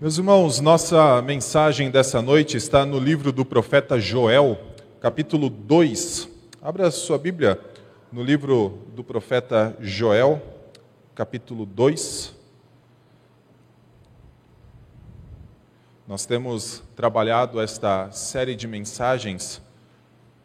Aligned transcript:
Meus 0.00 0.16
irmãos, 0.16 0.60
nossa 0.60 1.20
mensagem 1.22 1.90
dessa 1.90 2.22
noite 2.22 2.56
está 2.56 2.86
no 2.86 3.00
livro 3.00 3.32
do 3.32 3.44
profeta 3.44 3.98
Joel, 3.98 4.56
capítulo 5.00 5.50
2. 5.50 6.28
Abra 6.62 6.88
sua 6.92 7.18
Bíblia 7.18 7.58
no 8.12 8.22
livro 8.22 8.78
do 8.94 9.02
profeta 9.02 9.76
Joel, 9.80 10.40
capítulo 11.16 11.66
2. 11.66 12.32
Nós 16.06 16.24
temos 16.24 16.80
trabalhado 16.94 17.60
esta 17.60 18.08
série 18.12 18.54
de 18.54 18.68
mensagens 18.68 19.60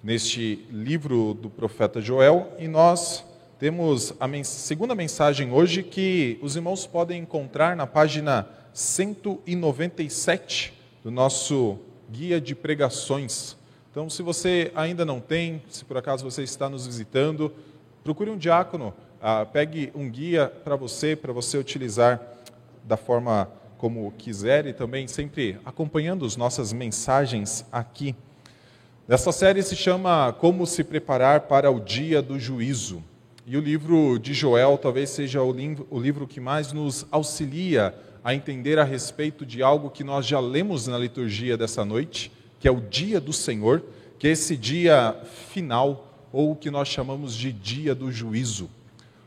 neste 0.01 0.65
livro 0.71 1.35
do 1.35 1.47
profeta 1.47 2.01
Joel 2.01 2.51
e 2.57 2.67
nós 2.67 3.23
temos 3.59 4.15
a 4.19 4.27
segunda 4.43 4.95
mensagem 4.95 5.51
hoje 5.53 5.83
que 5.83 6.39
os 6.41 6.55
irmãos 6.55 6.87
podem 6.87 7.21
encontrar 7.21 7.75
na 7.75 7.85
página 7.85 8.47
197 8.73 10.73
do 11.03 11.11
nosso 11.11 11.77
guia 12.09 12.41
de 12.41 12.55
pregações. 12.55 13.55
Então, 13.91 14.09
se 14.09 14.23
você 14.23 14.71
ainda 14.75 15.05
não 15.05 15.19
tem, 15.19 15.61
se 15.69 15.85
por 15.85 15.97
acaso 15.97 16.23
você 16.23 16.43
está 16.43 16.67
nos 16.67 16.87
visitando, 16.87 17.53
procure 18.03 18.29
um 18.29 18.37
diácono, 18.37 18.93
ah, 19.21 19.45
pegue 19.45 19.91
um 19.93 20.09
guia 20.09 20.47
para 20.47 20.75
você, 20.75 21.15
para 21.15 21.31
você 21.31 21.57
utilizar 21.57 22.19
da 22.83 22.97
forma 22.97 23.49
como 23.77 24.11
quiser 24.17 24.65
e 24.65 24.73
também 24.73 25.07
sempre 25.07 25.59
acompanhando 25.63 26.25
as 26.25 26.35
nossas 26.35 26.73
mensagens 26.73 27.65
aqui. 27.71 28.15
Essa 29.07 29.31
série 29.33 29.61
se 29.61 29.75
chama 29.75 30.33
Como 30.39 30.65
se 30.65 30.83
preparar 30.83 31.41
para 31.41 31.69
o 31.69 31.79
dia 31.79 32.21
do 32.21 32.39
juízo. 32.39 33.03
E 33.45 33.57
o 33.57 33.59
livro 33.59 34.17
de 34.17 34.33
Joel 34.33 34.77
talvez 34.77 35.09
seja 35.09 35.43
o 35.43 35.51
livro, 35.51 36.25
que 36.25 36.39
mais 36.39 36.71
nos 36.71 37.05
auxilia 37.11 37.93
a 38.23 38.33
entender 38.33 38.79
a 38.79 38.83
respeito 38.83 39.45
de 39.45 39.61
algo 39.61 39.89
que 39.89 40.03
nós 40.03 40.25
já 40.25 40.39
lemos 40.39 40.87
na 40.87 40.97
liturgia 40.97 41.57
dessa 41.57 41.83
noite, 41.83 42.31
que 42.59 42.67
é 42.67 42.71
o 42.71 42.79
dia 42.79 43.19
do 43.19 43.33
Senhor, 43.33 43.83
que 44.17 44.27
é 44.27 44.31
esse 44.31 44.55
dia 44.55 45.15
final, 45.51 46.09
ou 46.31 46.51
o 46.51 46.55
que 46.55 46.71
nós 46.71 46.87
chamamos 46.87 47.35
de 47.35 47.51
dia 47.51 47.93
do 47.93 48.11
juízo. 48.11 48.69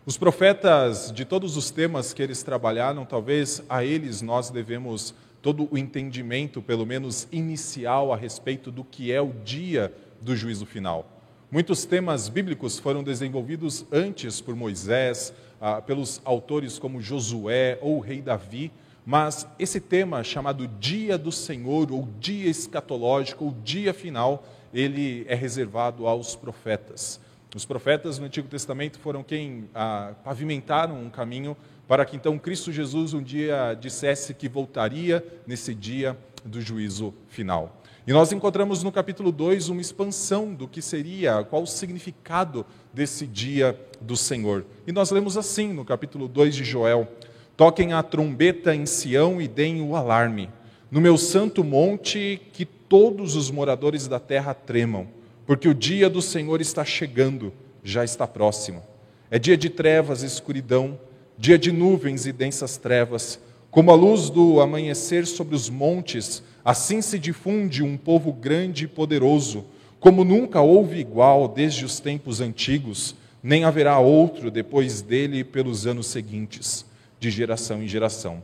Os 0.07 0.17
profetas, 0.17 1.13
de 1.13 1.25
todos 1.25 1.57
os 1.57 1.71
temas 1.71 2.13
que 2.13 2.23
eles 2.23 2.43
trabalharam, 2.43 3.05
talvez 3.05 3.63
a 3.69 3.85
eles 3.85 4.23
nós 4.23 4.51
devemos 4.51 5.15
todo 5.43 5.69
o 5.71 5.77
entendimento, 5.77 6.63
pelo 6.63 6.87
menos 6.87 7.29
inicial, 7.31 8.13
a 8.13 8.17
respeito 8.17 8.71
do 8.71 8.83
que 8.83 9.13
é 9.13 9.21
o 9.21 9.33
dia 9.45 9.93
do 10.21 10.35
juízo 10.35 10.65
final. 10.65 11.07
Muitos 11.51 11.85
temas 11.85 12.29
bíblicos 12.29 12.79
foram 12.79 13.05
desenvolvidos 13.05 13.85
antes 13.93 14.41
por 14.41 14.57
Moisés, 14.57 15.33
ah, 15.61 15.81
pelos 15.81 16.21
autores 16.25 16.79
como 16.79 17.01
Josué 17.01 17.79
ou 17.81 17.99
o 17.99 18.01
rei 18.01 18.21
Davi, 18.21 18.73
mas 19.07 19.47
esse 19.57 19.79
tema 19.79 20.25
chamado 20.25 20.67
Dia 20.67 21.17
do 21.17 21.31
Senhor, 21.31 21.93
ou 21.93 22.09
Dia 22.19 22.51
Escatológico, 22.51 23.45
ou 23.45 23.55
Dia 23.63 23.95
Final, 23.95 24.45
ele 24.75 25.25
é 25.29 25.35
reservado 25.37 26.09
aos 26.09 26.35
profetas. 26.35 27.21
Os 27.55 27.65
profetas 27.65 28.19
no 28.19 28.27
Antigo 28.27 28.49
Testamento 28.49 28.99
foram 28.99 29.23
quem 29.23 29.71
ah, 29.73 30.13
pavimentaram 30.25 31.01
um 31.01 31.09
caminho 31.09 31.57
para 31.87 32.05
que 32.05 32.17
então 32.17 32.37
Cristo 32.37 32.73
Jesus 32.73 33.15
um 33.15 33.23
dia 33.23 33.75
dissesse 33.81 34.35
que 34.35 34.49
voltaria 34.49 35.25
nesse 35.47 35.73
dia 35.73 36.19
do 36.45 36.61
juízo 36.61 37.15
final. 37.29 37.81
E 38.07 38.13
nós 38.13 38.31
encontramos 38.31 38.83
no 38.83 38.93
capítulo 38.93 39.33
2 39.33 39.69
uma 39.69 39.81
expansão 39.81 40.55
do 40.55 40.69
que 40.69 40.83
seria, 40.83 41.43
qual 41.45 41.63
o 41.63 41.67
significado 41.67 42.67
desse 42.93 43.27
dia 43.27 43.79
do 44.01 44.17
Senhor. 44.17 44.65
E 44.87 44.93
nós 44.93 45.11
lemos 45.11 45.37
assim 45.37 45.73
no 45.73 45.85
capítulo 45.85 46.29
2 46.29 46.55
de 46.55 46.65
Joel: 46.65 47.09
Toquem 47.57 47.95
a 47.95 48.03
trombeta 48.03 48.75
em 48.75 48.85
Sião 48.85 49.41
e 49.41 49.49
deem 49.49 49.81
o 49.81 49.97
alarme. 49.97 50.51
No 50.91 51.01
meu 51.01 51.17
santo 51.17 51.65
monte, 51.65 52.39
que 52.53 52.67
todos 52.67 53.35
os 53.35 53.51
moradores 53.51 54.07
da 54.07 54.21
terra 54.21 54.53
tremam, 54.53 55.09
porque 55.47 55.67
o 55.67 55.73
dia 55.73 56.11
do 56.11 56.21
Senhor 56.21 56.61
está 56.61 56.85
chegando, 56.85 57.51
já 57.83 58.05
está 58.05 58.27
próximo. 58.27 58.83
É 59.31 59.39
dia 59.39 59.57
de 59.57 59.71
trevas 59.71 60.23
e 60.23 60.27
escuridão, 60.27 61.01
dia 61.39 61.59
de 61.59 61.73
nuvens 61.73 62.27
e 62.27 62.33
densas 62.33 62.77
trevas. 62.77 63.41
Como 63.71 63.91
a 63.91 63.95
luz 63.95 64.29
do 64.29 64.61
amanhecer 64.61 65.27
sobre 65.27 65.57
os 65.57 65.71
montes, 65.71 66.43
assim 66.63 67.01
se 67.01 67.19
difunde 67.19 67.83
um 67.83 67.97
povo 67.97 68.35
grande 68.35 68.85
e 68.85 68.89
poderoso, 68.89 69.65
como 69.99 70.25
nunca 70.25 70.61
houve 70.61 70.99
igual 70.99 71.49
desde 71.49 71.87
os 71.87 72.01
tempos 72.01 72.43
antigos, 72.43 73.17
nem 73.43 73.65
haverá 73.65 73.99
outro 73.99 74.51
depois 74.51 75.01
dele 75.01 75.43
pelos 75.43 75.87
anos 75.87 76.09
seguintes 76.09 76.86
de 77.19 77.31
geração 77.31 77.83
em 77.83 77.89
geração. 77.89 78.43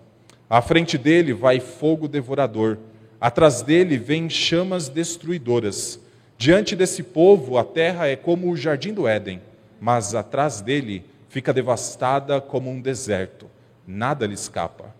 À 0.48 0.60
frente 0.60 0.98
dele 0.98 1.32
vai 1.32 1.60
fogo 1.60 2.06
devorador, 2.06 2.78
atrás 3.20 3.62
dele 3.62 3.96
vêm 3.96 4.28
chamas 4.28 4.88
destruidoras. 4.88 5.98
Diante 6.36 6.74
desse 6.74 7.02
povo, 7.02 7.56
a 7.56 7.64
terra 7.64 8.08
é 8.08 8.16
como 8.16 8.50
o 8.50 8.56
jardim 8.56 8.92
do 8.92 9.06
Éden, 9.06 9.40
mas 9.80 10.14
atrás 10.14 10.60
dele 10.60 11.04
fica 11.28 11.52
devastada 11.52 12.40
como 12.40 12.70
um 12.70 12.80
deserto. 12.80 13.46
Nada 13.86 14.26
lhe 14.26 14.34
escapa. 14.34 14.94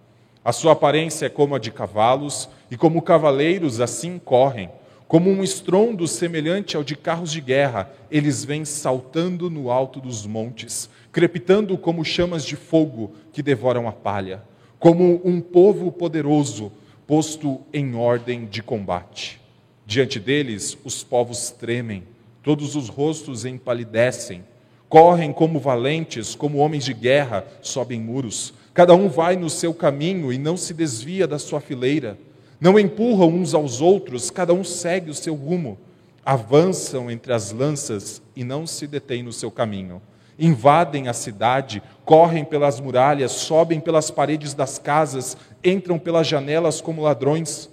A 0.45 0.53
sua 0.53 0.73
aparência 0.73 1.27
é 1.27 1.29
como 1.29 1.55
a 1.55 1.59
de 1.59 1.71
cavalos, 1.71 2.49
e 2.71 2.77
como 2.77 3.03
cavaleiros 3.03 3.81
assim 3.81 4.19
correm. 4.19 4.71
Como 5.13 5.29
um 5.29 5.45
estrondo 5.45 6.09
semelhante 6.09 6.75
ao 6.75 6.83
de 6.83 6.97
carros 6.97 7.31
de 7.31 7.43
guerra, 7.43 7.93
eles 8.11 8.47
vêm 8.47 8.65
saltando 8.65 9.51
no 9.51 9.71
alto 9.71 10.01
dos 10.01 10.25
montes 10.25 10.89
crepitando 11.13 11.77
como 11.77 12.03
chamas 12.03 12.43
de 12.47 12.57
fogo 12.57 13.13
que 13.31 13.43
devoram 13.43 13.87
a 13.87 13.93
palha, 13.93 14.43
como 14.79 15.21
um 15.23 15.39
povo 15.39 15.93
poderoso 15.93 16.73
posto 17.07 17.61
em 17.75 17.95
ordem 17.95 18.47
de 18.47 18.63
combate. 18.63 19.39
Diante 19.85 20.19
deles, 20.19 20.79
os 20.83 21.05
povos 21.05 21.51
tremem, 21.51 22.05
todos 22.43 22.75
os 22.75 22.89
rostos 22.89 23.45
empalidecem, 23.45 24.43
correm 24.89 25.31
como 25.31 25.61
valentes, 25.61 26.35
como 26.35 26.57
homens 26.57 26.87
de 26.87 26.95
guerra, 26.95 27.45
sobem 27.61 28.01
muros. 28.01 28.55
Cada 28.73 28.95
um 28.95 29.11
vai 29.11 29.37
no 29.37 29.51
seu 29.51 29.75
caminho 29.75 30.33
e 30.33 30.39
não 30.39 30.57
se 30.57 30.73
desvia 30.73 31.29
da 31.29 31.39
sua 31.39 31.61
fileira. 31.61 32.17
Não 32.63 32.79
empurram 32.79 33.29
uns 33.29 33.53
aos 33.53 33.83
outros, 33.83 34.31
cada 34.31 34.55
um 34.55 34.65
segue 34.65 35.11
o 35.11 35.15
seu 35.15 35.35
rumo. 35.35 35.77
Avançam 36.25 37.11
entre 37.11 37.35
as 37.35 37.53
lanças 37.53 38.23
e 38.35 38.43
não 38.43 38.67
se 38.67 38.87
detêm 38.87 39.23
no 39.23 39.35
seu 39.35 39.51
caminho 39.51 40.01
invadem 40.39 41.09
a 41.09 41.13
cidade, 41.13 41.83
correm 42.05 42.45
pelas 42.45 42.81
muralhas, 42.81 43.33
sobem 43.33 43.81
pelas 43.81 44.11
paredes 44.11 44.55
das 44.55 44.79
casas, 44.79 45.37
entram 45.63 45.99
pelas 45.99 46.27
janelas 46.27 46.81
como 46.81 47.03
ladrões. 47.03 47.71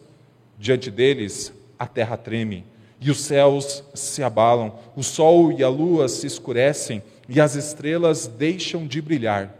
Diante 0.58 0.92
deles, 0.92 1.54
a 1.78 1.88
terra 1.88 2.18
treme 2.18 2.66
e 3.02 3.10
os 3.10 3.22
céus 3.22 3.84
se 3.94 4.22
abalam, 4.22 4.74
o 4.96 5.02
sol 5.02 5.52
e 5.52 5.64
a 5.64 5.70
lua 5.70 6.08
se 6.08 6.28
escurecem 6.28 7.02
e 7.28 7.40
as 7.40 7.56
estrelas 7.56 8.28
deixam 8.28 8.86
de 8.86 9.02
brilhar. 9.02 9.56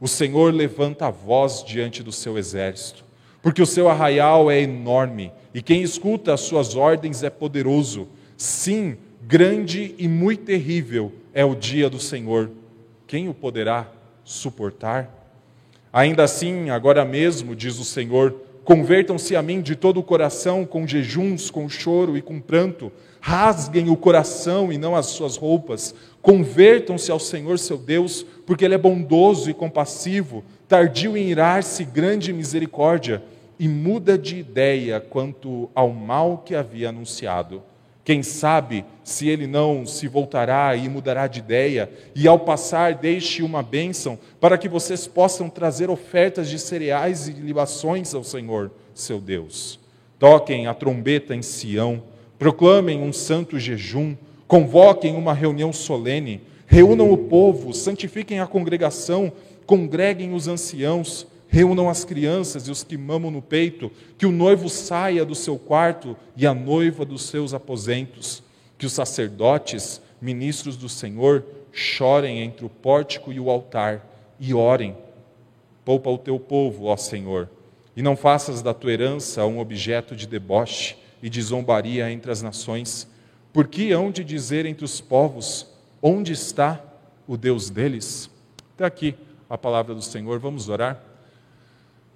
O 0.00 0.08
Senhor 0.08 0.52
levanta 0.52 1.06
a 1.06 1.10
voz 1.10 1.62
diante 1.62 2.02
do 2.02 2.10
seu 2.10 2.36
exército, 2.38 3.04
porque 3.42 3.60
o 3.60 3.66
seu 3.66 3.88
arraial 3.88 4.50
é 4.50 4.60
enorme 4.62 5.32
e 5.52 5.60
quem 5.60 5.82
escuta 5.82 6.32
as 6.32 6.40
suas 6.40 6.74
ordens 6.74 7.22
é 7.22 7.28
poderoso. 7.28 8.08
Sim, 8.36 8.96
grande 9.22 9.94
e 9.98 10.08
muito 10.08 10.44
terrível 10.44 11.12
é 11.34 11.44
o 11.44 11.54
dia 11.54 11.90
do 11.90 11.98
Senhor. 11.98 12.50
Quem 13.06 13.28
o 13.28 13.34
poderá 13.34 13.90
suportar? 14.24 15.10
Ainda 15.92 16.22
assim, 16.22 16.70
agora 16.70 17.04
mesmo, 17.04 17.54
diz 17.54 17.78
o 17.78 17.84
Senhor, 17.84 18.34
convertam-se 18.64 19.36
a 19.36 19.42
mim 19.42 19.60
de 19.60 19.76
todo 19.76 20.00
o 20.00 20.02
coração, 20.02 20.64
com 20.64 20.86
jejuns, 20.86 21.50
com 21.50 21.68
choro 21.68 22.16
e 22.16 22.22
com 22.22 22.40
pranto. 22.40 22.90
Rasguem 23.20 23.90
o 23.90 23.96
coração 23.96 24.72
e 24.72 24.78
não 24.78 24.96
as 24.96 25.06
suas 25.06 25.36
roupas. 25.36 25.94
Convertam-se 26.22 27.10
ao 27.10 27.18
Senhor 27.18 27.58
seu 27.58 27.76
Deus, 27.76 28.24
porque 28.46 28.64
Ele 28.64 28.74
é 28.74 28.78
bondoso 28.78 29.50
e 29.50 29.54
compassivo, 29.54 30.44
tardio 30.68 31.16
em 31.16 31.28
irar-se, 31.28 31.84
grande 31.84 32.32
misericórdia, 32.32 33.22
e 33.58 33.68
muda 33.68 34.16
de 34.16 34.38
ideia 34.38 35.00
quanto 35.00 35.68
ao 35.74 35.90
mal 35.90 36.38
que 36.38 36.54
havia 36.54 36.88
anunciado. 36.88 37.62
Quem 38.04 38.22
sabe 38.22 38.84
se 39.04 39.28
ele 39.28 39.46
não 39.46 39.86
se 39.86 40.08
voltará 40.08 40.74
e 40.74 40.88
mudará 40.88 41.28
de 41.28 41.38
ideia, 41.38 41.88
e 42.14 42.26
ao 42.26 42.40
passar 42.40 42.94
deixe 42.94 43.42
uma 43.42 43.62
bênção 43.62 44.18
para 44.40 44.58
que 44.58 44.68
vocês 44.68 45.06
possam 45.06 45.48
trazer 45.48 45.88
ofertas 45.88 46.48
de 46.48 46.58
cereais 46.58 47.28
e 47.28 47.32
libações 47.32 48.12
ao 48.12 48.24
Senhor, 48.24 48.72
seu 48.92 49.20
Deus. 49.20 49.78
Toquem 50.18 50.66
a 50.66 50.74
trombeta 50.74 51.34
em 51.34 51.42
Sião, 51.42 52.02
proclamem 52.38 53.00
um 53.00 53.12
santo 53.12 53.58
jejum, 53.58 54.16
convoquem 54.52 55.16
uma 55.16 55.32
reunião 55.32 55.72
solene, 55.72 56.42
reúnam 56.66 57.10
o 57.10 57.16
povo, 57.16 57.72
santifiquem 57.72 58.38
a 58.38 58.46
congregação, 58.46 59.32
congreguem 59.64 60.34
os 60.34 60.46
anciãos, 60.46 61.26
reúnam 61.48 61.88
as 61.88 62.04
crianças 62.04 62.68
e 62.68 62.70
os 62.70 62.84
que 62.84 62.98
mamam 62.98 63.30
no 63.30 63.40
peito, 63.40 63.90
que 64.18 64.26
o 64.26 64.30
noivo 64.30 64.68
saia 64.68 65.24
do 65.24 65.34
seu 65.34 65.58
quarto 65.58 66.14
e 66.36 66.46
a 66.46 66.52
noiva 66.52 67.02
dos 67.02 67.22
seus 67.22 67.54
aposentos, 67.54 68.42
que 68.76 68.84
os 68.84 68.92
sacerdotes, 68.92 70.02
ministros 70.20 70.76
do 70.76 70.86
Senhor, 70.86 71.42
chorem 71.72 72.40
entre 72.40 72.66
o 72.66 72.68
pórtico 72.68 73.32
e 73.32 73.40
o 73.40 73.48
altar 73.48 74.06
e 74.38 74.52
orem. 74.52 74.94
Poupa 75.82 76.10
o 76.10 76.18
teu 76.18 76.38
povo, 76.38 76.88
ó 76.88 76.96
Senhor, 76.98 77.48
e 77.96 78.02
não 78.02 78.18
faças 78.18 78.60
da 78.60 78.74
tua 78.74 78.92
herança 78.92 79.46
um 79.46 79.58
objeto 79.58 80.14
de 80.14 80.26
deboche 80.26 80.94
e 81.22 81.30
de 81.30 81.40
zombaria 81.40 82.12
entre 82.12 82.30
as 82.30 82.42
nações, 82.42 83.10
porque 83.52 83.92
hão 83.92 84.10
de 84.10 84.24
dizer 84.24 84.66
entre 84.66 84.84
os 84.84 85.00
povos: 85.00 85.66
onde 86.00 86.32
está 86.32 86.80
o 87.26 87.36
Deus 87.36 87.70
deles? 87.70 88.30
Até 88.74 88.84
aqui 88.84 89.14
a 89.48 89.58
palavra 89.58 89.94
do 89.94 90.02
Senhor, 90.02 90.38
vamos 90.38 90.68
orar. 90.68 91.02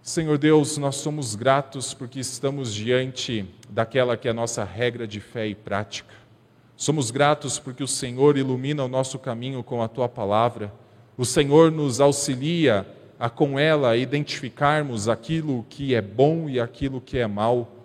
Senhor 0.02 0.38
Deus, 0.38 0.78
nós 0.78 0.96
somos 0.96 1.34
gratos 1.34 1.92
porque 1.92 2.20
estamos 2.20 2.72
diante 2.72 3.44
daquela 3.68 4.16
que 4.16 4.28
é 4.28 4.30
a 4.30 4.34
nossa 4.34 4.62
regra 4.62 5.06
de 5.06 5.20
fé 5.20 5.48
e 5.48 5.54
prática. 5.54 6.14
Somos 6.76 7.10
gratos 7.10 7.58
porque 7.58 7.82
o 7.82 7.88
Senhor 7.88 8.36
ilumina 8.36 8.84
o 8.84 8.88
nosso 8.88 9.18
caminho 9.18 9.64
com 9.64 9.82
a 9.82 9.88
tua 9.88 10.08
palavra. 10.08 10.72
O 11.18 11.24
Senhor 11.24 11.72
nos 11.72 12.00
auxilia 12.00 12.86
a 13.18 13.28
com 13.28 13.58
ela 13.58 13.96
identificarmos 13.96 15.08
aquilo 15.08 15.66
que 15.68 15.94
é 15.94 16.00
bom 16.00 16.48
e 16.48 16.60
aquilo 16.60 17.00
que 17.00 17.18
é 17.18 17.26
mal, 17.26 17.75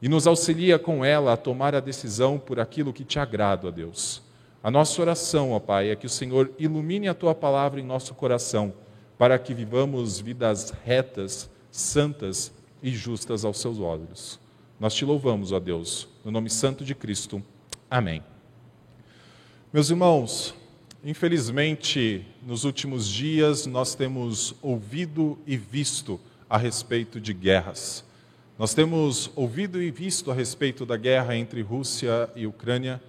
e 0.00 0.08
nos 0.08 0.26
auxilia 0.26 0.78
com 0.78 1.04
ela 1.04 1.32
a 1.32 1.36
tomar 1.36 1.74
a 1.74 1.80
decisão 1.80 2.38
por 2.38 2.60
aquilo 2.60 2.92
que 2.92 3.04
te 3.04 3.18
agrada, 3.18 3.68
ó 3.68 3.70
Deus. 3.70 4.22
A 4.62 4.70
nossa 4.70 5.00
oração, 5.00 5.52
ó 5.52 5.60
Pai, 5.60 5.90
é 5.90 5.96
que 5.96 6.06
o 6.06 6.10
Senhor 6.10 6.50
ilumine 6.58 7.08
a 7.08 7.14
tua 7.14 7.34
palavra 7.34 7.80
em 7.80 7.84
nosso 7.84 8.14
coração, 8.14 8.72
para 9.16 9.38
que 9.38 9.54
vivamos 9.54 10.20
vidas 10.20 10.74
retas, 10.84 11.48
santas 11.70 12.52
e 12.82 12.90
justas 12.90 13.44
aos 13.44 13.58
seus 13.58 13.78
olhos. 13.78 14.38
Nós 14.78 14.94
te 14.94 15.04
louvamos, 15.04 15.52
ó 15.52 15.58
Deus, 15.58 16.08
no 16.24 16.30
nome 16.30 16.50
santo 16.50 16.84
de 16.84 16.94
Cristo. 16.94 17.42
Amém. 17.90 18.22
Meus 19.72 19.88
irmãos, 19.88 20.54
Infelizmente, 21.08 22.26
nos 22.44 22.64
últimos 22.64 23.06
dias, 23.06 23.64
nós 23.64 23.94
temos 23.94 24.56
ouvido 24.60 25.38
e 25.46 25.56
visto 25.56 26.18
a 26.50 26.58
respeito 26.58 27.20
de 27.20 27.32
guerras. 27.32 28.04
Nós 28.58 28.72
temos 28.72 29.30
ouvido 29.36 29.82
e 29.82 29.90
visto 29.90 30.30
a 30.30 30.34
respeito 30.34 30.86
da 30.86 30.96
guerra 30.96 31.36
entre 31.36 31.60
Rússia 31.60 32.30
e 32.34 32.46
Ucrânia, 32.46 33.02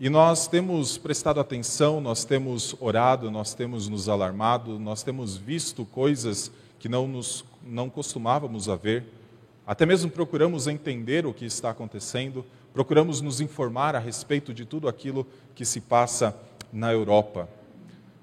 e 0.00 0.08
nós 0.08 0.48
temos 0.48 0.96
prestado 0.96 1.38
atenção, 1.40 2.00
nós 2.00 2.24
temos 2.24 2.74
orado, 2.80 3.30
nós 3.30 3.52
temos 3.52 3.86
nos 3.86 4.08
alarmado, 4.08 4.78
nós 4.78 5.02
temos 5.02 5.36
visto 5.36 5.84
coisas 5.84 6.50
que 6.78 6.88
não, 6.88 7.06
nos, 7.06 7.44
não 7.62 7.90
costumávamos 7.90 8.66
a 8.66 8.76
ver. 8.76 9.04
Até 9.66 9.84
mesmo 9.84 10.10
procuramos 10.10 10.66
entender 10.66 11.26
o 11.26 11.34
que 11.34 11.44
está 11.44 11.68
acontecendo, 11.68 12.42
procuramos 12.72 13.20
nos 13.20 13.42
informar 13.42 13.94
a 13.94 13.98
respeito 13.98 14.54
de 14.54 14.64
tudo 14.64 14.88
aquilo 14.88 15.26
que 15.54 15.66
se 15.66 15.82
passa 15.82 16.34
na 16.72 16.90
Europa. 16.90 17.46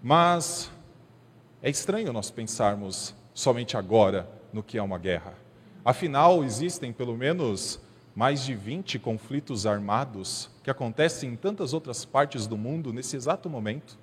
Mas 0.01 0.71
é 1.61 1.69
estranho 1.69 2.11
nós 2.11 2.31
pensarmos 2.31 3.13
somente 3.35 3.77
agora 3.77 4.27
no 4.51 4.63
que 4.63 4.79
é 4.79 4.81
uma 4.81 4.97
guerra. 4.97 5.44
Afinal, 5.85 6.43
existem 6.43 6.91
pelo 6.91 7.15
menos 7.15 7.79
mais 8.15 8.43
de 8.43 8.55
20 8.55 8.97
conflitos 8.97 9.67
armados 9.67 10.49
que 10.63 10.71
acontecem 10.71 11.33
em 11.33 11.35
tantas 11.35 11.73
outras 11.73 12.03
partes 12.03 12.47
do 12.47 12.57
mundo 12.57 12.91
nesse 12.91 13.15
exato 13.15 13.47
momento. 13.47 13.95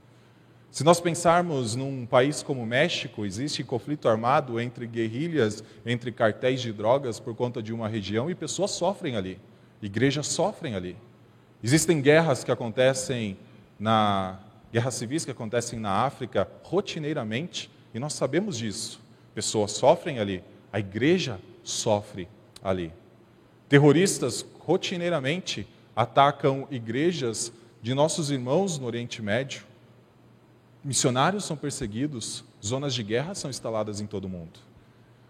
Se 0.70 0.84
nós 0.84 1.00
pensarmos 1.00 1.74
num 1.74 2.06
país 2.06 2.40
como 2.40 2.62
o 2.62 2.66
México, 2.66 3.26
existe 3.26 3.64
conflito 3.64 4.08
armado 4.08 4.60
entre 4.60 4.86
guerrilhas, 4.86 5.64
entre 5.84 6.12
cartéis 6.12 6.62
de 6.62 6.72
drogas 6.72 7.18
por 7.18 7.34
conta 7.34 7.60
de 7.60 7.72
uma 7.72 7.88
região 7.88 8.30
e 8.30 8.34
pessoas 8.34 8.70
sofrem 8.70 9.16
ali, 9.16 9.40
igrejas 9.82 10.28
sofrem 10.28 10.76
ali. 10.76 10.96
Existem 11.64 12.00
guerras 12.00 12.44
que 12.44 12.52
acontecem 12.52 13.36
na 13.76 14.38
guerras 14.72 14.94
civis 14.94 15.24
que 15.24 15.32
acontecem 15.32 15.80
na 15.80 15.90
África 15.90 16.48
rotineiramente, 16.62 17.68
e 17.92 17.98
nós 17.98 18.14
sabemos 18.14 18.56
disso. 18.56 19.00
Pessoas 19.34 19.72
sofrem 19.72 20.20
ali, 20.20 20.44
a 20.72 20.78
igreja 20.78 21.38
sofre 21.62 22.28
ali. 22.62 22.92
Terroristas 23.68 24.44
rotineiramente 24.60 25.66
atacam 25.94 26.66
igrejas 26.70 27.52
de 27.82 27.94
nossos 27.94 28.30
irmãos 28.30 28.78
no 28.78 28.86
Oriente 28.86 29.20
Médio. 29.20 29.62
Missionários 30.84 31.44
são 31.44 31.56
perseguidos, 31.56 32.44
zonas 32.64 32.94
de 32.94 33.02
guerra 33.02 33.34
são 33.34 33.50
instaladas 33.50 34.00
em 34.00 34.06
todo 34.06 34.24
o 34.24 34.28
mundo. 34.28 34.60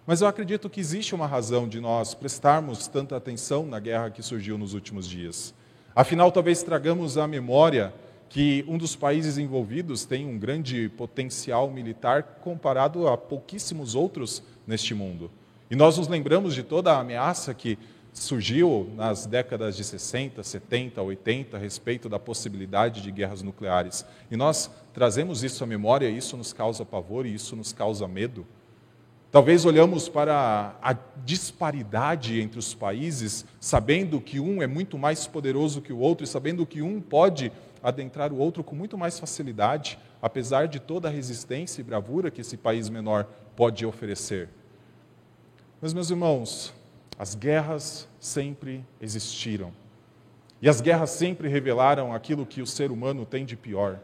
Mas 0.06 0.20
eu 0.20 0.26
acredito 0.26 0.68
que 0.68 0.80
existe 0.80 1.14
uma 1.14 1.26
razão 1.26 1.68
de 1.68 1.80
nós 1.80 2.14
prestarmos 2.14 2.88
tanta 2.88 3.16
atenção 3.16 3.64
na 3.64 3.78
guerra 3.78 4.10
que 4.10 4.22
surgiu 4.22 4.58
nos 4.58 4.74
últimos 4.74 5.08
dias. 5.08 5.54
Afinal, 5.94 6.32
talvez 6.32 6.62
tragamos 6.62 7.16
à 7.16 7.28
memória 7.28 7.94
que 8.28 8.64
um 8.66 8.78
dos 8.78 8.96
países 8.96 9.36
envolvidos 9.36 10.04
tem 10.04 10.26
um 10.26 10.38
grande 10.38 10.88
potencial 10.88 11.70
militar 11.70 12.40
comparado 12.42 13.06
a 13.06 13.16
pouquíssimos 13.16 13.94
outros 13.94 14.42
neste 14.66 14.94
mundo. 14.94 15.30
E 15.72 15.74
nós 15.74 15.96
nos 15.96 16.06
lembramos 16.06 16.54
de 16.54 16.62
toda 16.62 16.92
a 16.92 17.00
ameaça 17.00 17.54
que 17.54 17.78
surgiu 18.12 18.90
nas 18.94 19.24
décadas 19.24 19.74
de 19.74 19.82
60, 19.82 20.42
70, 20.42 21.00
80 21.00 21.56
a 21.56 21.58
respeito 21.58 22.10
da 22.10 22.18
possibilidade 22.18 23.00
de 23.00 23.10
guerras 23.10 23.40
nucleares. 23.40 24.04
E 24.30 24.36
nós 24.36 24.70
trazemos 24.92 25.42
isso 25.42 25.64
à 25.64 25.66
memória, 25.66 26.10
e 26.10 26.18
isso 26.18 26.36
nos 26.36 26.52
causa 26.52 26.84
pavor 26.84 27.24
e 27.24 27.32
isso 27.32 27.56
nos 27.56 27.72
causa 27.72 28.06
medo. 28.06 28.46
Talvez 29.30 29.64
olhamos 29.64 30.10
para 30.10 30.76
a 30.82 30.94
disparidade 31.24 32.38
entre 32.38 32.58
os 32.58 32.74
países, 32.74 33.46
sabendo 33.58 34.20
que 34.20 34.38
um 34.38 34.62
é 34.62 34.66
muito 34.66 34.98
mais 34.98 35.26
poderoso 35.26 35.80
que 35.80 35.90
o 35.90 36.00
outro 36.00 36.24
e 36.24 36.28
sabendo 36.28 36.66
que 36.66 36.82
um 36.82 37.00
pode 37.00 37.50
adentrar 37.82 38.30
o 38.30 38.36
outro 38.36 38.62
com 38.62 38.76
muito 38.76 38.98
mais 38.98 39.18
facilidade, 39.18 39.98
apesar 40.20 40.68
de 40.68 40.78
toda 40.78 41.08
a 41.08 41.10
resistência 41.10 41.80
e 41.80 41.84
bravura 41.84 42.30
que 42.30 42.42
esse 42.42 42.58
país 42.58 42.90
menor 42.90 43.26
pode 43.56 43.86
oferecer. 43.86 44.50
Mas, 45.82 45.92
meus 45.92 46.10
irmãos, 46.10 46.72
as 47.18 47.34
guerras 47.34 48.08
sempre 48.20 48.84
existiram. 49.00 49.72
E 50.62 50.68
as 50.68 50.80
guerras 50.80 51.10
sempre 51.10 51.48
revelaram 51.48 52.14
aquilo 52.14 52.46
que 52.46 52.62
o 52.62 52.66
ser 52.68 52.92
humano 52.92 53.26
tem 53.26 53.44
de 53.44 53.56
pior. 53.56 53.98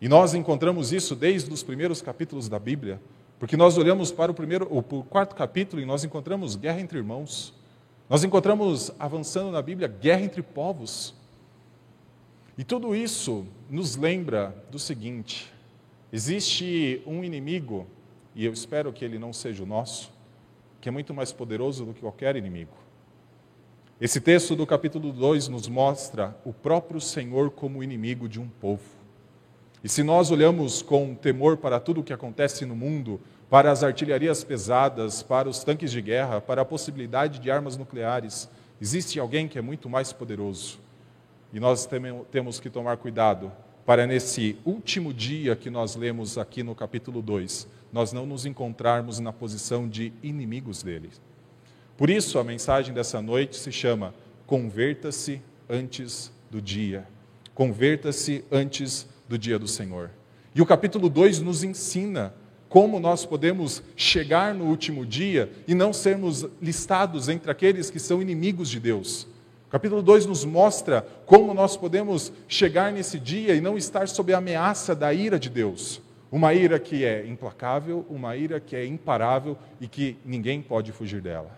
E 0.00 0.08
nós 0.08 0.34
encontramos 0.34 0.92
isso 0.92 1.14
desde 1.14 1.48
os 1.52 1.62
primeiros 1.62 2.02
capítulos 2.02 2.48
da 2.48 2.58
Bíblia, 2.58 3.00
porque 3.38 3.56
nós 3.56 3.78
olhamos 3.78 4.10
para 4.10 4.32
o 4.32 4.34
primeiro, 4.34 4.66
o 4.68 4.82
quarto 5.04 5.36
capítulo 5.36 5.80
e 5.80 5.86
nós 5.86 6.02
encontramos 6.02 6.56
guerra 6.56 6.80
entre 6.80 6.98
irmãos. 6.98 7.54
Nós 8.10 8.24
encontramos 8.24 8.90
avançando 8.98 9.52
na 9.52 9.62
Bíblia 9.62 9.86
guerra 9.86 10.22
entre 10.22 10.42
povos. 10.42 11.14
E 12.58 12.64
tudo 12.64 12.96
isso 12.96 13.46
nos 13.70 13.94
lembra 13.94 14.52
do 14.72 14.78
seguinte: 14.78 15.52
existe 16.12 17.00
um 17.06 17.22
inimigo, 17.22 17.86
e 18.34 18.44
eu 18.44 18.52
espero 18.52 18.92
que 18.92 19.04
ele 19.04 19.20
não 19.20 19.32
seja 19.32 19.62
o 19.62 19.66
nosso, 19.66 20.15
que 20.86 20.88
é 20.88 20.92
muito 20.92 21.12
mais 21.12 21.32
poderoso 21.32 21.84
do 21.84 21.92
que 21.92 22.00
qualquer 22.00 22.36
inimigo. 22.36 22.70
Esse 24.00 24.20
texto 24.20 24.54
do 24.54 24.64
capítulo 24.64 25.10
2 25.10 25.48
nos 25.48 25.66
mostra 25.66 26.36
o 26.44 26.52
próprio 26.52 27.00
Senhor 27.00 27.50
como 27.50 27.82
inimigo 27.82 28.28
de 28.28 28.38
um 28.38 28.46
povo. 28.46 28.84
E 29.82 29.88
se 29.88 30.04
nós 30.04 30.30
olhamos 30.30 30.82
com 30.82 31.12
temor 31.12 31.56
para 31.56 31.80
tudo 31.80 32.02
o 32.02 32.04
que 32.04 32.12
acontece 32.12 32.64
no 32.64 32.76
mundo, 32.76 33.20
para 33.50 33.72
as 33.72 33.82
artilharias 33.82 34.44
pesadas, 34.44 35.24
para 35.24 35.48
os 35.48 35.64
tanques 35.64 35.90
de 35.90 36.00
guerra, 36.00 36.40
para 36.40 36.62
a 36.62 36.64
possibilidade 36.64 37.40
de 37.40 37.50
armas 37.50 37.76
nucleares, 37.76 38.48
existe 38.80 39.18
alguém 39.18 39.48
que 39.48 39.58
é 39.58 39.62
muito 39.62 39.90
mais 39.90 40.12
poderoso. 40.12 40.78
E 41.52 41.58
nós 41.58 41.88
temos 42.30 42.60
que 42.60 42.70
tomar 42.70 42.96
cuidado 42.98 43.50
para 43.84 44.06
nesse 44.06 44.56
último 44.64 45.12
dia 45.12 45.56
que 45.56 45.68
nós 45.68 45.96
lemos 45.96 46.38
aqui 46.38 46.62
no 46.62 46.76
capítulo 46.76 47.20
2, 47.20 47.66
nós 47.92 48.12
não 48.12 48.26
nos 48.26 48.46
encontrarmos 48.46 49.18
na 49.18 49.32
posição 49.32 49.88
de 49.88 50.12
inimigos 50.22 50.82
dele. 50.82 51.10
Por 51.96 52.10
isso 52.10 52.38
a 52.38 52.44
mensagem 52.44 52.94
dessa 52.94 53.20
noite 53.22 53.56
se 53.56 53.72
chama 53.72 54.14
Converta-se 54.46 55.40
antes 55.68 56.30
do 56.50 56.60
dia. 56.60 57.06
Converta-se 57.54 58.44
antes 58.50 59.08
do 59.28 59.38
dia 59.38 59.58
do 59.58 59.66
Senhor. 59.66 60.10
E 60.54 60.62
o 60.62 60.66
capítulo 60.66 61.08
2 61.08 61.40
nos 61.40 61.64
ensina 61.64 62.34
como 62.68 63.00
nós 63.00 63.24
podemos 63.24 63.82
chegar 63.96 64.54
no 64.54 64.66
último 64.66 65.06
dia 65.06 65.50
e 65.66 65.74
não 65.74 65.92
sermos 65.92 66.46
listados 66.60 67.28
entre 67.28 67.50
aqueles 67.50 67.90
que 67.90 67.98
são 67.98 68.20
inimigos 68.20 68.68
de 68.68 68.80
Deus, 68.80 69.26
o 69.66 69.68
capítulo 69.68 70.00
2 70.00 70.26
nos 70.26 70.44
mostra 70.44 71.04
como 71.26 71.52
nós 71.52 71.76
podemos 71.76 72.32
chegar 72.46 72.92
nesse 72.92 73.18
dia 73.18 73.52
e 73.54 73.60
não 73.60 73.76
estar 73.76 74.06
sob 74.06 74.32
a 74.32 74.38
ameaça 74.38 74.94
da 74.94 75.12
ira 75.12 75.40
de 75.40 75.50
Deus. 75.50 76.00
Uma 76.30 76.52
ira 76.52 76.78
que 76.78 77.04
é 77.04 77.24
implacável, 77.26 78.04
uma 78.10 78.36
ira 78.36 78.58
que 78.58 78.74
é 78.74 78.84
imparável 78.84 79.56
e 79.80 79.86
que 79.86 80.16
ninguém 80.24 80.60
pode 80.60 80.90
fugir 80.90 81.20
dela. 81.20 81.56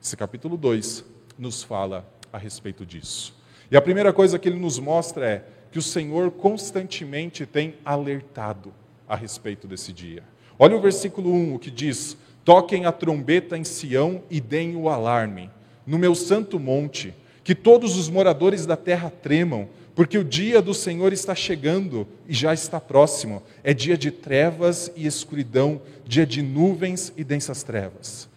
Esse 0.00 0.16
capítulo 0.16 0.56
2 0.56 1.04
nos 1.36 1.62
fala 1.62 2.08
a 2.32 2.38
respeito 2.38 2.86
disso. 2.86 3.34
E 3.70 3.76
a 3.76 3.82
primeira 3.82 4.12
coisa 4.12 4.38
que 4.38 4.48
ele 4.48 4.58
nos 4.58 4.78
mostra 4.78 5.26
é 5.26 5.44
que 5.70 5.78
o 5.78 5.82
Senhor 5.82 6.30
constantemente 6.30 7.44
tem 7.44 7.74
alertado 7.84 8.72
a 9.08 9.16
respeito 9.16 9.66
desse 9.66 9.92
dia. 9.92 10.22
Olha 10.58 10.76
o 10.76 10.80
versículo 10.80 11.32
1, 11.32 11.54
o 11.54 11.58
que 11.58 11.70
diz: 11.70 12.16
Toquem 12.44 12.86
a 12.86 12.92
trombeta 12.92 13.58
em 13.58 13.64
Sião 13.64 14.22
e 14.30 14.40
deem 14.40 14.76
o 14.76 14.88
alarme. 14.88 15.50
No 15.86 15.98
meu 15.98 16.14
santo 16.14 16.58
monte, 16.58 17.14
que 17.44 17.54
todos 17.54 17.96
os 17.96 18.08
moradores 18.08 18.64
da 18.64 18.76
terra 18.76 19.10
tremam, 19.10 19.68
porque 19.98 20.16
o 20.16 20.22
dia 20.22 20.62
do 20.62 20.72
Senhor 20.72 21.12
está 21.12 21.34
chegando 21.34 22.06
e 22.28 22.32
já 22.32 22.54
está 22.54 22.78
próximo. 22.78 23.42
É 23.64 23.74
dia 23.74 23.98
de 23.98 24.12
trevas 24.12 24.92
e 24.94 25.08
escuridão, 25.08 25.82
dia 26.06 26.24
de 26.24 26.40
nuvens 26.40 27.12
e 27.16 27.24
densas 27.24 27.64
trevas. 27.64 28.28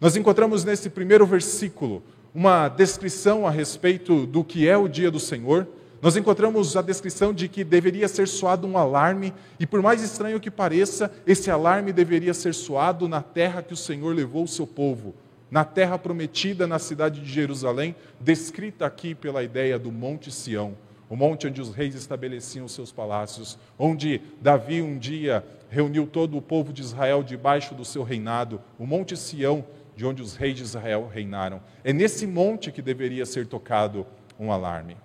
Nós 0.00 0.14
encontramos 0.14 0.64
nesse 0.64 0.88
primeiro 0.88 1.26
versículo 1.26 2.04
uma 2.32 2.68
descrição 2.68 3.48
a 3.48 3.50
respeito 3.50 4.26
do 4.26 4.44
que 4.44 4.68
é 4.68 4.76
o 4.76 4.86
dia 4.86 5.10
do 5.10 5.18
Senhor. 5.18 5.66
Nós 6.00 6.16
encontramos 6.16 6.76
a 6.76 6.82
descrição 6.82 7.34
de 7.34 7.48
que 7.48 7.64
deveria 7.64 8.06
ser 8.06 8.28
soado 8.28 8.64
um 8.64 8.78
alarme, 8.78 9.34
e 9.58 9.66
por 9.66 9.82
mais 9.82 10.00
estranho 10.04 10.38
que 10.38 10.52
pareça, 10.52 11.10
esse 11.26 11.50
alarme 11.50 11.92
deveria 11.92 12.32
ser 12.32 12.54
soado 12.54 13.08
na 13.08 13.22
terra 13.22 13.60
que 13.60 13.74
o 13.74 13.76
Senhor 13.76 14.14
levou 14.14 14.44
o 14.44 14.48
seu 14.48 14.68
povo, 14.68 15.16
na 15.50 15.64
terra 15.64 15.98
prometida 15.98 16.64
na 16.64 16.78
cidade 16.78 17.20
de 17.20 17.28
Jerusalém, 17.28 17.96
descrita 18.20 18.86
aqui 18.86 19.16
pela 19.16 19.42
ideia 19.42 19.80
do 19.80 19.90
Monte 19.90 20.30
Sião, 20.30 20.76
o 21.08 21.16
monte 21.16 21.46
onde 21.46 21.60
os 21.60 21.74
reis 21.74 21.94
estabeleciam 21.94 22.68
seus 22.68 22.92
palácios, 22.92 23.58
onde 23.78 24.20
Davi 24.40 24.82
um 24.82 24.98
dia 24.98 25.44
reuniu 25.70 26.06
todo 26.06 26.36
o 26.36 26.42
povo 26.42 26.72
de 26.72 26.82
Israel 26.82 27.22
debaixo 27.22 27.74
do 27.74 27.84
seu 27.84 28.02
reinado, 28.02 28.60
o 28.78 28.86
Monte 28.86 29.16
Sião, 29.16 29.64
de 29.96 30.06
onde 30.06 30.22
os 30.22 30.36
reis 30.36 30.56
de 30.56 30.62
Israel 30.62 31.10
reinaram. 31.12 31.60
É 31.82 31.92
nesse 31.92 32.26
monte 32.26 32.70
que 32.70 32.80
deveria 32.80 33.26
ser 33.26 33.46
tocado 33.46 34.06
um 34.38 34.52
alarme. 34.52 34.96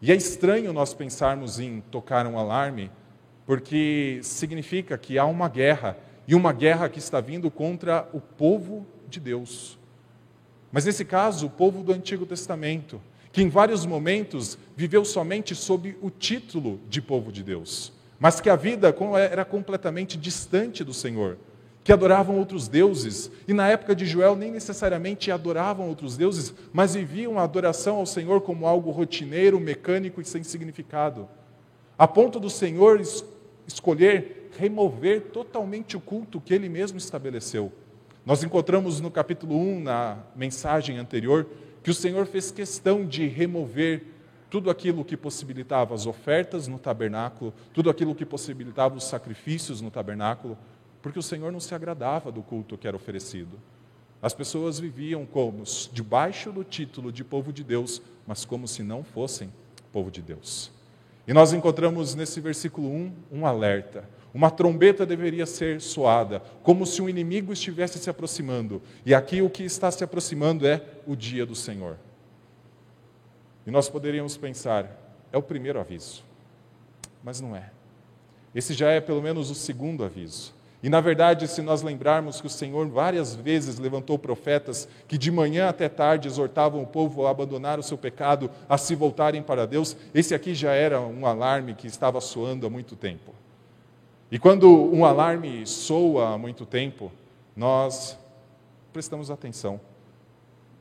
E 0.00 0.12
é 0.12 0.14
estranho 0.14 0.72
nós 0.72 0.92
pensarmos 0.92 1.58
em 1.58 1.80
tocar 1.80 2.26
um 2.26 2.38
alarme, 2.38 2.90
porque 3.46 4.20
significa 4.22 4.98
que 4.98 5.18
há 5.18 5.24
uma 5.24 5.48
guerra, 5.48 5.96
e 6.26 6.34
uma 6.34 6.52
guerra 6.52 6.88
que 6.88 6.98
está 6.98 7.20
vindo 7.20 7.50
contra 7.50 8.08
o 8.12 8.20
povo 8.20 8.86
de 9.08 9.18
Deus. 9.18 9.78
Mas 10.70 10.84
nesse 10.84 11.04
caso, 11.04 11.46
o 11.46 11.50
povo 11.50 11.82
do 11.82 11.92
Antigo 11.92 12.26
Testamento, 12.26 13.00
que 13.32 13.42
em 13.42 13.48
vários 13.48 13.86
momentos 13.86 14.58
viveu 14.76 15.04
somente 15.04 15.54
sob 15.54 15.96
o 16.02 16.10
título 16.10 16.78
de 16.88 17.00
povo 17.00 17.32
de 17.32 17.42
Deus, 17.42 17.92
mas 18.20 18.40
que 18.40 18.50
a 18.50 18.56
vida 18.56 18.94
era 19.30 19.44
completamente 19.44 20.18
distante 20.18 20.84
do 20.84 20.92
Senhor, 20.92 21.38
que 21.82 21.92
adoravam 21.92 22.38
outros 22.38 22.68
deuses, 22.68 23.30
e 23.48 23.52
na 23.52 23.68
época 23.68 23.96
de 23.96 24.06
Joel 24.06 24.36
nem 24.36 24.52
necessariamente 24.52 25.32
adoravam 25.32 25.88
outros 25.88 26.16
deuses, 26.16 26.54
mas 26.72 26.94
viviam 26.94 27.38
a 27.38 27.42
adoração 27.42 27.96
ao 27.96 28.06
Senhor 28.06 28.42
como 28.42 28.66
algo 28.66 28.90
rotineiro, 28.90 29.58
mecânico 29.58 30.20
e 30.20 30.24
sem 30.24 30.44
significado, 30.44 31.28
a 31.98 32.06
ponto 32.06 32.38
do 32.38 32.50
Senhor 32.50 33.00
escolher 33.66 34.50
remover 34.58 35.22
totalmente 35.32 35.96
o 35.96 36.00
culto 36.00 36.40
que 36.40 36.52
ele 36.52 36.68
mesmo 36.68 36.98
estabeleceu. 36.98 37.72
Nós 38.24 38.44
encontramos 38.44 39.00
no 39.00 39.10
capítulo 39.10 39.56
1, 39.56 39.80
na 39.80 40.18
mensagem 40.36 40.98
anterior, 40.98 41.46
que 41.82 41.90
o 41.90 41.94
Senhor 41.94 42.26
fez 42.26 42.50
questão 42.50 43.04
de 43.04 43.26
remover 43.26 44.04
tudo 44.48 44.70
aquilo 44.70 45.04
que 45.04 45.16
possibilitava 45.16 45.94
as 45.94 46.06
ofertas 46.06 46.68
no 46.68 46.78
tabernáculo, 46.78 47.54
tudo 47.72 47.88
aquilo 47.88 48.14
que 48.14 48.26
possibilitava 48.26 48.96
os 48.96 49.04
sacrifícios 49.04 49.80
no 49.80 49.90
tabernáculo, 49.90 50.58
porque 51.00 51.18
o 51.18 51.22
Senhor 51.22 51.50
não 51.50 51.58
se 51.58 51.74
agradava 51.74 52.30
do 52.30 52.42
culto 52.42 52.76
que 52.76 52.86
era 52.86 52.96
oferecido. 52.96 53.58
As 54.20 54.34
pessoas 54.34 54.78
viviam 54.78 55.26
como 55.26 55.64
debaixo 55.92 56.52
do 56.52 56.62
título 56.62 57.10
de 57.10 57.24
povo 57.24 57.52
de 57.52 57.64
Deus, 57.64 58.00
mas 58.26 58.44
como 58.44 58.68
se 58.68 58.82
não 58.82 59.02
fossem 59.02 59.52
povo 59.90 60.10
de 60.10 60.22
Deus. 60.22 60.70
E 61.26 61.32
nós 61.32 61.52
encontramos 61.52 62.14
nesse 62.14 62.40
versículo 62.40 62.88
1 62.88 63.12
um 63.32 63.46
alerta, 63.46 64.08
uma 64.34 64.50
trombeta 64.50 65.04
deveria 65.04 65.44
ser 65.44 65.80
soada, 65.80 66.42
como 66.62 66.86
se 66.86 67.02
um 67.02 67.08
inimigo 67.08 67.52
estivesse 67.52 67.98
se 67.98 68.08
aproximando. 68.08 68.80
E 69.04 69.14
aqui 69.14 69.42
o 69.42 69.50
que 69.50 69.62
está 69.62 69.90
se 69.90 70.02
aproximando 70.02 70.66
é 70.66 70.82
o 71.06 71.14
dia 71.14 71.44
do 71.44 71.54
Senhor. 71.54 71.96
E 73.66 73.70
nós 73.70 73.88
poderíamos 73.88 74.36
pensar, 74.36 74.86
é 75.30 75.36
o 75.36 75.42
primeiro 75.42 75.78
aviso. 75.78 76.24
Mas 77.22 77.40
não 77.40 77.54
é. 77.54 77.70
Esse 78.54 78.72
já 78.74 78.90
é 78.90 79.00
pelo 79.00 79.22
menos 79.22 79.50
o 79.50 79.54
segundo 79.54 80.02
aviso. 80.02 80.54
E 80.82 80.88
na 80.88 81.00
verdade, 81.00 81.46
se 81.46 81.62
nós 81.62 81.80
lembrarmos 81.80 82.40
que 82.40 82.46
o 82.46 82.50
Senhor 82.50 82.88
várias 82.88 83.34
vezes 83.34 83.78
levantou 83.78 84.18
profetas 84.18 84.88
que 85.06 85.16
de 85.16 85.30
manhã 85.30 85.68
até 85.68 85.88
tarde 85.88 86.26
exortavam 86.26 86.82
o 86.82 86.86
povo 86.86 87.26
a 87.26 87.30
abandonar 87.30 87.78
o 87.78 87.82
seu 87.84 87.96
pecado, 87.96 88.50
a 88.68 88.76
se 88.76 88.96
voltarem 88.96 89.42
para 89.42 89.66
Deus, 89.66 89.96
esse 90.12 90.34
aqui 90.34 90.54
já 90.54 90.72
era 90.72 91.00
um 91.00 91.24
alarme 91.24 91.74
que 91.74 91.86
estava 91.86 92.20
soando 92.20 92.66
há 92.66 92.70
muito 92.70 92.96
tempo. 92.96 93.41
E 94.32 94.38
quando 94.38 94.66
um 94.66 95.04
alarme 95.04 95.66
soa 95.66 96.30
há 96.30 96.38
muito 96.38 96.64
tempo, 96.64 97.12
nós 97.54 98.18
prestamos 98.90 99.30
atenção. 99.30 99.78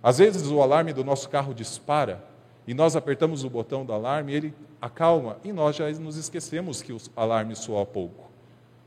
Às 0.02 0.20
vezes 0.20 0.50
o 0.50 0.62
alarme 0.62 0.94
do 0.94 1.04
nosso 1.04 1.30
carro 1.30 1.54
dispara 1.54 2.24
e 2.66 2.74
nós 2.74 2.96
apertamos 2.96 3.44
o 3.44 3.50
botão 3.50 3.84
do 3.84 3.92
alarme, 3.92 4.34
ele 4.34 4.54
acalma 4.82 5.36
e 5.44 5.52
nós 5.52 5.76
já 5.76 5.92
nos 5.92 6.16
esquecemos 6.16 6.82
que 6.82 6.94
o 6.94 6.98
alarme 7.14 7.54
soou 7.54 7.82
há 7.82 7.86
pouco. 7.86 8.32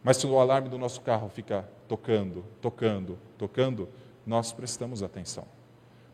Mas 0.02 0.16
se 0.16 0.26
o 0.26 0.38
alarme 0.38 0.70
do 0.70 0.78
nosso 0.78 1.02
carro 1.02 1.28
fica 1.28 1.68
tocando, 1.86 2.42
tocando, 2.62 3.18
tocando, 3.36 3.86
nós 4.26 4.50
prestamos 4.50 5.02
atenção. 5.02 5.44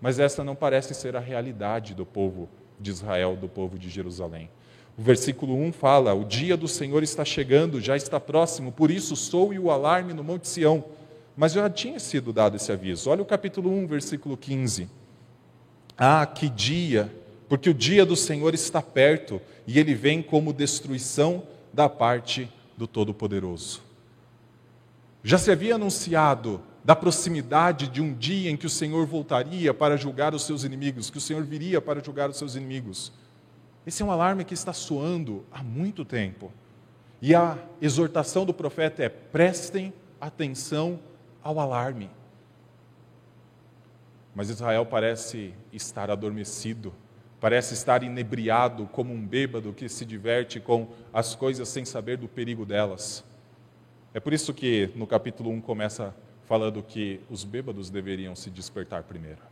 Mas 0.01 0.19
essa 0.19 0.43
não 0.43 0.57
parece 0.57 0.93
ser 0.93 1.15
a 1.15 1.21
realidade 1.21 1.95
do 1.95 2.05
povo 2.05 2.49
de 2.81 2.91
Israel, 2.91 3.37
do 3.37 3.49
povo 3.49 3.79
de 3.79 3.89
Jerusalém. 3.89 4.51
O 5.01 5.03
versículo 5.03 5.57
1 5.57 5.73
fala: 5.73 6.13
O 6.13 6.27
dia 6.27 6.59
do 6.59 6.69
Senhor 6.69 7.03
está 7.03 7.25
chegando, 7.25 7.81
já 7.81 7.97
está 7.97 8.21
próximo, 8.21 8.71
por 8.71 8.91
isso 8.91 9.17
soe 9.17 9.59
o 9.59 9.71
alarme 9.71 10.13
no 10.13 10.23
Monte 10.23 10.47
Sião. 10.47 10.85
Mas 11.35 11.55
já 11.55 11.71
tinha 11.71 11.99
sido 11.99 12.35
dado 12.35 12.57
esse 12.57 12.71
aviso. 12.71 13.09
Olha 13.09 13.23
o 13.23 13.25
capítulo 13.25 13.71
1, 13.71 13.87
versículo 13.87 14.37
15. 14.37 14.91
Ah, 15.97 16.27
que 16.27 16.51
dia! 16.51 17.11
Porque 17.49 17.71
o 17.71 17.75
dia 17.75 18.05
do 18.05 18.15
Senhor 18.15 18.53
está 18.53 18.83
perto 18.83 19.41
e 19.67 19.79
ele 19.79 19.95
vem 19.95 20.21
como 20.21 20.53
destruição 20.53 21.45
da 21.73 21.89
parte 21.89 22.47
do 22.77 22.87
Todo-Poderoso. 22.87 23.81
Já 25.25 25.39
se 25.39 25.51
havia 25.51 25.77
anunciado 25.77 26.61
da 26.85 26.95
proximidade 26.95 27.89
de 27.89 28.03
um 28.03 28.13
dia 28.13 28.51
em 28.51 28.57
que 28.57 28.67
o 28.67 28.71
Senhor 28.71 29.07
voltaria 29.07 29.73
para 29.73 29.97
julgar 29.97 30.35
os 30.35 30.45
seus 30.45 30.63
inimigos, 30.63 31.09
que 31.09 31.17
o 31.17 31.23
Senhor 31.23 31.43
viria 31.43 31.81
para 31.81 32.05
julgar 32.05 32.29
os 32.29 32.37
seus 32.37 32.55
inimigos. 32.55 33.11
Esse 33.87 34.03
é 34.03 34.07
um 34.07 34.11
alarme 34.11 34.45
que 34.45 34.55
está 34.55 34.73
soando 34.73 35.45
há 35.51 35.63
muito 35.63 36.05
tempo. 36.05 36.53
E 37.23 37.35
a 37.35 37.59
exortação 37.81 38.45
do 38.45 38.55
profeta 38.55 39.03
é: 39.03 39.09
prestem 39.09 39.93
atenção 40.21 40.99
ao 41.43 41.59
alarme. 41.59 42.11
Mas 44.35 44.49
Israel 44.49 44.87
parece 44.87 45.55
estar 45.73 46.11
adormecido, 46.11 46.95
parece 47.41 47.75
estar 47.75 48.03
inebriado 48.03 48.87
como 48.87 49.13
um 49.13 49.27
bêbado 49.27 49.73
que 49.73 49.89
se 49.89 50.05
diverte 50.05 50.61
com 50.61 50.89
as 51.13 51.35
coisas 51.35 51.69
sem 51.69 51.85
saber 51.85 52.17
do 52.17 52.29
perigo 52.29 52.65
delas. 52.65 53.25
É 54.15 54.21
por 54.21 54.33
isso 54.33 54.53
que 54.55 54.91
no 54.95 55.07
capítulo 55.07 55.51
1 55.51 55.61
começa 55.61 56.15
falando 56.45 56.83
que 56.83 57.21
os 57.31 57.45
bêbados 57.45 57.91
deveriam 57.91 58.35
se 58.35 58.51
despertar 58.51 59.05
primeiro. 59.05 59.43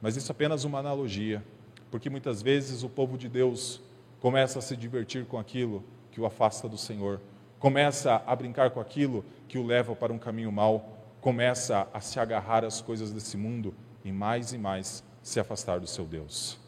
Mas 0.00 0.16
isso 0.16 0.30
é 0.30 0.32
apenas 0.32 0.64
uma 0.64 0.78
analogia 0.78 1.42
porque 1.90 2.10
muitas 2.10 2.42
vezes 2.42 2.82
o 2.82 2.88
povo 2.88 3.16
de 3.16 3.28
Deus 3.28 3.80
começa 4.20 4.58
a 4.58 4.62
se 4.62 4.76
divertir 4.76 5.24
com 5.26 5.38
aquilo 5.38 5.84
que 6.10 6.20
o 6.20 6.26
afasta 6.26 6.68
do 6.68 6.76
Senhor, 6.76 7.20
começa 7.58 8.22
a 8.26 8.36
brincar 8.36 8.70
com 8.70 8.80
aquilo 8.80 9.24
que 9.48 9.58
o 9.58 9.66
leva 9.66 9.94
para 9.94 10.12
um 10.12 10.18
caminho 10.18 10.52
mau, 10.52 10.96
começa 11.20 11.88
a 11.92 12.00
se 12.00 12.20
agarrar 12.20 12.64
às 12.64 12.80
coisas 12.80 13.12
desse 13.12 13.36
mundo 13.36 13.74
e 14.04 14.12
mais 14.12 14.52
e 14.52 14.58
mais 14.58 15.02
se 15.22 15.40
afastar 15.40 15.80
do 15.80 15.86
seu 15.86 16.04
Deus. 16.04 16.58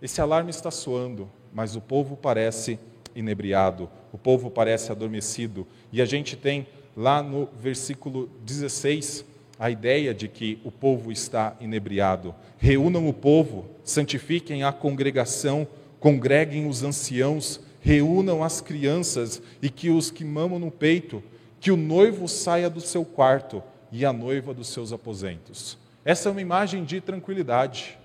Esse 0.00 0.20
alarme 0.20 0.50
está 0.50 0.70
soando, 0.70 1.30
mas 1.52 1.76
o 1.76 1.80
povo 1.80 2.16
parece 2.16 2.78
inebriado, 3.14 3.88
o 4.12 4.18
povo 4.18 4.50
parece 4.50 4.90
adormecido, 4.90 5.66
e 5.92 6.02
a 6.02 6.04
gente 6.04 6.36
tem 6.36 6.66
lá 6.96 7.22
no 7.22 7.46
versículo 7.58 8.28
16 8.44 9.24
a 9.62 9.70
ideia 9.70 10.12
de 10.12 10.26
que 10.26 10.58
o 10.64 10.72
povo 10.72 11.12
está 11.12 11.56
inebriado. 11.60 12.34
Reúnam 12.58 13.08
o 13.08 13.12
povo, 13.12 13.70
santifiquem 13.84 14.64
a 14.64 14.72
congregação, 14.72 15.68
congreguem 16.00 16.66
os 16.66 16.82
anciãos, 16.82 17.60
reúnam 17.80 18.42
as 18.42 18.60
crianças 18.60 19.40
e 19.62 19.70
que 19.70 19.88
os 19.88 20.10
que 20.10 20.24
mamam 20.24 20.58
no 20.58 20.68
peito, 20.68 21.22
que 21.60 21.70
o 21.70 21.76
noivo 21.76 22.26
saia 22.26 22.68
do 22.68 22.80
seu 22.80 23.04
quarto 23.04 23.62
e 23.92 24.04
a 24.04 24.12
noiva 24.12 24.52
dos 24.52 24.66
seus 24.66 24.92
aposentos. 24.92 25.78
Essa 26.04 26.28
é 26.28 26.32
uma 26.32 26.42
imagem 26.42 26.82
de 26.82 27.00
tranquilidade. 27.00 27.96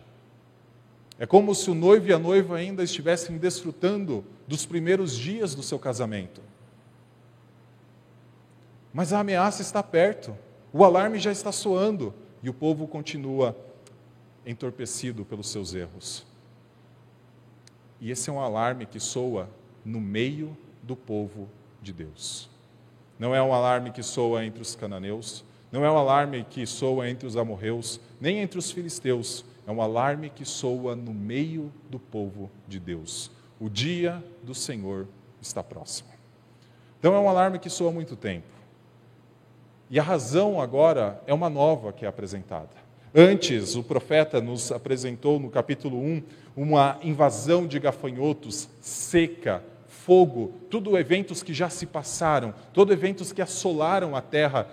É 1.18 1.26
como 1.26 1.56
se 1.56 1.72
o 1.72 1.74
noivo 1.74 2.08
e 2.08 2.14
a 2.14 2.20
noiva 2.20 2.56
ainda 2.56 2.84
estivessem 2.84 3.36
desfrutando 3.36 4.24
dos 4.48 4.64
primeiros 4.64 5.18
dias 5.18 5.56
do 5.56 5.64
seu 5.64 5.80
casamento. 5.80 6.40
Mas 8.94 9.12
a 9.12 9.22
ameaça 9.22 9.64
está 9.64 9.82
perto. 9.82 10.38
O 10.77 10.86
alarme 10.86 11.17
já 11.17 11.31
está 11.31 11.51
soando 11.51 12.13
e 12.43 12.51
o 12.51 12.53
povo 12.53 12.88
continua 12.88 13.57
entorpecido 14.46 15.25
pelos 15.25 15.50
seus 15.50 15.74
erros. 15.74 16.24
E 18.00 18.12
esse 18.12 18.29
é 18.29 18.34
um 18.34 18.39
alarme 18.39 18.86
que 18.86 19.00
soa 19.00 19.50
no 19.84 20.00
meio 20.00 20.55
do 20.84 20.96
povo 20.96 21.50
de 21.81 21.91
Deus. 21.91 22.48
Não 23.17 23.34
é 23.34 23.41
um 23.41 23.55
alarme 23.55 23.89
que 23.89 24.03
soa 24.03 24.46
entre 24.46 24.62
os 24.62 24.75
cananeus, 24.75 25.43
não 25.72 25.84
é 25.84 25.91
um 25.91 25.98
alarme 25.98 26.46
que 26.48 26.63
soa 26.67 27.10
entre 27.10 27.25
os 27.25 27.36
amorreus, 27.36 28.00
nem 28.22 28.38
entre 28.38 28.60
os 28.60 28.69
filisteus. 28.69 29.43
É 29.65 29.72
um 29.72 29.81
alarme 29.81 30.29
que 30.29 30.46
soa 30.46 30.96
no 30.96 31.12
meio 31.12 31.74
do 31.89 31.98
povo 31.98 32.51
de 32.67 32.79
Deus. 32.79 33.31
O 33.60 33.67
dia 33.67 34.24
do 34.43 34.53
Senhor 34.53 35.07
está 35.41 35.63
próximo. 35.63 36.10
Então 37.00 37.15
é 37.15 37.19
um 37.19 37.27
alarme 37.27 37.57
que 37.57 37.67
soa 37.67 37.89
há 37.89 37.93
muito 37.93 38.15
tempo. 38.15 38.57
E 39.89 40.00
a 40.00 40.03
razão 40.03 40.60
agora 40.60 41.22
é 41.25 41.34
uma 41.34 41.50
nova 41.50 41.94
que 41.94 42.06
é 42.06 42.08
apresentada. 42.08 42.70
Antes, 43.15 43.75
o 43.75 43.84
profeta 43.84 44.41
nos 44.41 44.72
apresentou 44.72 45.39
no 45.39 45.50
capítulo 45.50 45.98
1 45.98 46.24
uma 46.58 46.98
invasão 47.01 47.65
de 47.65 47.79
gafanhotos 47.79 48.67
seca, 48.82 49.63
fogo, 49.88 50.53
tudo 50.70 50.98
eventos 50.98 51.41
que 51.41 51.53
já 51.53 51.70
se 51.70 51.86
passaram, 51.86 52.53
todos 52.74 52.94
eventos 52.94 53.32
que 53.32 53.41
assolaram 53.41 54.15
a 54.15 54.22
terra 54.22 54.67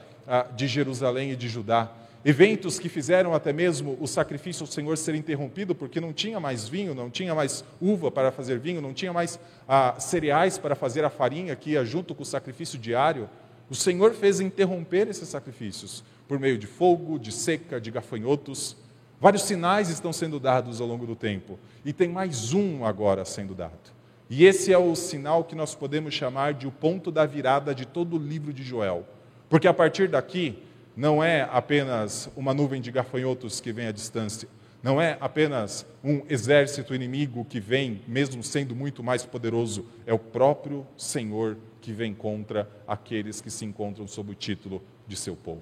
de 0.56 0.66
Jerusalém 0.66 1.30
e 1.32 1.36
de 1.36 1.48
Judá. 1.48 1.90
Eventos 2.24 2.78
que 2.78 2.88
fizeram 2.88 3.34
até 3.34 3.52
mesmo 3.52 3.98
o 4.00 4.06
sacrifício 4.06 4.62
ao 4.62 4.66
Senhor 4.66 4.96
ser 4.96 5.14
interrompido, 5.14 5.74
porque 5.74 6.00
não 6.00 6.10
tinha 6.10 6.40
mais 6.40 6.66
vinho, 6.66 6.94
não 6.94 7.10
tinha 7.10 7.34
mais 7.34 7.62
uva 7.80 8.10
para 8.10 8.32
fazer 8.32 8.58
vinho, 8.58 8.80
não 8.80 8.94
tinha 8.94 9.12
mais 9.12 9.38
ah, 9.68 9.94
cereais 9.98 10.56
para 10.56 10.74
fazer 10.74 11.04
a 11.04 11.10
farinha 11.10 11.54
que 11.54 11.72
ia 11.72 11.84
junto 11.84 12.14
com 12.14 12.22
o 12.22 12.26
sacrifício 12.26 12.78
diário. 12.78 13.28
O 13.70 13.74
Senhor 13.74 14.12
fez 14.12 14.40
interromper 14.40 15.08
esses 15.08 15.28
sacrifícios 15.28 16.04
por 16.28 16.38
meio 16.38 16.58
de 16.58 16.66
fogo, 16.66 17.18
de 17.18 17.32
seca, 17.32 17.80
de 17.80 17.90
gafanhotos. 17.90 18.76
Vários 19.20 19.42
sinais 19.44 19.88
estão 19.88 20.12
sendo 20.12 20.38
dados 20.38 20.80
ao 20.80 20.86
longo 20.86 21.06
do 21.06 21.16
tempo, 21.16 21.58
e 21.84 21.92
tem 21.92 22.08
mais 22.08 22.52
um 22.52 22.84
agora 22.84 23.24
sendo 23.24 23.54
dado. 23.54 23.94
E 24.28 24.44
esse 24.44 24.72
é 24.72 24.78
o 24.78 24.94
sinal 24.94 25.44
que 25.44 25.54
nós 25.54 25.74
podemos 25.74 26.14
chamar 26.14 26.54
de 26.54 26.66
o 26.66 26.70
ponto 26.70 27.10
da 27.10 27.24
virada 27.24 27.74
de 27.74 27.86
todo 27.86 28.16
o 28.16 28.18
livro 28.18 28.52
de 28.52 28.62
Joel. 28.62 29.06
Porque 29.48 29.68
a 29.68 29.74
partir 29.74 30.08
daqui, 30.08 30.58
não 30.96 31.22
é 31.22 31.48
apenas 31.50 32.28
uma 32.36 32.54
nuvem 32.54 32.80
de 32.80 32.90
gafanhotos 32.90 33.60
que 33.60 33.72
vem 33.72 33.86
à 33.86 33.92
distância, 33.92 34.48
não 34.82 35.00
é 35.00 35.16
apenas 35.20 35.86
um 36.02 36.22
exército 36.28 36.94
inimigo 36.94 37.46
que 37.46 37.58
vem, 37.58 38.02
mesmo 38.06 38.42
sendo 38.42 38.76
muito 38.76 39.02
mais 39.02 39.24
poderoso, 39.24 39.86
é 40.04 40.12
o 40.12 40.18
próprio 40.18 40.86
Senhor 40.96 41.56
que 41.84 41.92
vem 41.92 42.14
contra 42.14 42.66
aqueles 42.88 43.42
que 43.42 43.50
se 43.50 43.62
encontram 43.66 44.08
sob 44.08 44.32
o 44.32 44.34
título 44.34 44.82
de 45.06 45.14
seu 45.16 45.36
povo. 45.36 45.60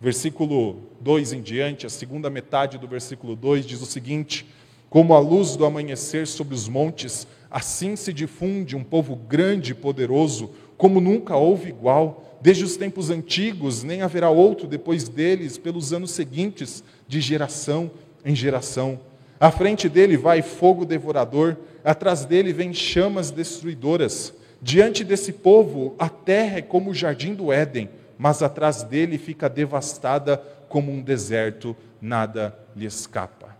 Versículo 0.00 0.80
2 1.00 1.32
em 1.32 1.40
diante, 1.40 1.86
a 1.86 1.90
segunda 1.90 2.28
metade 2.28 2.76
do 2.76 2.88
versículo 2.88 3.36
2 3.36 3.64
diz 3.64 3.80
o 3.80 3.86
seguinte: 3.86 4.44
Como 4.88 5.14
a 5.14 5.20
luz 5.20 5.54
do 5.54 5.64
amanhecer 5.64 6.26
sobre 6.26 6.56
os 6.56 6.68
montes, 6.68 7.24
assim 7.48 7.94
se 7.94 8.12
difunde 8.12 8.74
um 8.74 8.82
povo 8.82 9.14
grande 9.14 9.70
e 9.70 9.74
poderoso, 9.74 10.50
como 10.76 11.00
nunca 11.00 11.36
houve 11.36 11.68
igual 11.68 12.38
desde 12.40 12.64
os 12.64 12.76
tempos 12.76 13.08
antigos, 13.08 13.84
nem 13.84 14.02
haverá 14.02 14.28
outro 14.28 14.66
depois 14.66 15.08
deles, 15.08 15.56
pelos 15.56 15.92
anos 15.92 16.10
seguintes, 16.10 16.82
de 17.06 17.20
geração 17.20 17.90
em 18.24 18.34
geração. 18.34 18.98
À 19.38 19.52
frente 19.52 19.88
dele 19.88 20.16
vai 20.16 20.42
fogo 20.42 20.84
devorador, 20.84 21.56
atrás 21.84 22.24
dele 22.24 22.52
vem 22.52 22.74
chamas 22.74 23.30
destruidoras. 23.30 24.34
Diante 24.62 25.02
desse 25.04 25.32
povo, 25.32 25.94
a 25.98 26.08
terra 26.08 26.58
é 26.58 26.62
como 26.62 26.90
o 26.90 26.94
jardim 26.94 27.34
do 27.34 27.52
Éden, 27.52 27.88
mas 28.18 28.42
atrás 28.42 28.82
dele 28.82 29.16
fica 29.18 29.48
devastada 29.48 30.36
como 30.68 30.92
um 30.92 31.00
deserto, 31.00 31.76
nada 32.00 32.56
lhe 32.76 32.86
escapa. 32.86 33.56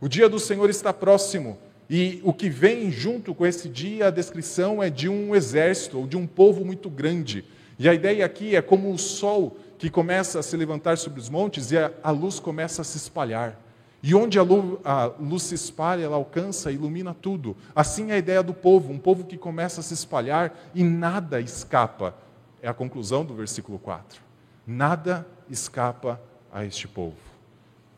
O 0.00 0.08
dia 0.08 0.28
do 0.28 0.38
Senhor 0.38 0.70
está 0.70 0.92
próximo, 0.92 1.58
e 1.88 2.20
o 2.24 2.32
que 2.32 2.48
vem 2.48 2.90
junto 2.90 3.34
com 3.34 3.46
esse 3.46 3.68
dia, 3.68 4.06
a 4.06 4.10
descrição 4.10 4.82
é 4.82 4.90
de 4.90 5.08
um 5.08 5.34
exército, 5.34 5.98
ou 5.98 6.06
de 6.06 6.16
um 6.16 6.26
povo 6.26 6.64
muito 6.64 6.88
grande 6.88 7.44
e 7.78 7.88
a 7.88 7.94
ideia 7.94 8.24
aqui 8.24 8.56
é 8.56 8.62
como 8.62 8.90
o 8.90 8.98
sol 8.98 9.58
que 9.78 9.90
começa 9.90 10.38
a 10.38 10.42
se 10.42 10.56
levantar 10.56 10.96
sobre 10.96 11.20
os 11.20 11.28
montes 11.28 11.70
e 11.70 11.76
a, 11.76 12.10
luz 12.10 12.40
começa 12.40 12.80
a 12.80 12.84
se 12.84 12.96
espalhar. 12.96 13.60
E 14.06 14.14
onde 14.14 14.38
a 14.38 14.42
luz, 14.44 14.78
a 14.84 15.06
luz, 15.18 15.42
se 15.42 15.56
espalha, 15.56 16.04
ela 16.04 16.14
alcança, 16.14 16.70
ilumina 16.70 17.12
tudo. 17.12 17.56
Assim 17.74 18.12
é 18.12 18.14
a 18.14 18.18
ideia 18.18 18.40
do 18.40 18.54
povo, 18.54 18.92
um 18.92 19.00
povo 19.00 19.24
que 19.24 19.36
começa 19.36 19.80
a 19.80 19.82
se 19.82 19.94
espalhar 19.94 20.56
e 20.72 20.84
nada 20.84 21.40
escapa. 21.40 22.14
É 22.62 22.68
a 22.68 22.72
conclusão 22.72 23.24
do 23.24 23.34
versículo 23.34 23.80
4. 23.80 24.22
Nada 24.64 25.26
escapa 25.50 26.20
a 26.52 26.64
este 26.64 26.86
povo. 26.86 27.16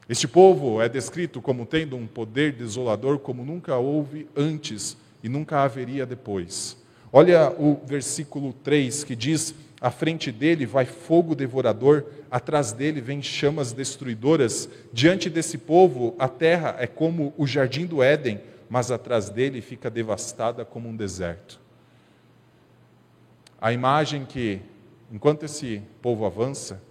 Este 0.09 0.27
povo 0.27 0.81
é 0.81 0.89
descrito 0.89 1.43
como 1.43 1.67
tendo 1.67 1.95
um 1.95 2.07
poder 2.07 2.55
desolador 2.55 3.19
como 3.19 3.45
nunca 3.45 3.77
houve 3.77 4.31
antes 4.35 4.97
e 5.23 5.29
nunca 5.29 5.61
haveria 5.61 6.07
depois. 6.07 6.79
Olha 7.13 7.51
o 7.51 7.83
versículo 7.85 8.55
3 8.55 9.05
que 9.05 9.15
diz: 9.15 9.55
à 9.81 9.91
frente 9.91 10.33
dele 10.33 10.67
vai 10.67 10.85
fogo 10.85 11.35
devorador, 11.35 12.05
atrás 12.31 12.73
dele 12.73 13.01
vem 13.01 13.23
chamas 13.23 13.73
destruidoras. 13.73 14.69
Diante 14.93 15.31
desse 15.31 15.57
povo, 15.57 16.15
a 16.19 16.29
terra 16.29 16.77
é 16.79 16.87
como 16.87 17.33
o 17.37 17.47
jardim 17.47 17.87
do 17.87 18.03
Éden, 18.03 18.41
mas 18.69 18.91
atrás 18.91 19.31
dele 19.31 19.61
fica 19.61 19.89
devastada 19.89 20.65
como 20.65 20.89
um 20.89 20.97
deserto. 20.97 21.61
A 23.61 23.73
imagem 23.73 24.25
que, 24.25 24.61
enquanto 25.13 25.45
esse 25.45 25.83
povo 26.03 26.25
avança, 26.25 26.83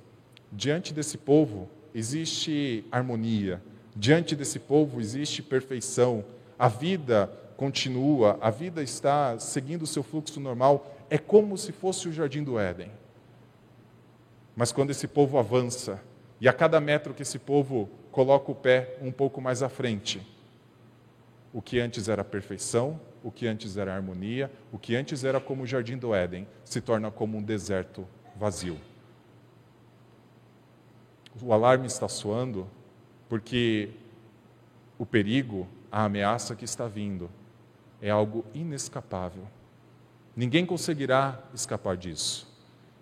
diante 0.52 0.94
desse 0.94 1.18
povo 1.18 1.70
existe 1.94 2.86
harmonia, 2.92 3.62
diante 3.96 4.36
desse 4.36 4.60
povo 4.60 5.00
existe 5.00 5.42
perfeição, 5.42 6.24
a 6.58 6.68
vida 6.68 7.32
continua, 7.58 8.38
a 8.40 8.52
vida 8.52 8.84
está 8.84 9.38
seguindo 9.40 9.82
o 9.82 9.88
seu 9.88 10.04
fluxo 10.04 10.40
normal, 10.40 10.96
é 11.10 11.18
como 11.18 11.58
se 11.58 11.72
fosse 11.72 12.08
o 12.08 12.14
jardim 12.14 12.44
do 12.44 12.60
Éden. 12.60 12.92
Mas 14.56 14.72
quando 14.72 14.92
esse 14.92 15.08
povo 15.08 15.40
avança, 15.40 16.00
e 16.40 16.48
a 16.48 16.54
cada 16.54 16.80
metro 16.80 17.16
que 17.16 17.24
esse 17.24 17.40
povo 17.40 17.90
coloca 18.12 18.52
o 18.52 18.56
pé 18.56 18.96
um 19.02 19.12
pouco 19.12 19.42
mais 19.42 19.64
à 19.64 19.70
frente, 19.70 20.22
o 21.52 21.60
que 21.60 21.80
antes 21.80 22.08
era 22.08 22.24
perfeição, 22.24 23.00
o 23.24 23.32
que 23.32 23.48
antes 23.48 23.76
era 23.76 23.96
harmonia, 23.96 24.52
o 24.72 24.78
que 24.78 24.96
antes 24.96 25.24
era 25.24 25.40
como 25.40 25.64
o 25.64 25.68
jardim 25.68 25.98
do 25.98 26.14
Éden, 26.14 26.48
se 26.64 26.80
torna 26.80 27.10
como 27.10 27.40
um 27.40 27.42
deserto 27.42 28.08
vazio. 28.36 28.78
O 31.42 31.52
alarme 31.52 31.88
está 31.88 32.08
soando 32.08 32.68
porque 33.28 33.90
o 34.98 35.06
perigo, 35.06 35.68
a 35.92 36.06
ameaça 36.06 36.56
que 36.56 36.66
está 36.66 36.88
vindo, 36.88 37.30
é 38.02 38.10
algo 38.10 38.46
inescapável. 38.54 39.44
Ninguém 40.36 40.66
conseguirá 40.66 41.42
escapar 41.54 41.98
disso. 41.98 42.48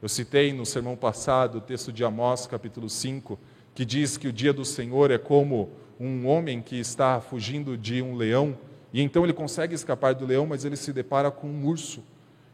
Eu 0.01 0.08
citei 0.08 0.53
no 0.53 0.65
sermão 0.65 0.95
passado 0.95 1.58
o 1.58 1.62
texto 1.62 1.91
de 1.91 2.03
Amós, 2.03 2.47
capítulo 2.47 2.89
5, 2.89 3.38
que 3.73 3.84
diz 3.84 4.17
que 4.17 4.27
o 4.27 4.34
dia 4.34 4.53
do 4.53 4.63
Senhor 4.63 5.12
é 5.12 5.17
como 5.17 5.69
um 5.99 6.27
homem 6.27 6.62
que 6.62 6.79
está 6.79 7.19
fugindo 7.19 7.77
de 7.77 8.01
um 8.01 8.15
leão, 8.15 8.58
e 8.93 9.01
então 9.01 9.23
ele 9.23 9.34
consegue 9.34 9.75
escapar 9.75 10.13
do 10.13 10.25
leão, 10.25 10.45
mas 10.45 10.63
ele 10.63 10.75
se 10.75 10.93
depara 10.93 11.29
com 11.29 11.47
um 11.47 11.65
urso. 11.65 12.03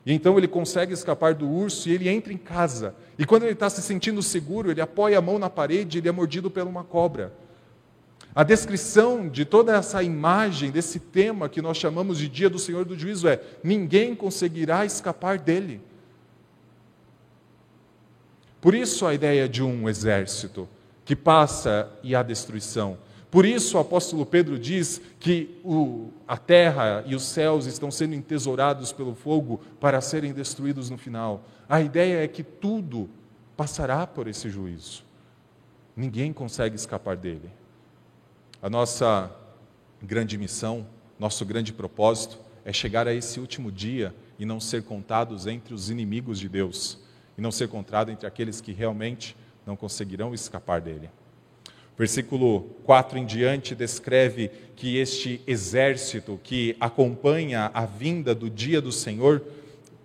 E 0.04 0.13
então 0.13 0.38
ele 0.38 0.47
consegue 0.47 0.93
escapar 0.93 1.36
do 1.36 1.47
urso 1.47 1.88
e 1.88 1.93
ele 1.93 2.10
entra 2.10 2.34
em 2.34 2.38
casa. 2.38 2.95
E 3.19 3.25
quando 3.25 3.43
ele 3.43 3.54
está 3.54 3.69
se 3.69 3.82
sentindo 3.82 4.23
seguro, 4.23 4.71
ele 4.71 4.82
apoia 4.82 5.19
a 5.19 5.21
mão 5.21 5.38
na 5.38 5.49
parede 5.49 5.97
e 5.97 6.01
ele 6.01 6.10
é 6.10 6.12
mordido 6.12 6.49
por 6.49 6.63
uma 6.63 6.84
cobra. 6.84 7.32
A 8.34 8.44
descrição 8.44 9.28
de 9.28 9.44
toda 9.44 9.76
essa 9.76 10.02
imagem, 10.02 10.72
desse 10.72 11.00
tema 11.00 11.50
que 11.50 11.62
nós 11.62 11.76
chamamos 11.78 12.17
de 12.17 12.30
dia 12.30 12.50
do 12.50 12.58
Senhor 12.58 12.86
do 12.86 12.98
juízo 12.98 13.28
é: 13.28 13.41
ninguém 13.62 14.15
conseguirá 14.15 14.86
escapar 14.86 15.38
dele. 15.38 15.82
Por 18.62 18.74
isso 18.74 19.06
a 19.06 19.13
ideia 19.13 19.50
de 19.50 19.62
um 19.62 19.89
exército 19.89 20.70
que 21.04 21.15
passa 21.15 21.91
e 22.02 22.15
há 22.15 22.24
destruição. 22.24 22.98
Por 23.30 23.46
isso 23.46 23.78
o 23.78 23.80
apóstolo 23.80 24.26
Pedro 24.26 24.60
diz 24.60 25.02
que 25.20 25.58
o, 25.63 26.10
a 26.28 26.38
terra 26.38 27.04
e 27.08 27.15
os 27.15 27.24
céus 27.24 27.65
estão 27.65 27.89
sendo 27.89 28.13
entesourados 28.13 28.91
pelo 28.91 29.15
fogo 29.15 29.62
para 29.80 30.00
serem 30.00 30.32
destruídos 30.32 30.89
no 30.89 30.98
final. 30.98 31.46
A 31.67 31.82
ideia 31.82 32.24
é 32.24 32.28
que 32.28 32.44
tudo 32.44 33.10
passará 33.58 34.06
por 34.06 34.28
esse 34.28 34.50
juízo. 34.50 35.04
Ninguém 35.96 36.32
consegue 36.32 36.76
escapar 36.76 37.15
dele. 37.15 37.50
A 38.62 38.69
nossa 38.69 39.32
grande 40.00 40.38
missão, 40.38 40.86
nosso 41.17 41.43
grande 41.43 41.74
propósito 41.74 42.38
é 42.63 42.71
chegar 42.71 43.08
a 43.08 43.13
esse 43.13 43.39
último 43.39 43.71
dia 43.71 44.13
e 44.38 44.45
não 44.45 44.60
ser 44.60 44.84
contados 44.84 45.47
entre 45.47 45.74
os 45.74 45.89
inimigos 45.89 46.38
de 46.38 46.47
Deus, 46.47 47.00
e 47.36 47.41
não 47.41 47.52
ser 47.52 47.69
contado 47.69 48.12
entre 48.12 48.28
aqueles 48.28 48.62
que 48.62 48.71
realmente 48.71 49.36
não 49.65 49.76
conseguirão 49.76 50.32
escapar 50.32 50.80
dele. 50.80 51.10
Versículo 51.97 52.62
4 52.84 53.17
em 53.17 53.26
diante 53.26 53.74
descreve 53.74 54.52
que 54.76 54.95
este 54.95 55.41
exército 55.47 56.39
que 56.43 56.78
acompanha 56.80 57.71
a 57.74 57.88
vinda 57.88 58.36
do 58.36 58.47
dia 58.47 58.80
do 58.80 58.91
Senhor 58.91 59.41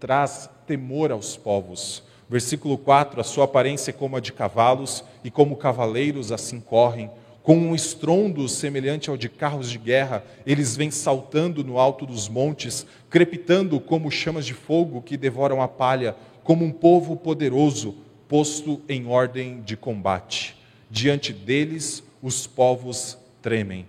traz 0.00 0.48
temor 0.66 1.12
aos 1.12 1.36
povos. 1.36 2.02
Versículo 2.26 2.78
4: 2.78 3.20
a 3.20 3.24
sua 3.24 3.44
aparência 3.44 3.90
é 3.90 3.92
como 3.92 4.16
a 4.16 4.20
de 4.20 4.32
cavalos, 4.32 5.04
e 5.22 5.30
como 5.30 5.56
cavaleiros 5.56 6.32
assim 6.32 6.58
correm 6.58 7.10
com 7.46 7.56
um 7.56 7.76
estrondo 7.76 8.48
semelhante 8.48 9.08
ao 9.08 9.16
de 9.16 9.28
carros 9.28 9.70
de 9.70 9.78
guerra, 9.78 10.24
eles 10.44 10.76
vêm 10.76 10.90
saltando 10.90 11.62
no 11.62 11.78
alto 11.78 12.04
dos 12.04 12.28
montes, 12.28 12.84
crepitando 13.08 13.78
como 13.78 14.10
chamas 14.10 14.44
de 14.44 14.52
fogo 14.52 15.00
que 15.00 15.16
devoram 15.16 15.62
a 15.62 15.68
palha, 15.68 16.16
como 16.42 16.64
um 16.64 16.72
povo 16.72 17.14
poderoso 17.14 17.94
posto 18.26 18.82
em 18.88 19.06
ordem 19.06 19.62
de 19.62 19.76
combate. 19.76 20.56
Diante 20.90 21.32
deles, 21.32 22.02
os 22.20 22.48
povos 22.48 23.16
tremem, 23.40 23.86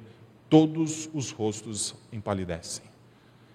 todos 0.47 1.09
os 1.11 1.31
rostos 1.31 1.95
empalidecem. 2.13 2.85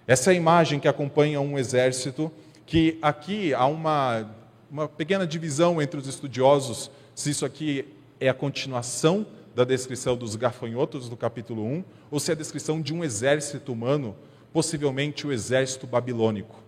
Essa 0.05 0.31
é 0.31 0.33
a 0.33 0.37
imagem 0.37 0.81
que 0.81 0.87
acompanha 0.89 1.39
um 1.39 1.57
exército, 1.57 2.29
que 2.65 2.97
aqui 3.01 3.53
há 3.53 3.65
uma 3.67 4.29
uma 4.69 4.87
pequena 4.87 5.25
divisão 5.25 5.79
entre 5.81 5.99
os 5.99 6.07
estudiosos 6.07 6.89
se 7.13 7.29
isso 7.29 7.45
aqui 7.45 7.85
é 8.19 8.27
a 8.27 8.33
continuação 8.33 9.23
da 9.55 9.63
descrição 9.63 10.15
dos 10.15 10.35
gafanhotos 10.35 11.07
do 11.09 11.15
capítulo 11.15 11.63
1 11.63 11.83
ou 12.09 12.19
se 12.19 12.31
é 12.31 12.33
a 12.33 12.37
descrição 12.37 12.81
de 12.81 12.93
um 12.93 13.03
exército 13.03 13.71
humano, 13.71 14.15
possivelmente 14.51 15.27
o 15.27 15.31
exército 15.31 15.85
babilônico. 15.85 16.63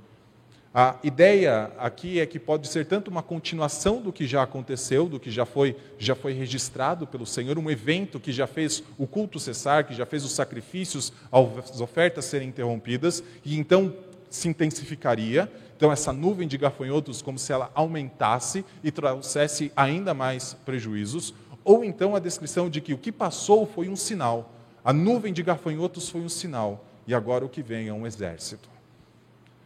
A 0.78 1.00
ideia 1.04 1.72
aqui 1.78 2.20
é 2.20 2.26
que 2.26 2.38
pode 2.38 2.68
ser 2.68 2.86
tanto 2.86 3.10
uma 3.10 3.24
continuação 3.24 4.02
do 4.02 4.12
que 4.12 4.28
já 4.28 4.44
aconteceu, 4.44 5.08
do 5.08 5.18
que 5.18 5.32
já 5.32 5.46
foi, 5.46 5.74
já 5.98 6.14
foi 6.16 6.34
registrado 6.34 7.08
pelo 7.08 7.26
Senhor, 7.26 7.58
um 7.58 7.72
evento 7.72 8.20
que 8.20 8.34
já 8.34 8.46
fez 8.46 8.84
o 8.98 9.08
culto 9.08 9.40
cessar, 9.40 9.88
que 9.88 9.94
já 9.94 10.06
fez 10.06 10.26
os 10.26 10.34
sacrifícios, 10.34 11.14
as 11.32 11.80
ofertas 11.80 12.26
serem 12.26 12.50
interrompidas, 12.50 13.24
e 13.46 13.58
então 13.58 13.96
se 14.30 14.50
intensificaria. 14.50 15.50
Então, 15.78 15.92
essa 15.92 16.12
nuvem 16.12 16.48
de 16.48 16.58
gafanhotos, 16.58 17.22
como 17.22 17.40
se 17.40 17.54
ela 17.54 17.72
aumentasse 17.74 18.66
e 18.84 18.92
trouxesse 18.92 19.72
ainda 19.76 20.14
mais 20.14 20.54
prejuízos. 20.66 21.34
Ou 21.66 21.84
então 21.84 22.16
a 22.16 22.20
descrição 22.20 22.70
de 22.70 22.80
que 22.80 22.94
o 22.94 22.98
que 22.98 23.12
passou 23.12 23.66
foi 23.66 23.90
um 23.90 23.96
sinal. 23.96 24.54
A 24.84 24.94
nuvem 24.94 25.34
de 25.34 25.42
gafanhotos 25.42 26.08
foi 26.08 26.22
um 26.22 26.30
sinal. 26.30 26.86
E 27.08 27.14
agora 27.14 27.44
o 27.44 27.50
que 27.50 27.64
vem 27.64 27.88
é 27.88 27.94
um 27.94 28.06
exército. 28.06 28.70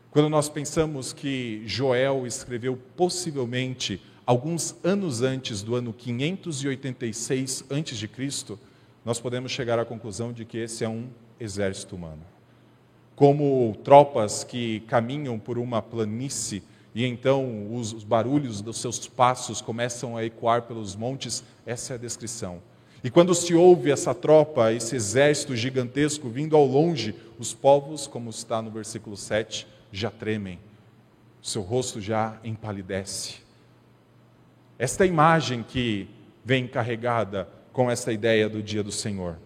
Quando 0.10 0.30
nós 0.30 0.50
pensamos 0.50 1.14
que 1.14 1.62
Joel 1.66 2.26
escreveu 2.26 2.80
possivelmente 2.96 4.02
alguns 4.26 4.76
anos 4.84 5.22
antes 5.22 5.62
do 5.62 5.76
ano 5.76 5.94
586 5.94 7.66
a.C., 7.70 8.58
nós 9.04 9.20
podemos 9.20 9.52
chegar 9.52 9.78
à 9.78 9.86
conclusão 9.86 10.32
de 10.32 10.46
que 10.46 10.58
esse 10.58 10.84
é 10.84 10.90
um 10.90 11.08
exército 11.40 11.96
humano. 11.96 12.22
Como 13.16 13.76
tropas 13.84 14.44
que 14.44 14.80
caminham 14.82 15.38
por 15.38 15.58
uma 15.58 15.82
planície 15.82 16.64
e 16.94 17.06
então 17.06 17.74
os, 17.74 17.94
os 17.94 18.04
barulhos 18.04 18.62
dos 18.62 18.78
seus 18.78 19.08
passos 19.08 19.62
começam 19.62 20.18
a 20.18 20.26
ecoar 20.26 20.64
pelos 20.64 20.96
montes, 20.96 21.44
essa 21.66 21.94
é 21.94 21.96
a 21.96 22.00
descrição. 22.00 22.62
E 23.04 23.10
quando 23.10 23.34
se 23.34 23.54
ouve 23.54 23.92
essa 23.92 24.14
tropa, 24.14 24.74
esse 24.74 24.96
exército 24.96 25.56
gigantesco 25.56 26.28
vindo 26.28 26.56
ao 26.56 26.66
longe, 26.66 27.16
os 27.38 27.54
povos, 27.54 28.08
como 28.08 28.30
está 28.30 28.62
no 28.62 28.70
versículo 28.70 29.16
7, 29.16 29.66
já 29.92 30.12
tremem, 30.12 30.60
seu 31.42 31.62
rosto 31.62 32.02
já 32.02 32.38
empalidece. 32.44 33.36
Esta 34.78 35.06
imagem 35.06 35.64
que 35.64 36.10
vem 36.44 36.68
carregada 36.68 37.48
com 37.72 37.90
esta 37.90 38.12
ideia 38.12 38.50
do 38.50 38.62
dia 38.62 38.84
do 38.84 38.92
Senhor. 38.92 39.38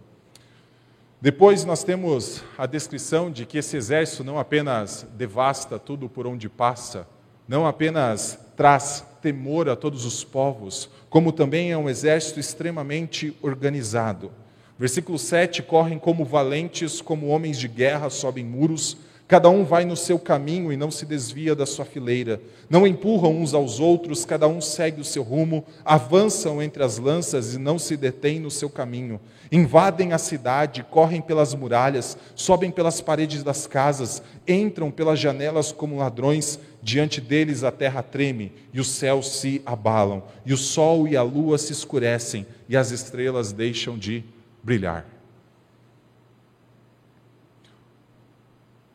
Depois 1.21 1.63
nós 1.63 1.84
temos 1.84 2.43
a 2.58 2.65
descrição 2.65 3.32
de 3.32 3.45
que 3.45 3.58
esse 3.58 3.77
exército 3.77 4.23
não 4.23 4.39
apenas 4.39 5.08
devasta 5.15 5.79
tudo 5.79 6.10
por 6.10 6.27
onde 6.27 6.49
passa, 6.49 7.08
não 7.47 7.65
apenas 7.65 8.39
traz 8.56 9.06
temor 9.21 9.69
a 9.69 9.75
todos 9.75 10.06
os 10.06 10.23
povos, 10.23 10.89
como 11.10 11.32
também 11.32 11.71
é 11.71 11.77
um 11.77 11.89
exército 11.89 12.39
extremamente 12.39 13.38
organizado. 13.41 14.32
Versículo 14.77 15.17
7: 15.17 15.62
correm 15.63 15.99
como 15.99 16.25
valentes, 16.25 17.01
como 17.01 17.27
homens 17.27 17.58
de 17.58 17.67
guerra, 17.67 18.10
sobem 18.10 18.43
muros, 18.43 18.97
Cada 19.34 19.50
um 19.50 19.65
vai 19.65 19.84
no 19.84 19.98
seu 19.98 20.19
caminho 20.19 20.72
e 20.72 20.78
não 20.78 20.91
se 20.91 21.08
desvia 21.08 21.56
da 21.56 21.65
sua 21.65 21.86
fileira. 21.86 22.39
Não 22.69 22.86
empurram 22.86 23.36
uns 23.36 23.56
aos 23.56 23.80
outros, 23.80 24.26
cada 24.26 24.48
um 24.48 24.62
segue 24.62 25.02
o 25.02 25.04
seu 25.04 25.24
rumo, 25.24 25.65
avançam 25.84 26.62
entre 26.62 26.84
as 26.84 27.00
lanças 27.00 27.56
e 27.56 27.58
não 27.58 27.80
se 27.80 27.98
detêm 27.98 28.39
no 28.39 28.52
seu 28.52 28.69
caminho. 28.69 29.19
Invadem 29.52 30.13
a 30.13 30.19
cidade, 30.19 30.86
correm 30.88 31.19
pelas 31.19 31.56
muralhas, 31.56 32.15
sobem 32.36 32.69
pelas 32.69 33.02
paredes 33.02 33.41
das 33.41 33.65
casas, 33.65 34.22
entram 34.48 34.91
pelas 34.91 35.17
janelas 35.17 35.72
como 35.72 35.98
ladrões. 35.98 36.60
Diante 36.80 37.19
deles 37.19 37.63
a 37.63 37.72
terra 37.72 38.04
treme 38.04 38.52
e 38.72 38.80
os 38.80 38.89
céus 38.89 39.39
se 39.39 39.63
abalam, 39.65 40.22
e 40.46 40.54
o 40.54 40.58
sol 40.58 41.08
e 41.08 41.17
a 41.17 41.24
lua 41.24 41.58
se 41.58 41.72
escurecem 41.72 42.46
e 42.69 42.78
as 42.78 42.91
estrelas 42.91 43.52
deixam 43.52 43.98
de 43.98 44.24
brilhar. 44.62 45.12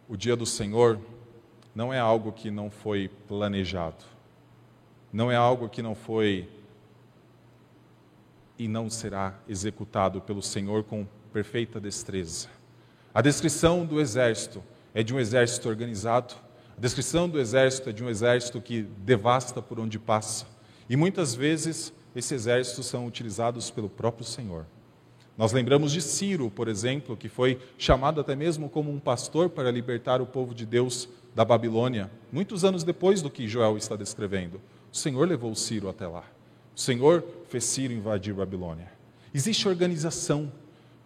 O 0.09 0.17
dia 0.17 0.35
do 0.35 0.47
Senhor 0.47 0.99
não 1.75 1.93
é 1.93 1.99
algo 1.99 2.33
que 2.33 2.51
não 2.51 2.71
foi 2.71 3.11
planejado, 3.29 4.05
não 5.13 5.31
é 5.31 5.37
algo 5.37 5.69
que 5.69 5.83
não 5.83 5.95
foi 5.95 6.49
e 8.59 8.67
não 8.67 8.91
será 8.91 9.39
executado 9.49 10.21
pelo 10.21 10.43
Senhor 10.43 10.83
com 10.83 11.07
perfeita 11.33 11.79
destreza. 11.79 12.49
A 13.15 13.21
descrição 13.21 13.85
do 13.85 14.01
exército 14.01 14.63
é 14.95 15.03
de 15.03 15.15
um 15.15 15.21
exército 15.21 15.69
organizado, 15.69 16.35
a 16.77 16.81
descrição 16.81 17.29
do 17.29 17.39
exército 17.39 17.91
é 17.91 17.93
de 17.93 18.03
um 18.03 18.09
exército 18.09 18.61
que 18.61 18.83
devasta 18.83 19.61
por 19.61 19.79
onde 19.79 19.99
passa. 19.99 20.47
E 20.89 20.97
muitas 20.97 21.35
vezes 21.35 21.93
esses 22.17 22.33
exércitos 22.33 22.87
são 22.87 23.07
utilizados 23.07 23.71
pelo 23.71 23.89
próprio 23.89 24.25
Senhor. 24.25 24.65
Nós 25.39 25.53
lembramos 25.53 25.93
de 25.93 26.03
Ciro, 26.03 26.51
por 26.51 26.67
exemplo, 26.67 27.17
que 27.17 27.29
foi 27.29 27.61
chamado 27.79 28.21
até 28.21 28.35
mesmo 28.35 28.69
como 28.69 28.91
um 28.91 28.99
pastor 28.99 29.49
para 29.49 29.71
libertar 29.71 30.21
o 30.21 30.27
povo 30.27 30.53
de 30.53 30.67
Deus 30.67 31.09
da 31.33 31.45
Babilônia, 31.45 32.11
muitos 32.33 32.65
anos 32.65 32.83
depois 32.83 33.23
do 33.23 33.31
que 33.31 33.47
Joel 33.47 33.77
está 33.77 33.95
descrevendo. 33.95 34.61
O 34.93 34.97
Senhor 34.97 35.29
levou 35.29 35.55
Ciro 35.55 35.89
até 35.89 36.09
lá. 36.09 36.25
O 36.75 36.81
Senhor 36.81 37.25
fez 37.49 37.63
Ciro 37.63 37.93
invadir 37.93 38.35
Babilônia. 38.35 38.91
Existe 39.33 39.69
organização, 39.69 40.51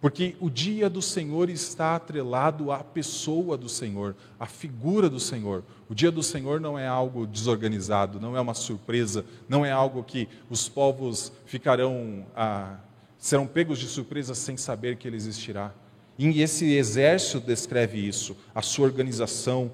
porque 0.01 0.35
o 0.39 0.49
dia 0.49 0.89
do 0.89 1.01
Senhor 1.01 1.47
está 1.47 1.95
atrelado 1.95 2.71
à 2.71 2.79
pessoa 2.79 3.55
do 3.55 3.69
Senhor, 3.69 4.15
à 4.39 4.47
figura 4.47 5.11
do 5.11 5.19
Senhor. 5.19 5.63
O 5.87 5.93
dia 5.93 6.11
do 6.11 6.23
Senhor 6.23 6.59
não 6.59 6.79
é 6.79 6.87
algo 6.87 7.27
desorganizado, 7.27 8.19
não 8.19 8.35
é 8.35 8.41
uma 8.41 8.55
surpresa, 8.55 9.23
não 9.47 9.63
é 9.63 9.71
algo 9.71 10.03
que 10.03 10.27
os 10.49 10.67
povos 10.67 11.31
ficarão. 11.45 12.25
Ah, 12.35 12.77
serão 13.23 13.47
pegos 13.47 13.79
de 13.79 13.87
surpresa 13.87 14.35
sem 14.35 14.57
saber 14.57 14.97
que 14.97 15.07
ele 15.07 15.15
existirá. 15.15 15.73
E 16.19 16.41
esse 16.41 16.73
exército 16.73 17.39
descreve 17.39 18.05
isso, 18.05 18.35
a 18.53 18.61
sua 18.61 18.85
organização, 18.85 19.71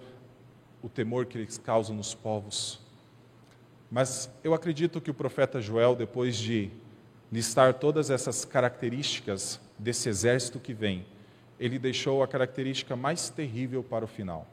o 0.83 0.88
temor 0.88 1.25
que 1.25 1.39
eles 1.39 1.57
causam 1.57 1.95
nos 1.95 2.13
povos. 2.13 2.79
Mas 3.89 4.29
eu 4.43 4.53
acredito 4.53 5.01
que 5.01 5.09
o 5.09 5.15
profeta 5.15 5.59
Joel, 5.59 5.95
depois 5.95 6.38
de 6.38 6.69
listar 7.31 7.73
todas 7.73 8.12
essas 8.12 8.45
características 8.45 9.59
desse 9.79 10.07
exército 10.07 10.59
que 10.59 10.71
vem, 10.71 11.03
ele 11.59 11.79
deixou 11.79 12.21
a 12.21 12.27
característica 12.27 12.95
mais 12.95 13.31
terrível 13.31 13.83
para 13.83 14.05
o 14.05 14.07
final. 14.07 14.45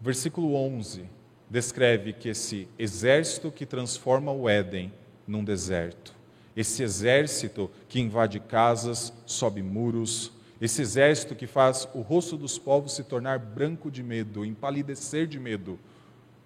Versículo 0.00 0.54
11 0.54 1.04
descreve 1.50 2.14
que 2.14 2.30
esse 2.30 2.66
exército 2.78 3.52
que 3.52 3.66
transforma 3.66 4.32
o 4.32 4.48
Éden 4.48 4.90
num 5.26 5.44
deserto 5.44 6.23
esse 6.56 6.82
exército 6.82 7.70
que 7.88 8.00
invade 8.00 8.38
casas, 8.40 9.12
sobe 9.26 9.62
muros, 9.62 10.32
esse 10.60 10.80
exército 10.80 11.34
que 11.34 11.46
faz 11.46 11.88
o 11.94 12.00
rosto 12.00 12.36
dos 12.36 12.58
povos 12.58 12.94
se 12.94 13.04
tornar 13.04 13.38
branco 13.38 13.90
de 13.90 14.02
medo, 14.02 14.44
empalidecer 14.44 15.26
de 15.26 15.38
medo, 15.38 15.78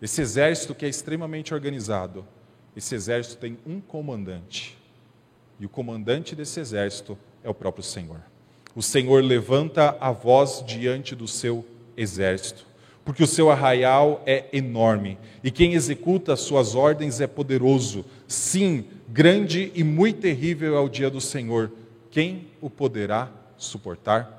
esse 0.01 0.21
exército 0.21 0.75
que 0.75 0.87
é 0.87 0.89
extremamente 0.89 1.53
organizado, 1.53 2.25
esse 2.75 2.95
exército 2.95 3.37
tem 3.37 3.59
um 3.67 3.81
comandante, 3.81 4.79
e 5.61 5.67
o 5.67 5.69
comandante 5.69 6.35
desse 6.35 6.61
exército 6.61 7.19
é 7.43 7.51
o 7.51 7.55
próprio 7.55 7.85
Senhor. 7.85 8.21
O 8.75 8.83
Senhor 8.83 9.23
levanta 9.23 9.97
a 10.01 10.13
voz 10.13 10.63
diante 10.67 11.15
do 11.15 11.27
seu 11.27 11.65
exército, 11.97 12.67
porque 13.05 13.25
o 13.25 13.27
seu 13.27 13.51
arraial 13.51 14.23
é 14.25 14.47
enorme, 14.53 15.19
e 15.43 15.51
quem 15.51 15.75
executa 15.75 16.33
as 16.33 16.41
suas 16.41 16.75
ordens 16.75 17.21
é 17.21 17.27
poderoso. 17.27 18.05
Sim, 18.29 18.85
grande 19.09 19.73
e 19.75 19.83
muito 19.83 20.21
terrível 20.21 20.77
é 20.77 20.81
o 20.81 20.89
dia 20.89 21.09
do 21.09 21.21
Senhor. 21.21 21.73
Quem 22.11 22.49
o 22.61 22.69
poderá 22.69 23.31
suportar? 23.57 24.37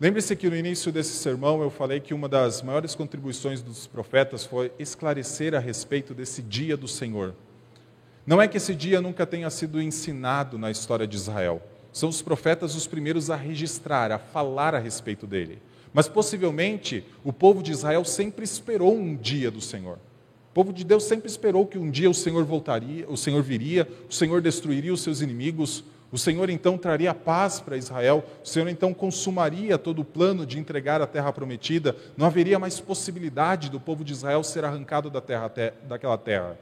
Lembre-se 0.00 0.34
que 0.34 0.48
no 0.48 0.56
início 0.56 0.90
desse 0.90 1.12
sermão 1.12 1.60
eu 1.60 1.68
falei 1.68 2.00
que 2.00 2.14
uma 2.14 2.28
das 2.28 2.62
maiores 2.62 2.94
contribuições 2.94 3.60
dos 3.60 3.86
profetas 3.86 4.46
foi 4.46 4.72
esclarecer 4.78 5.54
a 5.54 5.58
respeito 5.58 6.14
desse 6.14 6.40
dia 6.40 6.76
do 6.76 6.88
Senhor. 6.88 7.34
Não 8.26 8.40
é 8.40 8.48
que 8.48 8.56
esse 8.56 8.74
dia 8.74 9.00
nunca 9.00 9.26
tenha 9.26 9.50
sido 9.50 9.82
ensinado 9.82 10.56
na 10.56 10.70
história 10.70 11.06
de 11.06 11.16
Israel. 11.16 11.60
São 11.92 12.08
os 12.08 12.22
profetas 12.22 12.74
os 12.74 12.86
primeiros 12.86 13.30
a 13.30 13.36
registrar, 13.36 14.12
a 14.12 14.18
falar 14.18 14.74
a 14.74 14.78
respeito 14.78 15.26
dele. 15.26 15.60
Mas 15.92 16.08
possivelmente 16.08 17.04
o 17.24 17.32
povo 17.32 17.62
de 17.62 17.72
Israel 17.72 18.04
sempre 18.04 18.44
esperou 18.44 18.96
um 18.96 19.16
dia 19.16 19.50
do 19.50 19.60
Senhor. 19.60 19.98
Povo 20.60 20.74
de 20.74 20.84
Deus 20.84 21.04
sempre 21.04 21.26
esperou 21.26 21.66
que 21.66 21.78
um 21.78 21.90
dia 21.90 22.10
o 22.10 22.12
Senhor 22.12 22.44
voltaria, 22.44 23.08
o 23.08 23.16
Senhor 23.16 23.42
viria, 23.42 23.88
o 24.10 24.12
Senhor 24.12 24.42
destruiria 24.42 24.92
os 24.92 25.00
seus 25.00 25.22
inimigos, 25.22 25.82
o 26.12 26.18
Senhor 26.18 26.50
então 26.50 26.76
traria 26.76 27.14
paz 27.14 27.58
para 27.58 27.78
Israel, 27.78 28.22
o 28.44 28.46
Senhor 28.46 28.68
então 28.68 28.92
consumaria 28.92 29.78
todo 29.78 30.02
o 30.02 30.04
plano 30.04 30.44
de 30.44 30.58
entregar 30.58 31.00
a 31.00 31.06
terra 31.06 31.32
prometida, 31.32 31.96
não 32.14 32.26
haveria 32.26 32.58
mais 32.58 32.78
possibilidade 32.78 33.70
do 33.70 33.80
povo 33.80 34.04
de 34.04 34.12
Israel 34.12 34.44
ser 34.44 34.62
arrancado 34.62 35.08
da 35.08 35.22
terra, 35.22 35.50
daquela 35.88 36.18
terra. 36.18 36.58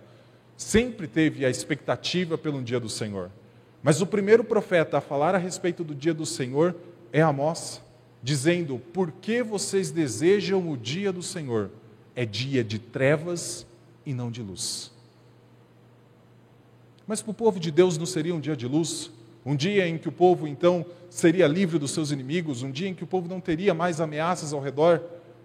Sempre 0.57 1.09
teve 1.09 1.45
a 1.45 1.51
expectativa 1.51 2.39
pelo 2.39 2.63
dia 2.63 2.79
do 2.79 2.89
Senhor. 2.89 3.33
Mas 3.83 4.01
o 4.01 4.07
primeiro 4.07 4.45
profeta 4.45 4.99
a 4.99 5.01
falar 5.01 5.35
a 5.35 5.39
respeito 5.39 5.83
do 5.83 5.93
dia 5.93 6.15
do 6.15 6.25
Senhor 6.25 6.77
é 7.13 7.21
Amós, 7.21 7.83
dizendo: 8.23 8.79
Por 8.79 9.11
que 9.11 9.43
vocês 9.43 9.91
desejam 9.91 10.71
o 10.71 10.77
dia 10.77 11.13
do 11.13 11.21
Senhor? 11.21 11.69
É 12.15 12.25
dia 12.25 12.63
de 12.63 12.79
trevas 12.79 13.67
e 14.09 14.14
não 14.14 14.31
de 14.31 14.42
luz. 14.42 14.90
Mas 17.07 17.21
para 17.21 17.31
o 17.31 17.35
povo 17.35 17.61
de 17.61 17.71
Deus 17.71 17.99
não 17.99 18.07
seria 18.07 18.35
um 18.35 18.40
dia 18.40 18.57
de 18.57 18.66
luz? 18.66 19.11
Um 19.44 19.55
dia 19.55 19.87
em 19.87 19.99
que 19.99 20.09
o 20.09 20.12
povo 20.12 20.49
então 20.49 20.85
seria 21.11 21.47
livre 21.47 21.79
dos 21.79 21.90
seus 21.90 22.11
inimigos? 22.11 22.62
Um 22.62 22.71
dia 22.71 22.88
em 22.88 22.94
que 22.94 23.05
o 23.05 23.07
povo 23.07 23.29
não 23.29 23.38
teria 23.38 23.75
mais 23.75 24.01
ameaças 24.01 24.55
ao 24.55 24.62
redor? 24.62 25.03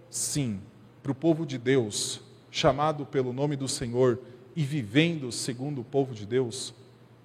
Sim, 0.08 0.60
para 1.02 1.12
o 1.12 1.14
povo 1.14 1.44
de 1.44 1.58
Deus, 1.58 2.22
chamado 2.50 3.04
pelo 3.04 3.34
nome 3.34 3.54
do 3.54 3.68
Senhor 3.68 4.18
e 4.56 4.64
vivendo 4.64 5.30
segundo 5.30 5.82
o 5.82 5.84
povo 5.84 6.14
de 6.14 6.24
Deus, 6.24 6.72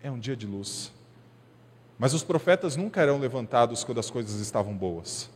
é 0.03 0.11
um 0.11 0.19
dia 0.19 0.35
de 0.35 0.45
luz. 0.45 0.91
Mas 1.97 2.13
os 2.13 2.23
profetas 2.23 2.75
nunca 2.75 3.01
eram 3.01 3.17
levantados 3.17 3.85
quando 3.85 3.99
as 3.99 4.09
coisas 4.09 4.41
estavam 4.41 4.75
boas. 4.75 5.29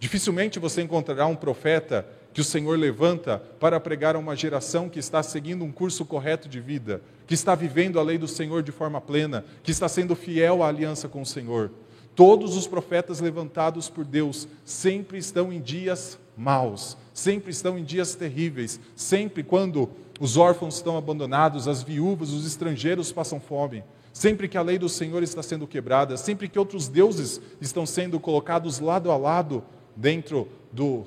Dificilmente 0.00 0.58
você 0.58 0.80
encontrará 0.80 1.26
um 1.26 1.36
profeta 1.36 2.08
que 2.36 2.42
o 2.42 2.44
Senhor 2.44 2.78
levanta 2.78 3.38
para 3.58 3.80
pregar 3.80 4.14
a 4.14 4.18
uma 4.18 4.36
geração 4.36 4.90
que 4.90 4.98
está 4.98 5.22
seguindo 5.22 5.64
um 5.64 5.72
curso 5.72 6.04
correto 6.04 6.50
de 6.50 6.60
vida, 6.60 7.00
que 7.26 7.32
está 7.32 7.54
vivendo 7.54 7.98
a 7.98 8.02
lei 8.02 8.18
do 8.18 8.28
Senhor 8.28 8.62
de 8.62 8.70
forma 8.70 9.00
plena, 9.00 9.42
que 9.62 9.70
está 9.70 9.88
sendo 9.88 10.14
fiel 10.14 10.62
à 10.62 10.68
aliança 10.68 11.08
com 11.08 11.22
o 11.22 11.24
Senhor. 11.24 11.70
Todos 12.14 12.54
os 12.54 12.66
profetas 12.66 13.20
levantados 13.20 13.88
por 13.88 14.04
Deus 14.04 14.46
sempre 14.66 15.16
estão 15.16 15.50
em 15.50 15.62
dias 15.62 16.18
maus, 16.36 16.98
sempre 17.14 17.52
estão 17.52 17.78
em 17.78 17.84
dias 17.84 18.14
terríveis, 18.14 18.78
sempre 18.94 19.42
quando 19.42 19.88
os 20.20 20.36
órfãos 20.36 20.74
estão 20.74 20.98
abandonados, 20.98 21.66
as 21.66 21.82
viúvas, 21.82 22.32
os 22.32 22.46
estrangeiros 22.46 23.10
passam 23.10 23.40
fome, 23.40 23.82
sempre 24.12 24.46
que 24.46 24.58
a 24.58 24.62
lei 24.62 24.76
do 24.78 24.90
Senhor 24.90 25.22
está 25.22 25.42
sendo 25.42 25.66
quebrada, 25.66 26.18
sempre 26.18 26.50
que 26.50 26.58
outros 26.58 26.86
deuses 26.86 27.40
estão 27.62 27.86
sendo 27.86 28.20
colocados 28.20 28.78
lado 28.78 29.10
a 29.10 29.16
lado 29.16 29.64
dentro 29.96 30.46
do, 30.70 31.06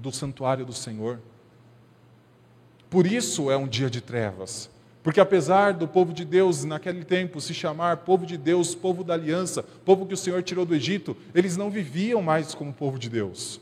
do 0.00 0.12
santuário 0.12 0.64
do 0.64 0.72
Senhor. 0.72 1.20
Por 2.88 3.06
isso 3.06 3.50
é 3.50 3.56
um 3.56 3.66
dia 3.66 3.90
de 3.90 4.00
trevas. 4.00 4.70
Porque 5.02 5.20
apesar 5.20 5.72
do 5.72 5.86
povo 5.86 6.12
de 6.12 6.24
Deus 6.24 6.64
naquele 6.64 7.04
tempo 7.04 7.40
se 7.40 7.54
chamar 7.54 7.98
povo 7.98 8.26
de 8.26 8.36
Deus, 8.36 8.74
povo 8.74 9.04
da 9.04 9.14
aliança, 9.14 9.62
povo 9.62 10.06
que 10.06 10.14
o 10.14 10.16
Senhor 10.16 10.42
tirou 10.42 10.64
do 10.66 10.74
Egito, 10.74 11.16
eles 11.34 11.56
não 11.56 11.70
viviam 11.70 12.20
mais 12.20 12.54
como 12.54 12.72
povo 12.72 12.98
de 12.98 13.08
Deus. 13.08 13.60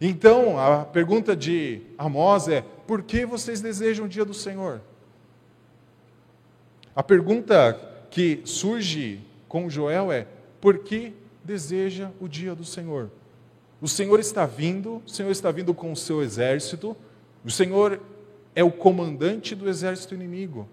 Então, 0.00 0.58
a 0.58 0.84
pergunta 0.84 1.36
de 1.36 1.82
Amós 1.96 2.48
é: 2.48 2.62
por 2.86 3.02
que 3.02 3.24
vocês 3.24 3.60
desejam 3.60 4.06
o 4.06 4.08
dia 4.08 4.24
do 4.24 4.34
Senhor? 4.34 4.80
A 6.94 7.02
pergunta 7.02 7.78
que 8.10 8.42
surge 8.44 9.20
com 9.48 9.70
Joel 9.70 10.10
é: 10.10 10.26
por 10.60 10.78
que 10.78 11.14
deseja 11.44 12.10
o 12.20 12.28
dia 12.28 12.54
do 12.54 12.64
Senhor? 12.64 13.10
O 13.82 13.88
Senhor 13.88 14.20
está 14.20 14.46
vindo, 14.46 15.02
o 15.04 15.10
Senhor 15.10 15.32
está 15.32 15.50
vindo 15.50 15.74
com 15.74 15.90
o 15.90 15.96
seu 15.96 16.22
exército, 16.22 16.96
o 17.44 17.50
Senhor 17.50 18.00
é 18.54 18.62
o 18.62 18.70
comandante 18.70 19.56
do 19.56 19.68
exército 19.68 20.14
inimigo. 20.14 20.68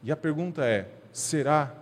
E 0.00 0.12
a 0.12 0.16
pergunta 0.16 0.64
é: 0.64 0.88
será 1.12 1.74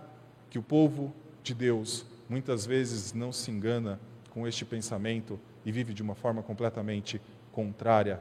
que 0.49 0.57
o 0.57 0.63
povo 0.63 1.13
de 1.43 1.53
Deus 1.53 2.03
muitas 2.27 2.65
vezes 2.65 3.13
não 3.13 3.31
se 3.31 3.51
engana 3.51 3.99
com 4.31 4.47
este 4.47 4.65
pensamento 4.65 5.39
e 5.63 5.71
vive 5.71 5.93
de 5.93 6.01
uma 6.01 6.15
forma 6.15 6.41
completamente 6.41 7.21
contrária 7.51 8.19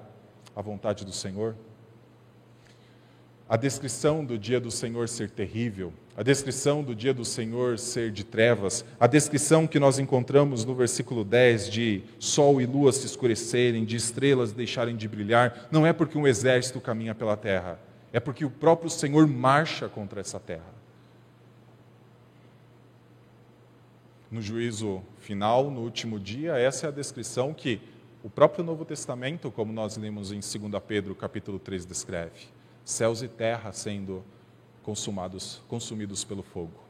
à 0.55 0.61
vontade 0.61 1.03
do 1.03 1.13
Senhor? 1.13 1.57
A 3.49 3.57
descrição 3.57 4.23
do 4.23 4.37
dia 4.37 4.61
do 4.61 4.71
Senhor 4.71 5.09
ser 5.09 5.31
terrível, 5.31 5.91
a 6.15 6.23
descrição 6.23 6.83
do 6.83 6.95
dia 6.95 7.15
do 7.15 7.25
Senhor 7.25 7.79
ser 7.79 8.11
de 8.11 8.23
trevas, 8.23 8.85
a 9.01 9.07
descrição 9.07 9.67
que 9.67 9.81
nós 9.81 9.99
encontramos 9.99 10.67
no 10.67 10.75
versículo 10.75 11.25
10 11.25 11.71
de 11.71 12.03
sol 12.19 12.61
e 12.61 12.67
lua 12.67 12.93
se 12.93 13.07
escurecerem, 13.07 13.87
de 13.87 13.97
estrelas 13.97 14.53
deixarem 14.53 14.95
de 14.95 15.09
brilhar, 15.09 15.67
não 15.71 15.87
é 15.87 15.95
porque 15.95 16.19
um 16.19 16.27
exército 16.27 16.79
caminha 16.79 17.15
pela 17.15 17.39
terra, 17.39 17.81
é 18.13 18.21
porque 18.21 18.45
o 18.45 18.51
próprio 18.51 18.91
Senhor 18.91 19.27
marcha 19.27 19.89
contra 19.89 20.21
essa 20.21 20.39
terra. 20.39 20.77
No 24.31 24.43
juízo 24.43 25.01
final, 25.21 25.71
no 25.71 25.81
último 25.81 26.21
dia, 26.21 26.59
essa 26.59 26.85
é 26.85 26.89
a 26.89 26.93
descrição 26.93 27.55
que 27.55 27.81
o 28.23 28.29
próprio 28.29 28.63
Novo 28.63 28.85
Testamento, 28.85 29.51
como 29.51 29.73
nós 29.73 29.97
lemos 29.97 30.33
em 30.33 30.41
2 30.41 30.83
Pedro 30.87 31.15
capítulo 31.15 31.59
3, 31.59 31.87
descreve 31.87 32.58
céus 32.89 33.21
e 33.21 33.29
terra 33.29 33.71
sendo 33.71 34.25
consumados, 34.83 35.61
consumidos 35.69 36.25
pelo 36.25 36.43
fogo. 36.43 36.81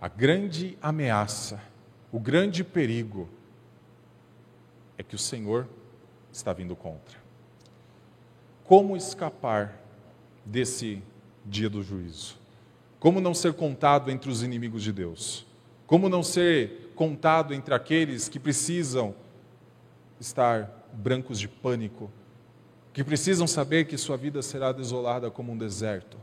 A 0.00 0.06
grande 0.06 0.78
ameaça, 0.80 1.60
o 2.12 2.20
grande 2.20 2.62
perigo 2.62 3.28
é 4.96 5.02
que 5.02 5.16
o 5.16 5.18
Senhor 5.18 5.68
está 6.32 6.52
vindo 6.52 6.76
contra. 6.76 7.18
Como 8.62 8.96
escapar 8.96 9.82
desse 10.44 11.02
dia 11.44 11.68
do 11.68 11.82
juízo? 11.82 12.38
Como 13.00 13.20
não 13.20 13.34
ser 13.34 13.54
contado 13.54 14.08
entre 14.08 14.30
os 14.30 14.44
inimigos 14.44 14.84
de 14.84 14.92
Deus? 14.92 15.44
Como 15.84 16.08
não 16.08 16.22
ser 16.22 16.92
contado 16.94 17.52
entre 17.52 17.74
aqueles 17.74 18.28
que 18.28 18.38
precisam 18.38 19.16
estar 20.20 20.88
brancos 20.92 21.40
de 21.40 21.48
pânico 21.48 22.08
que 22.98 23.04
precisam 23.04 23.46
saber 23.46 23.84
que 23.84 23.96
sua 23.96 24.16
vida 24.16 24.42
será 24.42 24.72
desolada 24.72 25.30
como 25.30 25.52
um 25.52 25.56
deserto. 25.56 26.16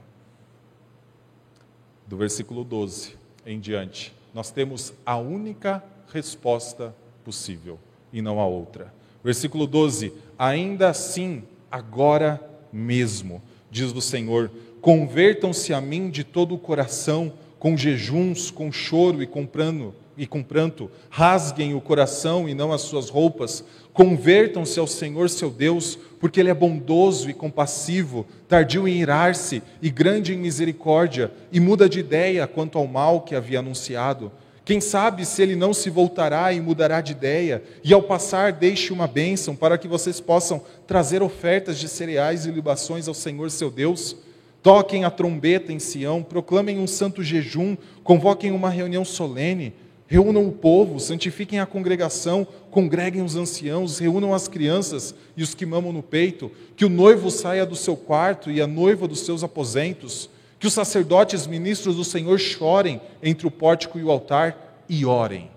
Do 2.06 2.18
versículo 2.18 2.66
12 2.66 3.16
em 3.46 3.62
diante, 3.62 4.14
nós 4.34 4.52
temos 4.52 4.94
a 5.06 5.16
única 5.16 5.82
resposta 6.12 6.94
possível 7.24 7.80
e 8.12 8.22
não 8.22 8.42
a 8.42 8.46
outra. 8.46 8.94
Versículo 9.24 9.66
12: 9.66 10.12
Ainda 10.38 10.90
assim, 10.90 11.44
agora 11.72 12.42
mesmo, 12.74 13.42
diz 13.72 13.94
o 13.94 14.02
Senhor, 14.02 14.52
convertam-se 14.82 15.74
a 15.74 15.80
mim 15.80 16.10
de 16.10 16.26
todo 16.26 16.56
o 16.56 16.60
coração, 16.60 17.32
com 17.58 17.78
jejuns, 17.78 18.52
com 18.52 18.70
choro 18.70 19.24
e 19.24 19.28
com 19.28 19.46
pranto, 19.46 19.94
e 20.18 20.28
com 20.28 20.44
pranto, 20.44 20.92
rasguem 21.10 21.74
o 21.74 21.80
coração 21.80 22.50
e 22.50 22.54
não 22.54 22.74
as 22.74 22.82
suas 22.82 23.10
roupas, 23.10 23.64
convertam-se 23.94 24.78
ao 24.78 24.88
Senhor 24.88 25.30
seu 25.30 25.50
Deus, 25.50 25.98
porque 26.26 26.40
Ele 26.40 26.50
é 26.50 26.56
bondoso 26.56 27.30
e 27.30 27.36
compassivo, 27.36 28.26
tardio 28.48 28.88
em 28.88 29.00
irar-se 29.00 29.62
e 29.80 29.92
grande 29.92 30.34
em 30.34 30.38
misericórdia, 30.40 31.32
e 31.52 31.60
muda 31.60 31.88
de 31.88 32.00
ideia 32.00 32.48
quanto 32.48 32.80
ao 32.80 32.88
mal 32.88 33.22
que 33.22 33.36
havia 33.36 33.60
anunciado. 33.60 34.32
Quem 34.66 34.82
sabe 34.82 35.24
se 35.24 35.44
ele 35.44 35.56
não 35.56 35.72
se 35.72 35.88
voltará 35.88 36.52
e 36.52 36.60
mudará 36.60 37.00
de 37.00 37.12
ideia, 37.12 37.62
e 37.84 37.94
ao 37.94 38.02
passar 38.02 38.52
deixe 38.54 38.92
uma 38.92 39.06
bênção 39.06 39.56
para 39.56 39.78
que 39.78 39.88
vocês 39.88 40.20
possam 40.20 40.64
trazer 40.88 41.22
ofertas 41.22 41.78
de 41.78 41.88
cereais 41.88 42.48
e 42.48 42.52
libações 42.52 43.08
ao 43.08 43.14
Senhor 43.14 43.52
seu 43.52 43.70
Deus? 43.70 44.18
Toquem 44.64 45.06
a 45.06 45.12
trombeta 45.12 45.72
em 45.72 45.78
Sião, 45.78 46.24
proclamem 46.24 46.80
um 46.80 46.88
santo 46.88 47.22
jejum, 47.22 47.78
convoquem 48.04 48.50
uma 48.50 48.72
reunião 48.72 49.06
solene 49.06 49.76
Reúnam 50.08 50.48
o 50.48 50.52
povo, 50.52 51.00
santifiquem 51.00 51.60
a 51.60 51.66
congregação, 51.66 52.46
congreguem 52.70 53.24
os 53.24 53.36
anciãos, 53.36 53.98
reúnam 53.98 54.34
as 54.34 54.48
crianças 54.48 55.16
e 55.36 55.42
os 55.42 55.56
que 55.56 55.66
mamam 55.66 55.92
no 55.92 56.04
peito, 56.04 56.52
que 56.76 56.86
o 56.86 56.90
noivo 56.90 57.32
saia 57.32 57.66
do 57.66 57.76
seu 57.76 57.98
quarto 57.98 58.52
e 58.52 58.62
a 58.62 58.68
noiva 58.68 59.08
dos 59.08 59.22
seus 59.22 59.44
aposentos, 59.44 60.30
que 60.60 60.68
os 60.68 60.74
sacerdotes 60.74 61.48
ministros 61.48 61.96
do 61.96 62.04
Senhor 62.04 62.38
chorem 62.38 63.02
entre 63.22 63.48
o 63.48 63.52
pórtico 63.52 63.98
e 63.98 64.04
o 64.04 64.12
altar 64.12 64.84
e 64.88 65.06
orem. 65.06 65.50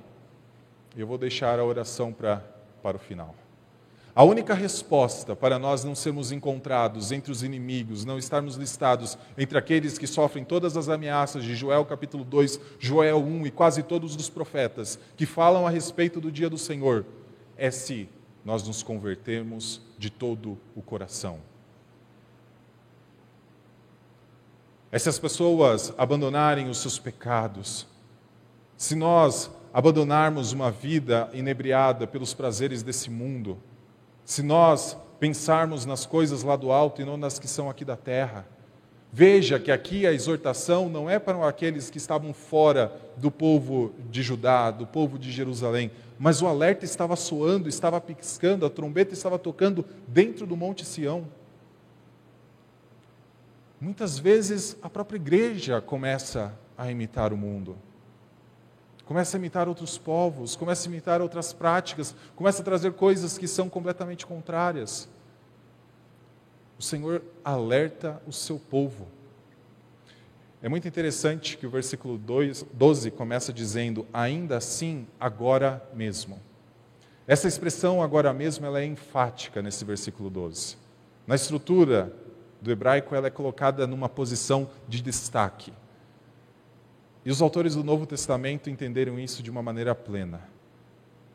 Eu 0.97 1.07
vou 1.07 1.19
deixar 1.19 1.59
a 1.59 1.65
oração 1.65 2.11
pra, 2.11 2.43
para 2.83 2.97
o 2.97 3.01
final. 3.01 3.35
A 4.19 4.25
única 4.25 4.53
resposta 4.53 5.37
para 5.37 5.61
nós 5.61 5.85
não 5.85 5.95
sermos 5.95 6.33
encontrados 6.33 7.13
entre 7.13 7.31
os 7.31 7.45
inimigos, 7.45 8.05
não 8.05 8.19
estarmos 8.19 8.57
listados 8.57 9.17
entre 9.39 9.57
aqueles 9.57 9.97
que 9.97 10.09
sofrem 10.09 10.45
todas 10.45 10.77
as 10.77 10.89
ameaças 10.89 11.45
de 11.45 11.55
Joel 11.55 11.85
capítulo 11.85 12.25
2, 12.25 12.59
Joel 12.81 13.19
1 13.19 13.47
e 13.47 13.51
quase 13.53 13.85
todos 13.85 14.17
os 14.17 14.29
profetas 14.29 14.99
que 15.17 15.25
falam 15.25 15.69
a 15.69 15.71
respeito 15.71 16.21
do 16.21 16.33
dia 16.33 16.51
do 16.51 16.59
Senhor, 16.59 17.07
é 17.57 17.71
se 17.71 18.09
nós 18.45 18.67
nos 18.67 18.83
convertermos 18.83 19.81
de 19.97 20.11
todo 20.11 20.59
o 20.75 20.83
coração. 20.83 21.39
É 24.91 24.99
se 24.99 25.09
as 25.09 25.21
pessoas 25.21 25.95
abandonarem 25.97 26.69
os 26.69 26.79
seus 26.79 26.99
pecados, 26.99 27.87
se 28.77 28.97
nós 28.97 29.49
abandonarmos 29.73 30.51
uma 30.51 30.73
vida 30.73 31.31
inebriada 31.33 32.05
pelos 32.05 32.35
prazeres 32.35 32.83
desse 32.83 33.11
mundo, 33.11 33.57
se 34.29 34.43
nós 34.43 34.95
pensarmos 35.19 35.87
nas 35.87 36.05
coisas 36.05 36.43
lá 36.43 36.55
do 36.55 36.71
alto 36.71 37.01
e 37.01 37.05
não 37.05 37.17
nas 37.17 37.39
que 37.39 37.49
são 37.49 37.71
aqui 37.71 37.83
da 37.83 37.97
terra. 37.97 38.47
Veja 39.11 39.59
que 39.59 39.71
aqui 39.71 40.07
a 40.07 40.13
exortação 40.13 40.87
não 40.87 41.09
é 41.09 41.19
para 41.19 41.49
aqueles 41.49 41.89
que 41.89 41.97
estavam 41.97 42.35
fora 42.35 42.93
do 43.17 43.31
povo 43.31 43.95
de 44.11 44.21
Judá, 44.23 44.71
do 44.71 44.87
povo 44.87 45.19
de 45.19 45.33
Jerusalém, 45.33 45.91
mas 46.19 46.43
o 46.43 46.47
alerta 46.47 46.85
estava 46.85 47.17
soando, 47.17 47.71
estava 47.71 47.99
piscando, 48.03 48.67
a 48.67 48.71
trombeta 48.71 49.15
estava 49.15 49.39
tocando 49.39 49.83
dentro 50.07 50.47
do 50.47 50.59
Monte 50.59 50.85
Sião. 50.85 51.25
Muitas 53.81 54.19
vezes 54.19 54.77
a 54.83 54.91
própria 54.91 55.17
igreja 55.17 55.81
começa 55.81 56.53
a 56.77 56.91
imitar 56.91 57.33
o 57.33 57.37
mundo 57.37 57.79
começa 59.09 59.39
a 59.39 59.39
imitar 59.39 59.71
outros 59.71 59.97
povos, 59.97 60.55
começa 60.55 60.87
a 60.87 60.91
imitar 60.91 61.23
outras 61.23 61.51
práticas, 61.51 62.15
começa 62.37 62.61
a 62.61 62.65
trazer 62.65 62.93
coisas 62.93 63.39
que 63.39 63.49
são 63.49 63.67
completamente 63.67 64.27
contrárias. 64.27 65.09
O 66.79 66.83
Senhor 66.83 67.23
alerta 67.43 68.21
o 68.27 68.33
seu 68.35 68.59
povo. 68.59 69.09
É 70.63 70.69
muito 70.69 70.87
interessante 70.87 71.57
que 71.57 71.67
o 71.67 71.71
versículo 71.71 72.19
12 72.19 73.11
começa 73.13 73.51
dizendo: 73.51 74.07
ainda 74.13 74.59
assim, 74.59 75.07
agora 75.19 75.83
mesmo. 75.95 76.39
Essa 77.27 77.49
expressão 77.49 78.03
agora 78.03 78.31
mesmo 78.35 78.67
ela 78.67 78.79
é 78.79 78.85
enfática 78.85 79.63
nesse 79.63 79.87
versículo 79.87 80.29
12. 80.29 80.77
Na 81.27 81.35
estrutura 81.35 82.13
do 82.61 82.71
hebraico, 82.71 83.15
ela 83.15 83.29
é 83.29 83.31
colocada 83.31 83.87
numa 83.87 84.09
posição 84.09 84.69
de 84.87 85.01
destaque. 85.01 85.73
E 87.29 87.31
os 87.31 87.43
autores 87.43 87.75
do 87.75 87.85
Novo 87.85 88.07
Testamento 88.07 88.71
entenderam 88.71 89.21
isso 89.21 89.43
de 89.43 89.51
uma 89.51 89.63
maneira 89.63 89.95
plena. 89.95 90.41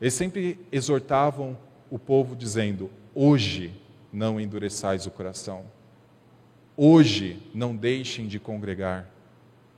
Eles 0.00 0.12
sempre 0.12 0.58
exortavam 0.72 1.56
o 1.88 2.00
povo 2.00 2.34
dizendo: 2.34 2.90
hoje 3.14 3.72
não 4.12 4.40
endureçais 4.40 5.06
o 5.06 5.10
coração. 5.12 5.62
Hoje 6.76 7.40
não 7.54 7.76
deixem 7.76 8.26
de 8.26 8.40
congregar 8.40 9.08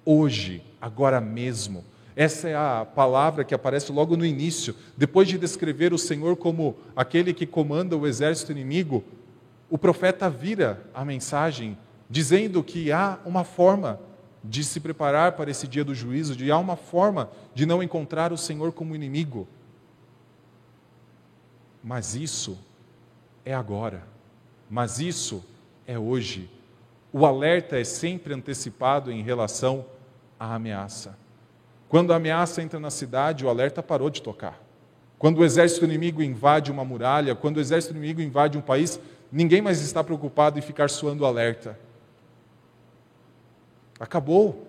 hoje, 0.06 0.62
agora 0.80 1.20
mesmo. 1.20 1.84
Essa 2.16 2.48
é 2.48 2.56
a 2.56 2.86
palavra 2.86 3.44
que 3.44 3.54
aparece 3.54 3.92
logo 3.92 4.16
no 4.16 4.24
início. 4.24 4.74
Depois 4.96 5.28
de 5.28 5.36
descrever 5.36 5.92
o 5.92 5.98
Senhor 5.98 6.34
como 6.34 6.76
aquele 6.96 7.34
que 7.34 7.44
comanda 7.44 7.94
o 7.94 8.06
exército 8.06 8.52
inimigo, 8.52 9.04
o 9.68 9.76
profeta 9.76 10.30
vira 10.30 10.82
a 10.94 11.04
mensagem 11.04 11.76
dizendo 12.08 12.64
que 12.64 12.90
há 12.90 13.18
uma 13.26 13.44
forma 13.44 14.00
de 14.48 14.64
se 14.64 14.80
preparar 14.80 15.32
para 15.32 15.50
esse 15.50 15.66
dia 15.66 15.84
do 15.84 15.94
juízo, 15.94 16.36
de 16.36 16.50
há 16.50 16.58
uma 16.58 16.76
forma 16.76 17.30
de 17.54 17.66
não 17.66 17.82
encontrar 17.82 18.32
o 18.32 18.38
Senhor 18.38 18.72
como 18.72 18.94
inimigo. 18.94 19.46
Mas 21.82 22.14
isso 22.14 22.58
é 23.44 23.54
agora. 23.54 24.02
Mas 24.68 24.98
isso 24.98 25.44
é 25.86 25.98
hoje. 25.98 26.50
O 27.12 27.24
alerta 27.24 27.78
é 27.78 27.84
sempre 27.84 28.34
antecipado 28.34 29.10
em 29.10 29.22
relação 29.22 29.84
a 30.38 30.54
ameaça. 30.54 31.16
Quando 31.88 32.12
a 32.12 32.16
ameaça 32.16 32.62
entra 32.62 32.80
na 32.80 32.90
cidade, 32.90 33.44
o 33.44 33.48
alerta 33.48 33.82
parou 33.82 34.10
de 34.10 34.20
tocar. 34.20 34.60
Quando 35.18 35.38
o 35.38 35.44
exército 35.44 35.84
inimigo 35.84 36.22
invade 36.22 36.70
uma 36.70 36.84
muralha, 36.84 37.34
quando 37.34 37.56
o 37.56 37.60
exército 37.60 37.94
inimigo 37.94 38.20
invade 38.20 38.58
um 38.58 38.60
país, 38.60 39.00
ninguém 39.30 39.62
mais 39.62 39.80
está 39.80 40.04
preocupado 40.04 40.58
em 40.58 40.62
ficar 40.62 40.90
suando 40.90 41.24
alerta. 41.24 41.78
Acabou. 43.98 44.66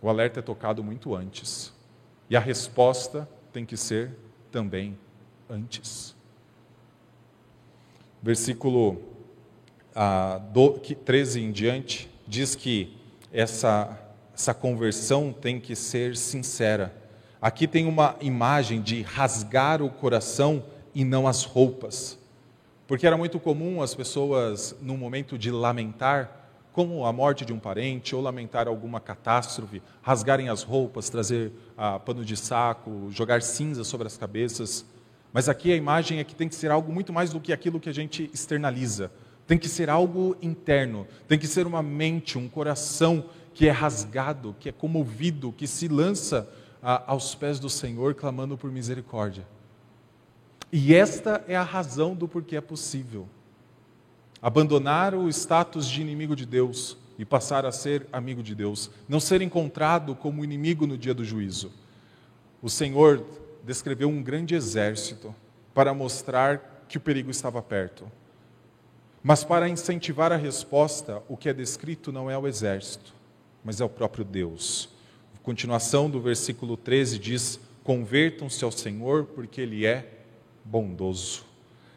O 0.00 0.08
alerta 0.08 0.40
é 0.40 0.42
tocado 0.42 0.82
muito 0.82 1.14
antes. 1.14 1.72
E 2.28 2.36
a 2.36 2.40
resposta 2.40 3.28
tem 3.52 3.64
que 3.64 3.76
ser 3.76 4.16
também 4.50 4.98
antes. 5.48 6.14
Versículo 8.22 9.00
ah, 9.94 10.40
do, 10.52 10.78
13 10.78 11.40
em 11.40 11.52
diante 11.52 12.10
diz 12.26 12.54
que 12.54 12.96
essa, 13.32 13.98
essa 14.34 14.54
conversão 14.54 15.32
tem 15.32 15.60
que 15.60 15.76
ser 15.76 16.16
sincera. 16.16 16.94
Aqui 17.40 17.66
tem 17.66 17.86
uma 17.86 18.16
imagem 18.20 18.80
de 18.80 19.02
rasgar 19.02 19.82
o 19.82 19.90
coração 19.90 20.64
e 20.94 21.04
não 21.04 21.26
as 21.26 21.44
roupas. 21.44 22.18
Porque 22.86 23.06
era 23.06 23.16
muito 23.16 23.40
comum 23.40 23.82
as 23.82 23.94
pessoas, 23.94 24.76
num 24.80 24.96
momento 24.96 25.36
de 25.36 25.50
lamentar, 25.50 26.41
como 26.72 27.04
a 27.04 27.12
morte 27.12 27.44
de 27.44 27.52
um 27.52 27.58
parente 27.58 28.14
ou 28.14 28.22
lamentar 28.22 28.66
alguma 28.66 28.98
catástrofe, 28.98 29.82
rasgarem 30.00 30.48
as 30.48 30.62
roupas, 30.62 31.10
trazer 31.10 31.52
ah, 31.76 31.98
pano 31.98 32.24
de 32.24 32.36
saco, 32.36 33.08
jogar 33.10 33.42
cinza 33.42 33.84
sobre 33.84 34.06
as 34.06 34.16
cabeças. 34.16 34.84
Mas 35.32 35.48
aqui 35.48 35.70
a 35.72 35.76
imagem 35.76 36.18
é 36.18 36.24
que 36.24 36.34
tem 36.34 36.48
que 36.48 36.54
ser 36.54 36.70
algo 36.70 36.92
muito 36.92 37.12
mais 37.12 37.30
do 37.30 37.40
que 37.40 37.52
aquilo 37.52 37.78
que 37.78 37.88
a 37.88 37.94
gente 37.94 38.30
externaliza. 38.32 39.12
Tem 39.46 39.58
que 39.58 39.68
ser 39.68 39.90
algo 39.90 40.36
interno, 40.40 41.06
tem 41.28 41.38
que 41.38 41.46
ser 41.46 41.66
uma 41.66 41.82
mente, 41.82 42.38
um 42.38 42.48
coração 42.48 43.24
que 43.52 43.68
é 43.68 43.70
rasgado, 43.70 44.56
que 44.58 44.68
é 44.68 44.72
comovido, 44.72 45.52
que 45.52 45.66
se 45.66 45.88
lança 45.88 46.48
a, 46.82 47.12
aos 47.12 47.34
pés 47.34 47.58
do 47.58 47.68
Senhor 47.68 48.14
clamando 48.14 48.56
por 48.56 48.70
misericórdia. 48.70 49.46
E 50.72 50.94
esta 50.94 51.44
é 51.46 51.54
a 51.54 51.62
razão 51.62 52.14
do 52.14 52.26
porquê 52.26 52.56
é 52.56 52.60
possível. 52.60 53.28
Abandonar 54.42 55.14
o 55.14 55.28
status 55.28 55.86
de 55.86 56.02
inimigo 56.02 56.34
de 56.34 56.44
Deus 56.44 56.96
e 57.16 57.24
passar 57.24 57.64
a 57.64 57.70
ser 57.70 58.06
amigo 58.12 58.42
de 58.42 58.54
Deus, 58.54 58.90
não 59.08 59.20
ser 59.20 59.40
encontrado 59.40 60.16
como 60.16 60.42
inimigo 60.42 60.86
no 60.86 60.98
dia 60.98 61.14
do 61.14 61.24
juízo. 61.24 61.72
O 62.60 62.68
Senhor 62.68 63.24
descreveu 63.62 64.08
um 64.08 64.22
grande 64.22 64.56
exército 64.56 65.32
para 65.72 65.94
mostrar 65.94 66.84
que 66.88 66.96
o 66.96 67.00
perigo 67.00 67.30
estava 67.30 67.62
perto. 67.62 68.10
Mas 69.22 69.44
para 69.44 69.68
incentivar 69.68 70.32
a 70.32 70.36
resposta, 70.36 71.22
o 71.28 71.36
que 71.36 71.48
é 71.48 71.52
descrito 71.52 72.10
não 72.10 72.28
é 72.28 72.36
o 72.36 72.48
exército, 72.48 73.14
mas 73.64 73.80
é 73.80 73.84
o 73.84 73.88
próprio 73.88 74.24
Deus. 74.24 74.88
A 75.36 75.38
continuação 75.38 76.10
do 76.10 76.20
versículo 76.20 76.76
13 76.76 77.18
diz: 77.18 77.60
Convertam-se 77.84 78.64
ao 78.64 78.72
Senhor, 78.72 79.26
porque 79.26 79.60
Ele 79.60 79.86
é 79.86 80.08
bondoso, 80.64 81.44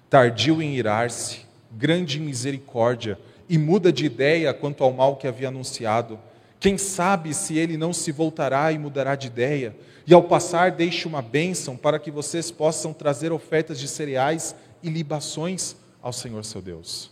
tardio 0.09 0.61
em 0.61 0.75
irar-se, 0.75 1.44
grande 1.75 2.19
misericórdia, 2.19 3.19
e 3.47 3.57
muda 3.57 3.91
de 3.91 4.05
ideia 4.05 4.53
quanto 4.53 4.83
ao 4.83 4.91
mal 4.91 5.17
que 5.17 5.27
havia 5.27 5.49
anunciado. 5.49 6.19
Quem 6.59 6.77
sabe 6.77 7.33
se 7.33 7.57
ele 7.57 7.77
não 7.77 7.93
se 7.93 8.11
voltará 8.11 8.71
e 8.71 8.79
mudará 8.79 9.15
de 9.15 9.27
ideia, 9.27 9.75
e 10.07 10.13
ao 10.13 10.23
passar 10.23 10.71
deixe 10.71 11.07
uma 11.07 11.21
bênção 11.21 11.75
para 11.75 11.99
que 11.99 12.09
vocês 12.09 12.49
possam 12.51 12.93
trazer 12.93 13.31
ofertas 13.31 13.79
de 13.79 13.87
cereais 13.87 14.55
e 14.81 14.89
libações 14.89 15.75
ao 16.01 16.13
Senhor 16.13 16.43
seu 16.45 16.61
Deus. 16.61 17.11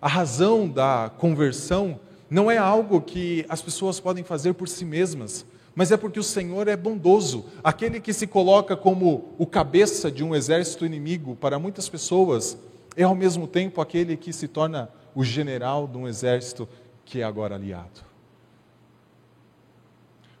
A 0.00 0.08
razão 0.08 0.68
da 0.68 1.10
conversão 1.18 2.00
não 2.28 2.50
é 2.50 2.56
algo 2.56 3.00
que 3.00 3.44
as 3.48 3.60
pessoas 3.60 3.98
podem 3.98 4.24
fazer 4.24 4.54
por 4.54 4.68
si 4.68 4.84
mesmas, 4.84 5.44
mas 5.74 5.90
é 5.90 5.96
porque 5.96 6.18
o 6.18 6.24
Senhor 6.24 6.68
é 6.68 6.76
bondoso. 6.76 7.44
Aquele 7.62 8.00
que 8.00 8.12
se 8.12 8.26
coloca 8.26 8.76
como 8.76 9.34
o 9.38 9.46
cabeça 9.46 10.10
de 10.10 10.22
um 10.22 10.34
exército 10.34 10.86
inimigo 10.86 11.36
para 11.36 11.58
muitas 11.58 11.88
pessoas, 11.88 12.56
é 12.96 13.02
ao 13.02 13.14
mesmo 13.14 13.46
tempo 13.46 13.80
aquele 13.80 14.16
que 14.16 14.32
se 14.32 14.48
torna 14.48 14.90
o 15.14 15.24
general 15.24 15.86
de 15.86 15.96
um 15.96 16.06
exército 16.06 16.68
que 17.04 17.20
é 17.20 17.24
agora 17.24 17.54
aliado. 17.54 18.08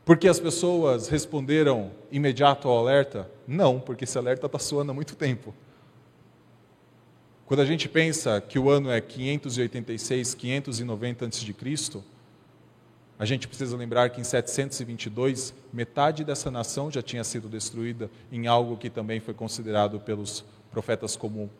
Porque 0.04 0.26
as 0.26 0.40
pessoas 0.40 1.08
responderam 1.08 1.90
imediato 2.10 2.68
ao 2.68 2.78
alerta? 2.78 3.30
Não, 3.46 3.78
porque 3.78 4.04
esse 4.04 4.18
alerta 4.18 4.46
está 4.46 4.58
soando 4.58 4.90
há 4.90 4.94
muito 4.94 5.14
tempo. 5.14 5.54
Quando 7.46 7.60
a 7.60 7.64
gente 7.64 7.88
pensa 7.88 8.40
que 8.40 8.58
o 8.58 8.70
ano 8.70 8.90
é 8.90 9.00
586, 9.00 10.34
590 10.34 11.26
a.C., 11.26 12.02
a 13.18 13.24
gente 13.26 13.46
precisa 13.46 13.76
lembrar 13.76 14.08
que 14.10 14.20
em 14.20 14.24
722, 14.24 15.52
metade 15.72 16.24
dessa 16.24 16.50
nação 16.50 16.90
já 16.90 17.02
tinha 17.02 17.22
sido 17.22 17.48
destruída 17.48 18.10
em 18.32 18.46
algo 18.46 18.78
que 18.78 18.88
também 18.88 19.20
foi 19.20 19.34
considerado 19.34 20.00
pelos 20.00 20.42
profetas 20.70 21.16
como 21.16 21.50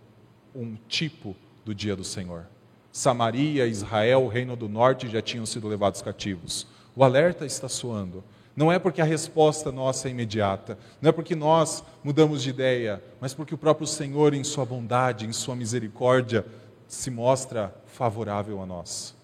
um 0.54 0.76
tipo 0.88 1.36
do 1.64 1.74
dia 1.74 1.94
do 1.94 2.04
Senhor. 2.04 2.46
Samaria, 2.92 3.66
Israel, 3.66 4.22
o 4.24 4.28
reino 4.28 4.56
do 4.56 4.68
norte 4.68 5.08
já 5.08 5.22
tinham 5.22 5.46
sido 5.46 5.68
levados 5.68 6.02
cativos. 6.02 6.66
O 6.94 7.04
alerta 7.04 7.46
está 7.46 7.68
soando. 7.68 8.24
Não 8.56 8.70
é 8.70 8.78
porque 8.78 9.00
a 9.00 9.04
resposta 9.04 9.70
nossa 9.70 10.08
é 10.08 10.10
imediata, 10.10 10.76
não 11.00 11.08
é 11.08 11.12
porque 11.12 11.36
nós 11.36 11.84
mudamos 12.02 12.42
de 12.42 12.50
ideia, 12.50 13.02
mas 13.20 13.32
porque 13.32 13.54
o 13.54 13.58
próprio 13.58 13.86
Senhor, 13.86 14.34
em 14.34 14.42
Sua 14.42 14.64
bondade, 14.64 15.24
em 15.24 15.32
Sua 15.32 15.54
misericórdia, 15.54 16.44
se 16.88 17.10
mostra 17.10 17.74
favorável 17.86 18.60
a 18.60 18.66
nós. 18.66 19.14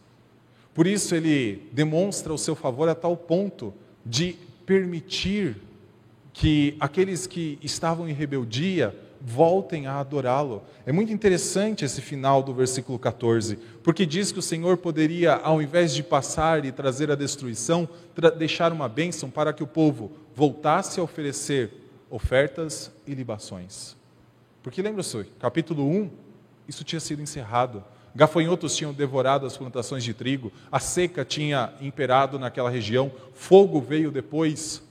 Por 0.73 0.87
isso, 0.87 1.15
Ele 1.15 1.69
demonstra 1.73 2.33
o 2.33 2.39
seu 2.39 2.55
favor 2.55 2.89
a 2.89 2.95
tal 2.95 3.17
ponto 3.17 3.75
de 4.05 4.37
permitir 4.65 5.57
que 6.33 6.77
aqueles 6.79 7.27
que 7.27 7.59
estavam 7.63 8.09
em 8.09 8.13
rebeldia 8.13 8.95
voltem 9.29 9.89
a 9.89 9.99
adorá-lo. 9.99 10.63
É 10.87 10.93
muito 10.93 11.13
interessante 11.13 11.85
esse 11.85 12.01
final 12.01 12.45
do 12.45 12.55
versículo 12.55 12.97
14, 12.97 13.57
porque 13.83 14.07
diz 14.07 14.31
que 14.31 14.39
o 14.39 14.43
Senhor 14.43 14.77
poderia, 14.77 15.35
ao 15.35 15.61
invés 15.61 15.93
de 15.93 16.05
passar 16.05 16.65
e 16.65 16.71
trazer 16.71 17.11
a 17.11 17.17
destruição, 17.17 17.89
deixar 18.39 18.73
uma 18.73 18.89
bênção 18.89 19.29
para 19.29 19.53
que 19.53 19.65
o 19.65 19.67
povo 19.67 20.13
voltasse 20.33 21.01
a 21.01 21.03
oferecer 21.03 21.73
ofertas 22.09 22.93
e 23.05 23.15
libações. 23.15 23.97
Porque 24.63 24.81
lembra-se, 24.81 25.25
capítulo 25.41 25.85
1, 25.85 26.09
isso 26.69 26.85
tinha 26.85 27.01
sido 27.01 27.21
encerrado. 27.21 27.83
Gafanhotos 28.15 28.77
tinham 28.77 28.93
devorado 28.93 29.45
as 29.45 29.57
plantações 29.57 30.05
de 30.05 30.15
trigo, 30.15 30.53
a 30.71 30.79
seca 30.79 31.25
tinha 31.25 31.75
imperado 31.81 32.39
naquela 32.39 32.71
região, 32.71 33.11
fogo 33.35 33.81
veio 33.81 34.13
depois. 34.13 34.85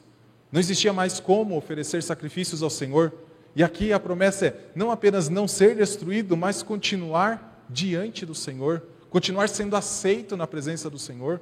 Não 0.52 0.60
existia 0.60 0.92
mais 0.92 1.22
como 1.22 1.56
oferecer 1.56 2.04
sacrifícios 2.04 2.62
ao 2.62 2.70
Senhor. 2.70 3.14
E 3.56 3.64
aqui 3.64 3.94
a 3.94 4.00
promessa 4.00 4.48
é 4.48 4.60
não 4.76 4.92
apenas 4.92 5.30
não 5.30 5.48
ser 5.48 5.76
destruído, 5.76 6.36
mas 6.36 6.62
continuar 6.62 7.66
diante 7.70 8.26
do 8.26 8.36
Senhor, 8.36 8.84
continuar 9.10 9.48
sendo 9.48 9.76
aceito 9.76 10.36
na 10.36 10.46
presença 10.46 10.90
do 10.90 11.00
Senhor, 11.00 11.40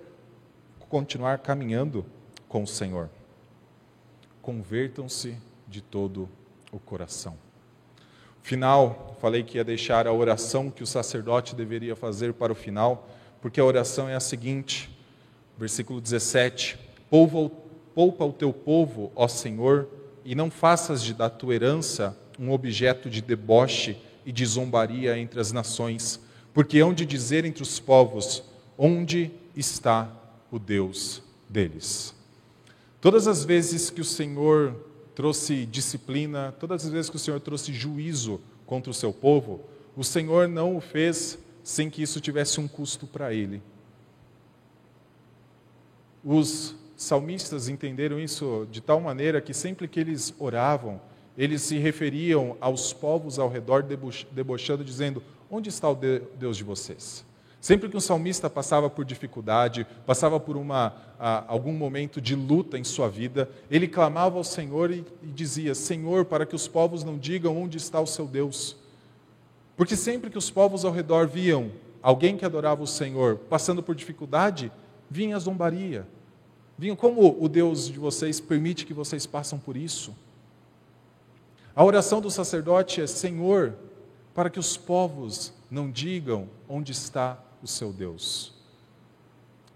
continuar 0.88 1.39
caminhando 1.39 2.05
com 2.47 2.61
o 2.61 2.68
Senhor. 2.68 3.09
Convertam-se 4.41 5.36
de 5.68 5.82
todo 5.82 6.30
o 6.72 6.80
coração. 6.80 7.36
Final, 8.43 9.18
falei 9.20 9.41
que 9.41 9.57
ia 9.57 9.64
deixar 9.64 10.05
a 10.05 10.14
oração 10.14 10.70
que 10.70 10.84
o 10.84 10.88
sacerdote 10.88 11.55
deveria 11.55 11.95
fazer 11.95 12.34
para 12.34 12.51
o 12.51 12.55
final, 12.55 13.09
porque 13.41 13.59
a 13.59 13.66
oração 13.66 14.07
é 14.07 14.16
a 14.16 14.20
seguinte, 14.20 14.95
versículo 15.57 15.99
17: 15.99 16.78
Poupa 17.09 18.26
o 18.26 18.34
teu 18.34 18.53
povo, 18.53 19.11
ó 19.16 19.28
Senhor, 19.28 19.88
e 20.26 20.36
não 20.36 20.49
faças 20.49 21.01
de 21.01 21.13
da 21.13 21.30
tua 21.30 21.55
herança 21.55 22.17
um 22.39 22.51
objeto 22.51 23.09
de 23.09 23.21
deboche 23.21 23.97
e 24.26 24.32
de 24.32 24.45
zombaria 24.45 25.17
entre 25.17 25.39
as 25.39 25.51
nações, 25.51 26.19
porque 26.53 26.80
hão 26.80 26.93
de 26.93 27.05
dizer 27.05 27.45
entre 27.45 27.63
os 27.63 27.80
povos: 27.80 28.43
onde 28.78 29.32
está 29.55 30.09
o 30.51 30.57
Deus 30.57 31.21
deles? 31.49 32.15
Todas 33.01 33.28
as 33.28 33.43
vezes 33.43 33.89
que 33.89 34.01
o 34.01 34.05
Senhor 34.05 34.76
trouxe 35.13 35.65
disciplina, 35.65 36.53
todas 36.59 36.86
as 36.86 36.91
vezes 36.91 37.09
que 37.09 37.17
o 37.17 37.19
Senhor 37.19 37.39
trouxe 37.39 37.74
juízo 37.74 38.39
contra 38.65 38.89
o 38.89 38.93
seu 38.93 39.11
povo, 39.11 39.61
o 39.95 40.03
Senhor 40.03 40.47
não 40.47 40.76
o 40.76 40.82
fez 40.82 41.38
sem 41.63 41.89
que 41.89 42.01
isso 42.01 42.19
tivesse 42.19 42.59
um 42.59 42.67
custo 42.67 43.05
para 43.05 43.34
ele. 43.34 43.61
Os 46.24 46.76
salmistas 47.04 47.68
entenderam 47.68 48.20
isso 48.20 48.68
de 48.72 48.82
tal 48.82 48.99
maneira 48.99 49.41
que 49.41 49.54
sempre 49.54 49.88
que 49.88 49.99
eles 49.99 50.34
oravam, 50.39 50.99
eles 51.38 51.62
se 51.62 51.78
referiam 51.78 52.56
aos 52.60 52.93
povos 52.93 53.39
ao 53.39 53.49
redor, 53.49 53.84
debochando, 54.32 54.84
dizendo: 54.84 55.22
Onde 55.49 55.70
está 55.70 55.89
o 55.89 55.95
Deus 55.95 56.58
de 56.58 56.64
vocês? 56.64 57.26
Sempre 57.60 57.88
que 57.88 57.95
um 57.95 58.01
salmista 58.01 58.49
passava 58.49 58.89
por 58.89 59.06
dificuldade, 59.06 59.88
passava 60.06 60.38
por 60.38 60.58
uma, 60.58 60.93
algum 61.47 61.72
momento 61.72 62.20
de 62.20 62.36
luta 62.36 62.78
em 62.78 62.84
sua 62.84 63.08
vida, 63.08 63.49
ele 63.72 63.88
clamava 63.88 64.38
ao 64.38 64.43
Senhor 64.43 64.91
e, 64.91 65.06
e 65.24 65.28
dizia: 65.28 65.74
Senhor, 65.74 66.26
para 66.26 66.45
que 66.45 66.56
os 66.56 66.68
povos 66.68 67.04
não 67.04 67.18
digam 67.18 67.58
onde 67.58 67.78
está 67.78 68.01
o 68.01 68.06
seu 68.08 68.28
Deus. 68.28 68.76
Porque 69.78 69.95
sempre 69.95 70.30
que 70.30 70.38
os 70.38 70.51
povos 70.51 70.84
ao 70.84 70.91
redor 70.91 71.26
viam 71.28 71.72
alguém 72.01 72.36
que 72.36 72.45
adorava 72.45 72.84
o 72.84 72.88
Senhor 72.88 73.38
passando 73.49 73.82
por 73.82 73.95
dificuldade, 73.95 74.72
vinha 75.10 75.36
a 75.36 75.39
zombaria. 75.39 76.06
Vinha 76.84 76.97
como 76.97 77.41
o 77.41 77.47
Deus 77.47 77.88
de 77.88 77.97
vocês 77.97 78.41
permite 78.41 78.86
que 78.86 78.93
vocês 78.93 79.25
passem 79.25 79.57
por 79.57 79.77
isso. 79.77 80.13
A 81.73 81.81
oração 81.81 82.19
do 82.19 82.29
sacerdote 82.29 82.99
é: 82.99 83.07
Senhor, 83.07 83.73
para 84.36 84.49
que 84.49 84.59
os 84.59 84.75
povos 84.75 85.53
não 85.71 85.89
digam 85.89 86.49
onde 86.67 86.91
está 86.91 87.41
o 87.61 87.67
seu 87.67 87.93
Deus. 87.93 88.51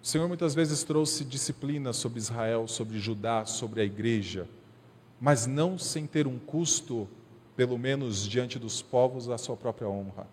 O 0.04 0.06
Senhor 0.06 0.28
muitas 0.28 0.54
vezes 0.54 0.84
trouxe 0.84 1.24
disciplina 1.24 1.94
sobre 1.94 2.20
Israel, 2.20 2.68
sobre 2.68 3.00
Judá, 3.00 3.46
sobre 3.46 3.80
a 3.80 3.86
igreja, 3.86 4.46
mas 5.18 5.48
não 5.48 5.78
sem 5.78 6.06
ter 6.06 6.28
um 6.28 6.38
custo, 6.38 7.08
pelo 7.56 7.78
menos 7.78 8.28
diante 8.28 8.60
dos 8.60 8.82
povos, 8.82 9.30
a 9.30 9.38
sua 9.38 9.56
própria 9.56 9.88
honra. 9.88 10.28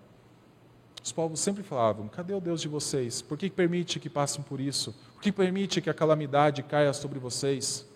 Os 1.04 1.12
povos 1.12 1.38
sempre 1.38 1.62
falavam: 1.62 2.08
cadê 2.08 2.34
o 2.34 2.40
Deus 2.40 2.60
de 2.60 2.66
vocês? 2.66 3.22
Por 3.22 3.38
que 3.38 3.48
permite 3.48 4.00
que 4.00 4.10
passem 4.10 4.42
por 4.42 4.58
isso? 4.58 4.92
Que 5.24 5.32
permite 5.32 5.80
que 5.80 5.88
a 5.88 5.94
calamidade 5.94 6.62
caia 6.62 6.92
sobre 6.92 7.18
vocês? 7.18 7.88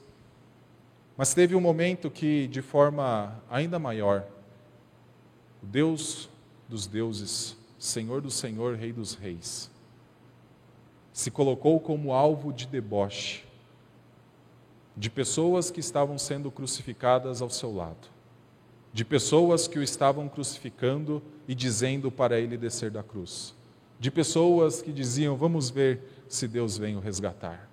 Mas 1.15 1.35
teve 1.35 1.55
um 1.55 1.61
momento 1.61 2.11
que, 2.11 2.49
de 2.49 2.63
forma 2.63 3.39
ainda 3.51 3.79
maior, 3.79 4.25
o 5.63 5.67
Deus 5.67 6.31
dos 6.67 6.87
deuses, 6.87 7.55
Senhor 7.79 8.23
do 8.23 8.31
Senhor, 8.31 8.77
Rei 8.77 8.95
dos 8.95 9.13
Reis, 9.13 9.71
se 11.13 11.31
colocou 11.31 11.79
como 11.79 12.15
alvo 12.15 12.51
de 12.51 12.67
deboche 12.67 13.45
de 14.97 15.11
pessoas 15.11 15.71
que 15.71 15.81
estavam 15.81 16.17
sendo 16.17 16.51
crucificadas 16.51 17.43
ao 17.43 17.51
seu 17.51 17.75
lado, 17.77 18.09
de 18.91 19.05
pessoas 19.05 19.69
que 19.69 19.79
o 19.79 19.83
estavam 19.83 20.31
crucificando 20.31 21.23
e 21.47 21.55
dizendo 21.55 22.11
para 22.11 22.41
ele 22.41 22.57
descer 22.57 22.91
da 22.91 23.03
cruz, 23.03 23.55
de 24.01 24.11
pessoas 24.11 24.81
que 24.81 24.91
diziam: 24.91 25.37
Vamos 25.37 25.69
ver 25.69 26.18
se 26.29 26.47
Deus 26.47 26.77
vem 26.77 26.97
o 26.97 27.01
resgatar. 27.01 27.69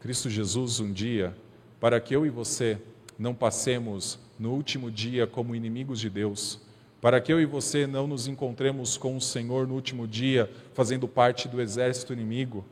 Cristo 0.00 0.30
Jesus 0.30 0.78
um 0.80 0.92
dia, 0.92 1.36
para 1.80 2.00
que 2.00 2.14
eu 2.14 2.24
e 2.24 2.30
você 2.30 2.80
não 3.18 3.34
passemos 3.34 4.18
no 4.38 4.52
último 4.52 4.90
dia 4.90 5.26
como 5.26 5.54
inimigos 5.54 5.98
de 5.98 6.08
Deus, 6.08 6.60
para 7.00 7.20
que 7.20 7.32
eu 7.32 7.40
e 7.40 7.46
você 7.46 7.86
não 7.86 8.06
nos 8.06 8.26
encontremos 8.26 8.96
com 8.96 9.16
o 9.16 9.20
Senhor 9.20 9.66
no 9.66 9.74
último 9.74 10.06
dia, 10.06 10.50
fazendo 10.74 11.08
parte 11.08 11.48
do 11.48 11.60
exército 11.60 12.12
inimigo, 12.12 12.64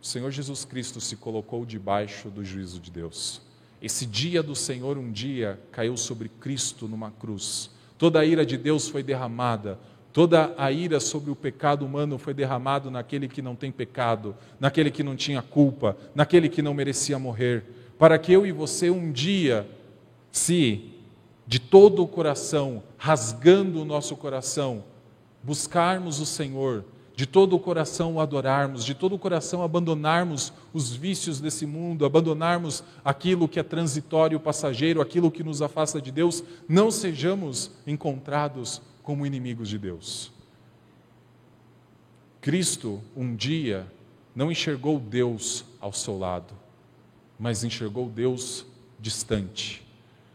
o 0.00 0.06
Senhor 0.06 0.30
Jesus 0.30 0.64
Cristo 0.64 1.00
se 1.00 1.16
colocou 1.16 1.66
debaixo 1.66 2.30
do 2.30 2.44
juízo 2.44 2.78
de 2.78 2.90
Deus. 2.90 3.42
Esse 3.82 4.06
dia 4.06 4.42
do 4.42 4.54
Senhor 4.54 4.96
um 4.96 5.10
dia 5.10 5.60
caiu 5.72 5.96
sobre 5.96 6.28
Cristo 6.28 6.86
numa 6.86 7.10
cruz. 7.10 7.70
Toda 7.98 8.20
a 8.20 8.24
ira 8.24 8.44
de 8.44 8.56
Deus 8.56 8.88
foi 8.88 9.02
derramada 9.02 9.78
Toda 10.16 10.54
a 10.56 10.72
ira 10.72 10.98
sobre 10.98 11.30
o 11.30 11.36
pecado 11.36 11.84
humano 11.84 12.16
foi 12.16 12.32
derramado 12.32 12.90
naquele 12.90 13.28
que 13.28 13.42
não 13.42 13.54
tem 13.54 13.70
pecado, 13.70 14.34
naquele 14.58 14.90
que 14.90 15.02
não 15.02 15.14
tinha 15.14 15.42
culpa, 15.42 15.94
naquele 16.14 16.48
que 16.48 16.62
não 16.62 16.72
merecia 16.72 17.18
morrer, 17.18 17.64
para 17.98 18.18
que 18.18 18.32
eu 18.32 18.46
e 18.46 18.50
você 18.50 18.88
um 18.88 19.12
dia, 19.12 19.68
se 20.32 20.90
de 21.46 21.58
todo 21.58 22.02
o 22.02 22.08
coração, 22.08 22.82
rasgando 22.96 23.82
o 23.82 23.84
nosso 23.84 24.16
coração, 24.16 24.84
buscarmos 25.42 26.18
o 26.18 26.24
Senhor, 26.24 26.82
de 27.14 27.26
todo 27.26 27.54
o 27.54 27.60
coração 27.60 28.14
o 28.14 28.20
adorarmos, 28.20 28.86
de 28.86 28.94
todo 28.94 29.16
o 29.16 29.18
coração 29.18 29.62
abandonarmos 29.62 30.50
os 30.72 30.96
vícios 30.96 31.42
desse 31.42 31.66
mundo, 31.66 32.06
abandonarmos 32.06 32.82
aquilo 33.04 33.46
que 33.46 33.60
é 33.60 33.62
transitório, 33.62 34.40
passageiro, 34.40 35.02
aquilo 35.02 35.30
que 35.30 35.44
nos 35.44 35.60
afasta 35.60 36.00
de 36.00 36.10
Deus, 36.10 36.42
não 36.66 36.90
sejamos 36.90 37.70
encontrados 37.86 38.80
como 39.06 39.24
inimigos 39.24 39.68
de 39.68 39.78
Deus. 39.78 40.32
Cristo, 42.40 43.00
um 43.16 43.36
dia, 43.36 43.86
não 44.34 44.50
enxergou 44.50 44.98
Deus 44.98 45.64
ao 45.80 45.92
seu 45.92 46.18
lado, 46.18 46.52
mas 47.38 47.62
enxergou 47.62 48.08
Deus 48.10 48.66
distante. 48.98 49.86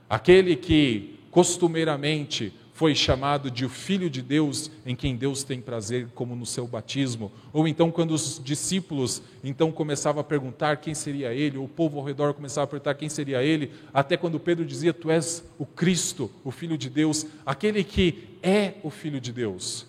Aquele 0.09 0.55
que 0.55 1.19
costumeiramente 1.30 2.53
foi 2.82 2.95
chamado 2.95 3.51
de 3.51 3.63
o 3.63 3.69
Filho 3.69 4.09
de 4.09 4.23
Deus, 4.23 4.71
em 4.84 4.95
quem 4.95 5.15
Deus 5.15 5.43
tem 5.43 5.61
prazer, 5.61 6.07
como 6.15 6.36
no 6.36 6.47
seu 6.47 6.65
batismo. 6.65 7.32
Ou 7.53 7.67
então, 7.67 7.91
quando 7.91 8.09
os 8.09 8.41
discípulos 8.43 9.21
então 9.43 9.71
começavam 9.71 10.19
a 10.19 10.23
perguntar 10.23 10.77
quem 10.77 10.95
seria 10.95 11.32
ele, 11.32 11.59
ou 11.59 11.65
o 11.65 11.69
povo 11.69 11.99
ao 11.99 12.03
redor 12.03 12.34
começava 12.34 12.63
a 12.63 12.67
perguntar 12.67 12.95
quem 12.95 13.07
seria 13.07 13.43
ele, 13.43 13.71
até 13.93 14.17
quando 14.17 14.39
Pedro 14.39 14.65
dizia: 14.65 14.91
Tu 14.95 15.11
és 15.11 15.43
o 15.59 15.65
Cristo, 15.65 16.32
o 16.43 16.49
Filho 16.49 16.75
de 16.75 16.89
Deus, 16.89 17.27
aquele 17.45 17.84
que 17.84 18.39
é 18.41 18.73
o 18.82 18.89
Filho 18.89 19.21
de 19.21 19.32
Deus. 19.32 19.86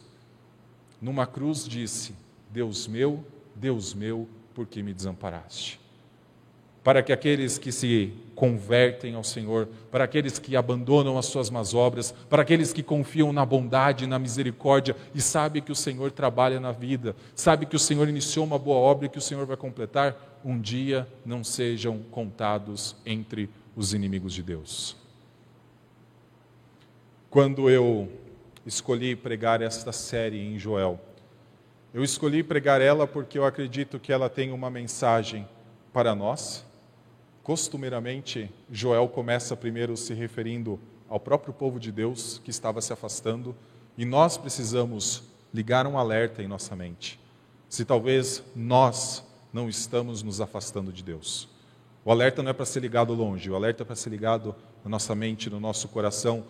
Numa 1.01 1.27
cruz 1.27 1.67
disse: 1.67 2.13
Deus 2.51 2.87
meu, 2.87 3.25
Deus 3.55 3.95
meu, 3.95 4.29
por 4.53 4.67
que 4.67 4.83
me 4.83 4.93
desamparaste? 4.93 5.82
Para 6.83 7.03
que 7.03 7.13
aqueles 7.13 7.59
que 7.59 7.71
se 7.71 8.13
convertem 8.35 9.15
ao 9.15 9.23
Senhor, 9.23 9.69
para 9.91 10.05
aqueles 10.05 10.39
que 10.39 10.57
abandonam 10.57 11.17
as 11.17 11.27
suas 11.27 11.49
más 11.49 11.75
obras, 11.75 12.13
para 12.29 12.43
aqueles 12.43 12.73
que 12.73 12.83
confiam 12.83 13.33
na 13.33 13.47
bondade, 13.47 14.07
na 14.07 14.19
misericórdia 14.19 14.97
e 15.15 15.21
sabem 15.21 15.63
que 15.63 15.71
o 15.71 15.77
Senhor 15.77 16.11
trabalha 16.11 16.59
na 16.59 16.73
vida, 16.73 17.15
sabe 17.37 17.67
que 17.67 17.77
o 17.77 17.79
Senhor 17.79 18.09
iniciou 18.09 18.45
uma 18.45 18.59
boa 18.59 18.79
obra 18.79 19.07
e 19.07 19.09
que 19.09 19.19
o 19.19 19.23
Senhor 19.23 19.47
vai 19.47 19.57
completar, 19.57 20.41
um 20.45 20.61
dia 20.61 21.07
não 21.25 21.45
sejam 21.45 22.01
contados 22.11 22.97
entre 23.07 23.49
os 23.77 23.95
inimigos 23.95 24.35
de 24.35 24.43
Deus. 24.43 24.97
Quando 27.31 27.71
eu 27.71 28.11
escolhi 28.67 29.15
pregar 29.15 29.63
esta 29.63 29.93
série 29.93 30.41
em 30.41 30.59
Joel, 30.59 31.01
eu 31.95 32.03
escolhi 32.03 32.43
pregar 32.43 32.81
ela 32.81 33.07
porque 33.07 33.39
eu 33.39 33.45
acredito 33.45 34.01
que 34.01 34.13
ela 34.13 34.29
tem 34.29 34.51
uma 34.51 34.69
mensagem 34.69 35.49
para 35.93 36.15
nós 36.15 36.65
Costumeiramente, 37.43 38.49
Joel 38.71 39.09
começa 39.09 39.57
primeiro 39.57 39.97
se 39.97 40.15
referindo 40.15 40.79
ao 41.09 41.19
próprio 41.19 41.53
povo 41.53 41.81
de 41.81 41.91
Deus 41.91 42.41
que 42.45 42.51
estava 42.51 42.81
se 42.81 42.93
afastando, 42.93 43.55
e 43.99 44.05
nós 44.05 44.39
precisamos 44.39 45.25
ligar 45.53 45.87
um 45.87 45.99
alerta 45.99 46.43
em 46.43 46.49
nossa 46.49 46.75
mente. 46.77 47.19
Se 47.69 47.85
talvez 47.85 48.43
nós 48.55 49.25
não 49.53 49.69
estamos 49.69 50.23
nos 50.23 50.41
afastando 50.41 50.93
de 50.93 51.03
Deus. 51.03 51.49
O 52.05 52.11
alerta 52.11 52.43
não 52.43 52.51
é 52.51 52.55
para 52.55 52.65
ser 52.65 52.81
ligado 52.81 53.13
longe, 53.13 53.51
o 53.51 53.55
alerta 53.55 53.83
é 53.83 53.87
para 53.87 53.95
ser 53.95 54.11
ligado 54.11 54.55
na 54.83 54.91
nossa 54.91 55.15
mente, 55.15 55.51
no 55.51 55.61
nosso 55.61 55.89
coração, 55.89 56.45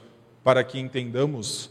para 0.45 0.63
que 0.63 0.79
entendamos 0.79 1.71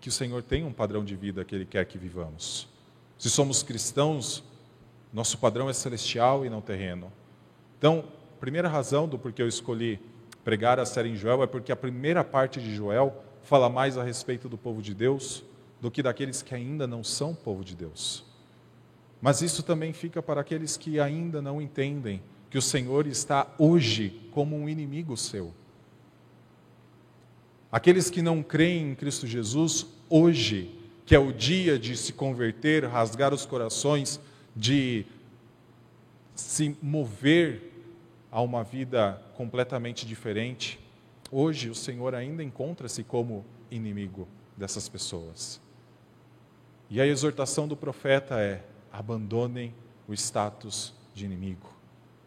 que 0.00 0.08
o 0.08 0.12
Senhor 0.12 0.42
tem 0.42 0.64
um 0.64 0.72
padrão 0.72 1.04
de 1.04 1.14
vida 1.14 1.44
que 1.44 1.54
Ele 1.54 1.66
quer 1.66 1.84
que 1.84 1.98
vivamos. 1.98 2.66
Se 3.18 3.30
somos 3.30 3.62
cristãos, 3.62 4.42
nosso 5.12 5.38
padrão 5.38 5.68
é 5.68 5.72
celestial 5.72 6.44
e 6.44 6.50
não 6.50 6.60
terreno. 6.60 7.12
Então, 7.78 8.04
primeira 8.40 8.68
razão 8.68 9.06
do 9.06 9.18
porquê 9.18 9.42
eu 9.42 9.48
escolhi 9.48 10.00
pregar 10.42 10.80
a 10.80 10.86
série 10.86 11.10
em 11.10 11.16
Joel 11.16 11.42
é 11.42 11.46
porque 11.46 11.70
a 11.70 11.76
primeira 11.76 12.24
parte 12.24 12.60
de 12.60 12.74
Joel 12.74 13.22
fala 13.42 13.68
mais 13.68 13.98
a 13.98 14.02
respeito 14.02 14.48
do 14.48 14.56
povo 14.56 14.80
de 14.80 14.94
Deus 14.94 15.44
do 15.80 15.90
que 15.90 16.02
daqueles 16.02 16.42
que 16.42 16.54
ainda 16.54 16.86
não 16.86 17.04
são 17.04 17.34
povo 17.34 17.64
de 17.64 17.74
Deus. 17.74 18.24
Mas 19.20 19.42
isso 19.42 19.62
também 19.62 19.92
fica 19.92 20.22
para 20.22 20.40
aqueles 20.40 20.76
que 20.76 20.98
ainda 20.98 21.42
não 21.42 21.60
entendem 21.60 22.22
que 22.48 22.58
o 22.58 22.62
Senhor 22.62 23.06
está 23.06 23.46
hoje 23.58 24.28
como 24.32 24.56
um 24.56 24.68
inimigo 24.68 25.16
seu. 25.16 25.52
Aqueles 27.70 28.10
que 28.10 28.22
não 28.22 28.42
creem 28.42 28.90
em 28.90 28.94
Cristo 28.94 29.26
Jesus, 29.26 29.86
hoje, 30.08 30.74
que 31.06 31.14
é 31.14 31.18
o 31.18 31.32
dia 31.32 31.78
de 31.78 31.96
se 31.96 32.12
converter, 32.12 32.84
rasgar 32.84 33.32
os 33.32 33.46
corações, 33.46 34.18
de 34.54 35.06
se 36.34 36.76
mover 36.82 37.70
a 38.30 38.40
uma 38.40 38.62
vida 38.62 39.20
completamente 39.36 40.06
diferente, 40.06 40.78
hoje 41.30 41.68
o 41.68 41.74
Senhor 41.74 42.14
ainda 42.14 42.42
encontra-se 42.42 43.02
como 43.02 43.44
inimigo 43.70 44.28
dessas 44.56 44.88
pessoas. 44.88 45.60
E 46.88 47.00
a 47.00 47.06
exortação 47.06 47.68
do 47.68 47.76
profeta 47.76 48.40
é: 48.40 48.64
abandonem 48.92 49.74
o 50.08 50.12
status 50.12 50.92
de 51.14 51.24
inimigo. 51.24 51.70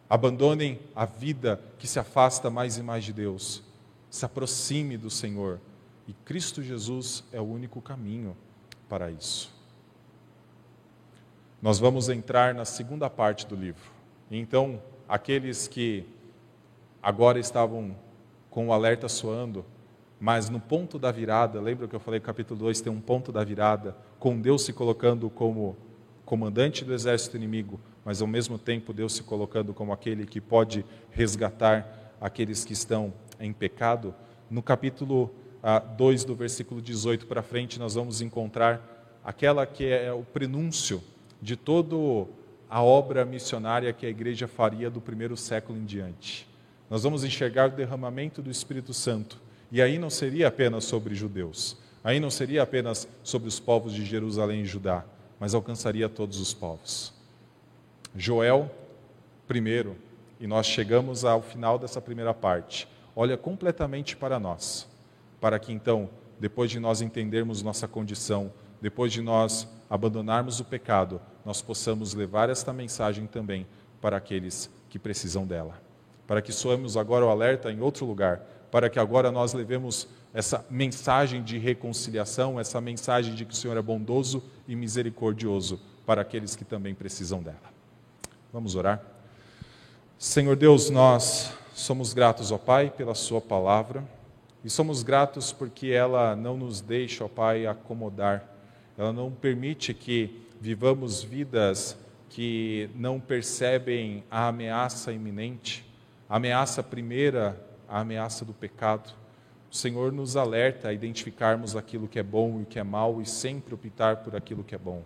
Abandonem 0.08 0.80
a 0.94 1.04
vida 1.04 1.60
que 1.78 1.86
se 1.86 1.98
afasta 1.98 2.50
mais 2.50 2.76
e 2.76 2.82
mais 2.82 3.04
de 3.04 3.12
Deus. 3.12 3.62
Se 4.10 4.24
aproxime 4.24 4.96
do 4.96 5.10
Senhor. 5.10 5.60
E 6.06 6.12
Cristo 6.12 6.62
Jesus 6.62 7.24
é 7.32 7.40
o 7.40 7.44
único 7.44 7.80
caminho 7.80 8.36
para 8.88 9.10
isso. 9.10 9.53
Nós 11.64 11.78
vamos 11.78 12.10
entrar 12.10 12.52
na 12.52 12.66
segunda 12.66 13.08
parte 13.08 13.46
do 13.46 13.56
livro. 13.56 13.90
Então, 14.30 14.82
aqueles 15.08 15.66
que 15.66 16.04
agora 17.02 17.38
estavam 17.38 17.96
com 18.50 18.68
o 18.68 18.72
alerta 18.74 19.08
soando, 19.08 19.64
mas 20.20 20.50
no 20.50 20.60
ponto 20.60 20.98
da 20.98 21.10
virada, 21.10 21.58
lembra 21.62 21.88
que 21.88 21.96
eu 21.96 22.00
falei 22.00 22.20
que 22.20 22.26
capítulo 22.26 22.60
2 22.60 22.82
tem 22.82 22.92
um 22.92 23.00
ponto 23.00 23.32
da 23.32 23.42
virada, 23.42 23.96
com 24.18 24.38
Deus 24.38 24.62
se 24.66 24.74
colocando 24.74 25.30
como 25.30 25.74
comandante 26.26 26.84
do 26.84 26.92
exército 26.92 27.34
inimigo, 27.34 27.80
mas 28.04 28.20
ao 28.20 28.28
mesmo 28.28 28.58
tempo 28.58 28.92
Deus 28.92 29.14
se 29.14 29.22
colocando 29.22 29.72
como 29.72 29.90
aquele 29.90 30.26
que 30.26 30.42
pode 30.42 30.84
resgatar 31.12 32.12
aqueles 32.20 32.62
que 32.62 32.74
estão 32.74 33.10
em 33.40 33.54
pecado. 33.54 34.14
No 34.50 34.62
capítulo 34.62 35.30
2, 35.96 36.24
ah, 36.24 36.26
do 36.26 36.34
versículo 36.34 36.82
18 36.82 37.26
para 37.26 37.42
frente, 37.42 37.78
nós 37.78 37.94
vamos 37.94 38.20
encontrar 38.20 39.16
aquela 39.24 39.64
que 39.64 39.86
é 39.86 40.12
o 40.12 40.24
prenúncio 40.24 41.02
de 41.44 41.56
toda 41.56 41.94
a 42.70 42.82
obra 42.82 43.22
missionária 43.22 43.92
que 43.92 44.06
a 44.06 44.08
igreja 44.08 44.48
faria 44.48 44.88
do 44.88 44.98
primeiro 44.98 45.36
século 45.36 45.78
em 45.78 45.84
diante. 45.84 46.48
Nós 46.88 47.02
vamos 47.02 47.22
enxergar 47.22 47.68
o 47.68 47.76
derramamento 47.76 48.40
do 48.40 48.50
Espírito 48.50 48.94
Santo, 48.94 49.38
e 49.70 49.82
aí 49.82 49.98
não 49.98 50.08
seria 50.08 50.48
apenas 50.48 50.84
sobre 50.84 51.14
judeus, 51.14 51.76
aí 52.02 52.18
não 52.18 52.30
seria 52.30 52.62
apenas 52.62 53.06
sobre 53.22 53.46
os 53.46 53.60
povos 53.60 53.92
de 53.92 54.06
Jerusalém 54.06 54.62
e 54.62 54.64
Judá, 54.64 55.04
mas 55.38 55.54
alcançaria 55.54 56.08
todos 56.08 56.40
os 56.40 56.54
povos. 56.54 57.12
Joel, 58.16 58.70
primeiro, 59.46 59.98
e 60.40 60.46
nós 60.46 60.64
chegamos 60.64 61.26
ao 61.26 61.42
final 61.42 61.78
dessa 61.78 62.00
primeira 62.00 62.32
parte, 62.32 62.88
olha 63.14 63.36
completamente 63.36 64.16
para 64.16 64.40
nós, 64.40 64.88
para 65.42 65.58
que 65.58 65.74
então, 65.74 66.08
depois 66.40 66.70
de 66.70 66.80
nós 66.80 67.02
entendermos 67.02 67.60
nossa 67.60 67.86
condição, 67.86 68.50
depois 68.84 69.10
de 69.10 69.22
nós 69.22 69.66
abandonarmos 69.88 70.60
o 70.60 70.64
pecado, 70.64 71.18
nós 71.42 71.62
possamos 71.62 72.12
levar 72.12 72.50
esta 72.50 72.70
mensagem 72.70 73.26
também 73.26 73.66
para 73.98 74.18
aqueles 74.18 74.68
que 74.90 74.98
precisam 74.98 75.46
dela. 75.46 75.80
Para 76.26 76.42
que 76.42 76.52
soemos 76.52 76.94
agora 76.94 77.24
o 77.24 77.30
alerta 77.30 77.72
em 77.72 77.80
outro 77.80 78.04
lugar, 78.04 78.42
para 78.70 78.90
que 78.90 78.98
agora 78.98 79.32
nós 79.32 79.54
levemos 79.54 80.06
essa 80.34 80.66
mensagem 80.68 81.42
de 81.42 81.56
reconciliação, 81.56 82.60
essa 82.60 82.78
mensagem 82.78 83.34
de 83.34 83.46
que 83.46 83.54
o 83.54 83.56
Senhor 83.56 83.74
é 83.74 83.80
bondoso 83.80 84.42
e 84.68 84.76
misericordioso 84.76 85.80
para 86.04 86.20
aqueles 86.20 86.54
que 86.54 86.62
também 86.62 86.94
precisam 86.94 87.42
dela. 87.42 87.72
Vamos 88.52 88.74
orar? 88.74 89.02
Senhor 90.18 90.56
Deus, 90.56 90.90
nós 90.90 91.54
somos 91.72 92.12
gratos, 92.12 92.52
ó 92.52 92.58
Pai, 92.58 92.90
pela 92.90 93.14
Sua 93.14 93.40
palavra 93.40 94.04
e 94.62 94.68
somos 94.68 95.02
gratos 95.02 95.52
porque 95.52 95.86
ela 95.86 96.36
não 96.36 96.54
nos 96.54 96.82
deixa, 96.82 97.24
ó 97.24 97.28
Pai, 97.28 97.66
acomodar, 97.66 98.53
ela 98.96 99.12
não 99.12 99.30
permite 99.30 99.92
que 99.92 100.42
vivamos 100.60 101.22
vidas 101.22 101.98
que 102.28 102.90
não 102.94 103.20
percebem 103.20 104.24
a 104.30 104.48
ameaça 104.48 105.12
iminente, 105.12 105.84
a 106.28 106.36
ameaça 106.36 106.82
primeira, 106.82 107.60
a 107.88 108.00
ameaça 108.00 108.44
do 108.44 108.52
pecado 108.52 109.14
o 109.74 109.76
Senhor 109.76 110.12
nos 110.12 110.36
alerta 110.36 110.86
a 110.86 110.92
identificarmos 110.92 111.74
aquilo 111.74 112.06
que 112.06 112.20
é 112.20 112.22
bom 112.22 112.60
e 112.60 112.62
o 112.62 112.64
que 112.64 112.78
é 112.78 112.84
mal 112.84 113.20
e 113.20 113.26
sempre 113.26 113.74
optar 113.74 114.18
por 114.18 114.36
aquilo 114.36 114.62
que 114.62 114.72
é 114.72 114.78
bom. 114.78 115.02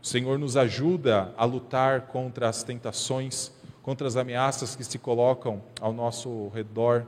O 0.00 0.06
Senhor 0.06 0.38
nos 0.38 0.56
ajuda 0.56 1.34
a 1.36 1.44
lutar 1.44 2.02
contra 2.02 2.48
as 2.48 2.62
tentações, 2.62 3.50
contra 3.82 4.06
as 4.06 4.14
ameaças 4.14 4.76
que 4.76 4.84
se 4.84 4.96
colocam 4.96 5.60
ao 5.80 5.92
nosso 5.92 6.46
redor. 6.54 7.04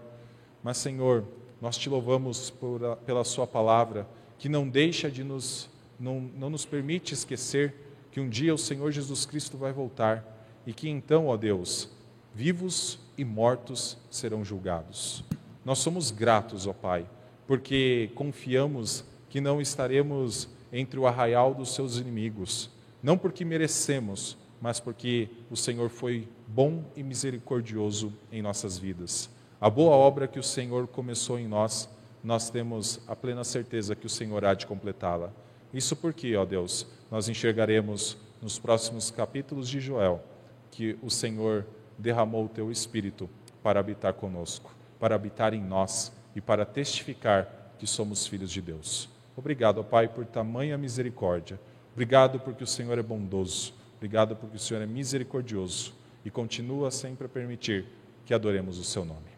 Mas, 0.61 0.79
Senhor, 0.79 1.23
nós 1.63 1.79
te 1.79 1.89
louvamos 1.89 2.51
por, 2.51 2.97
pela 3.07 3.23
Sua 3.23 3.47
palavra, 3.47 4.05
que 4.37 4.49
não 4.49 4.69
deixa 4.69 5.09
de 5.09 5.23
nos, 5.23 5.71
não, 5.99 6.21
não 6.21 6.51
nos 6.51 6.65
permite 6.65 7.15
esquecer 7.15 7.75
que 8.11 8.21
um 8.21 8.29
dia 8.29 8.55
o 8.55 8.59
Senhor 8.59 8.91
Jesus 8.91 9.27
Cristo 9.27 9.57
vai 9.57 9.73
voltar 9.73 10.25
e 10.67 10.73
que 10.73 10.89
então, 10.89 11.27
ó 11.27 11.37
Deus, 11.37 11.91
vivos 12.35 12.99
e 13.17 13.25
mortos 13.25 13.97
serão 14.11 14.45
julgados. 14.45 15.25
Nós 15.65 15.79
somos 15.79 16.11
gratos, 16.11 16.67
ó 16.67 16.73
Pai, 16.73 17.07
porque 17.47 18.11
confiamos 18.15 19.05
que 19.29 19.41
não 19.41 19.61
estaremos 19.61 20.49
entre 20.73 20.99
o 20.99 21.07
arraial 21.07 21.55
dos 21.55 21.75
seus 21.75 21.99
inimigos, 21.99 22.71
não 23.03 23.17
porque 23.17 23.45
merecemos, 23.45 24.37
mas 24.61 24.81
porque 24.81 25.29
o 25.51 25.57
Senhor 25.57 25.89
foi 25.89 26.29
bom 26.47 26.85
e 26.97 27.03
misericordioso 27.03 28.13
em 28.31 28.43
nossas 28.43 28.79
vidas. 28.79 29.31
A 29.61 29.69
boa 29.69 29.97
obra 29.97 30.29
que 30.29 30.39
o 30.39 30.43
Senhor 30.43 30.87
começou 30.87 31.39
em 31.39 31.49
nós, 31.49 31.89
nós 32.23 32.51
temos 32.51 33.01
a 33.07 33.15
plena 33.15 33.45
certeza 33.45 33.95
que 33.95 34.07
o 34.07 34.11
Senhor 34.11 34.45
há 34.45 34.55
de 34.55 34.67
completá-la. 34.67 35.33
Isso 35.73 35.95
porque, 35.97 36.35
ó 36.37 36.45
Deus, 36.45 36.87
nós 37.11 37.29
enxergaremos 37.29 38.17
nos 38.41 38.59
próximos 38.59 39.11
capítulos 39.11 39.69
de 39.69 39.81
Joel 39.81 40.23
que 40.71 40.99
o 41.03 41.11
Senhor 41.11 41.67
derramou 41.99 42.45
o 42.45 42.49
teu 42.49 42.71
espírito 42.71 43.29
para 43.63 43.81
habitar 43.81 44.15
conosco 44.15 44.79
para 44.99 45.15
habitar 45.15 45.55
em 45.55 45.63
nós 45.63 46.13
e 46.35 46.41
para 46.41 46.65
testificar 46.67 47.73
que 47.79 47.87
somos 47.87 48.27
filhos 48.27 48.51
de 48.51 48.61
Deus. 48.61 49.09
Obrigado, 49.37 49.79
ó 49.79 49.83
Pai, 49.83 50.09
por 50.09 50.27
tamanha 50.27 50.77
misericórdia. 50.77 51.61
Obrigado 51.93 52.41
porque 52.41 52.65
o 52.65 52.67
Senhor 52.67 52.99
é 52.99 53.03
bondoso. 53.03 53.73
Obrigado 53.97 54.37
porque 54.37 54.57
o 54.57 54.61
Senhor 54.61 54.83
é 54.83 54.87
misericordioso 54.87 55.95
e 56.25 56.31
continua 56.31 56.91
sempre 56.91 57.27
a 57.27 57.29
permitir 57.29 57.87
que 58.25 58.35
adoremos 58.35 58.79
o 58.79 58.85
seu 58.85 59.05
nome. 59.05 59.29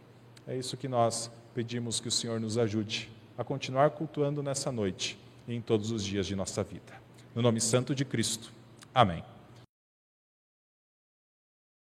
É 0.46 0.56
isso 0.56 0.76
que 0.76 0.88
nós 0.88 1.30
pedimos 1.54 2.00
que 2.00 2.08
o 2.08 2.12
Senhor 2.12 2.40
nos 2.40 2.58
ajude 2.58 3.10
a 3.36 3.44
continuar 3.44 3.90
cultuando 3.90 4.42
nessa 4.42 4.72
noite 4.72 5.18
em 5.48 5.60
todos 5.60 5.90
os 5.90 6.04
dias 6.04 6.26
de 6.26 6.36
nossa 6.36 6.62
vida. 6.62 6.92
No 7.34 7.42
nome 7.42 7.60
santo 7.60 7.94
de 7.94 8.04
Cristo. 8.04 8.52
Amém. 8.94 9.22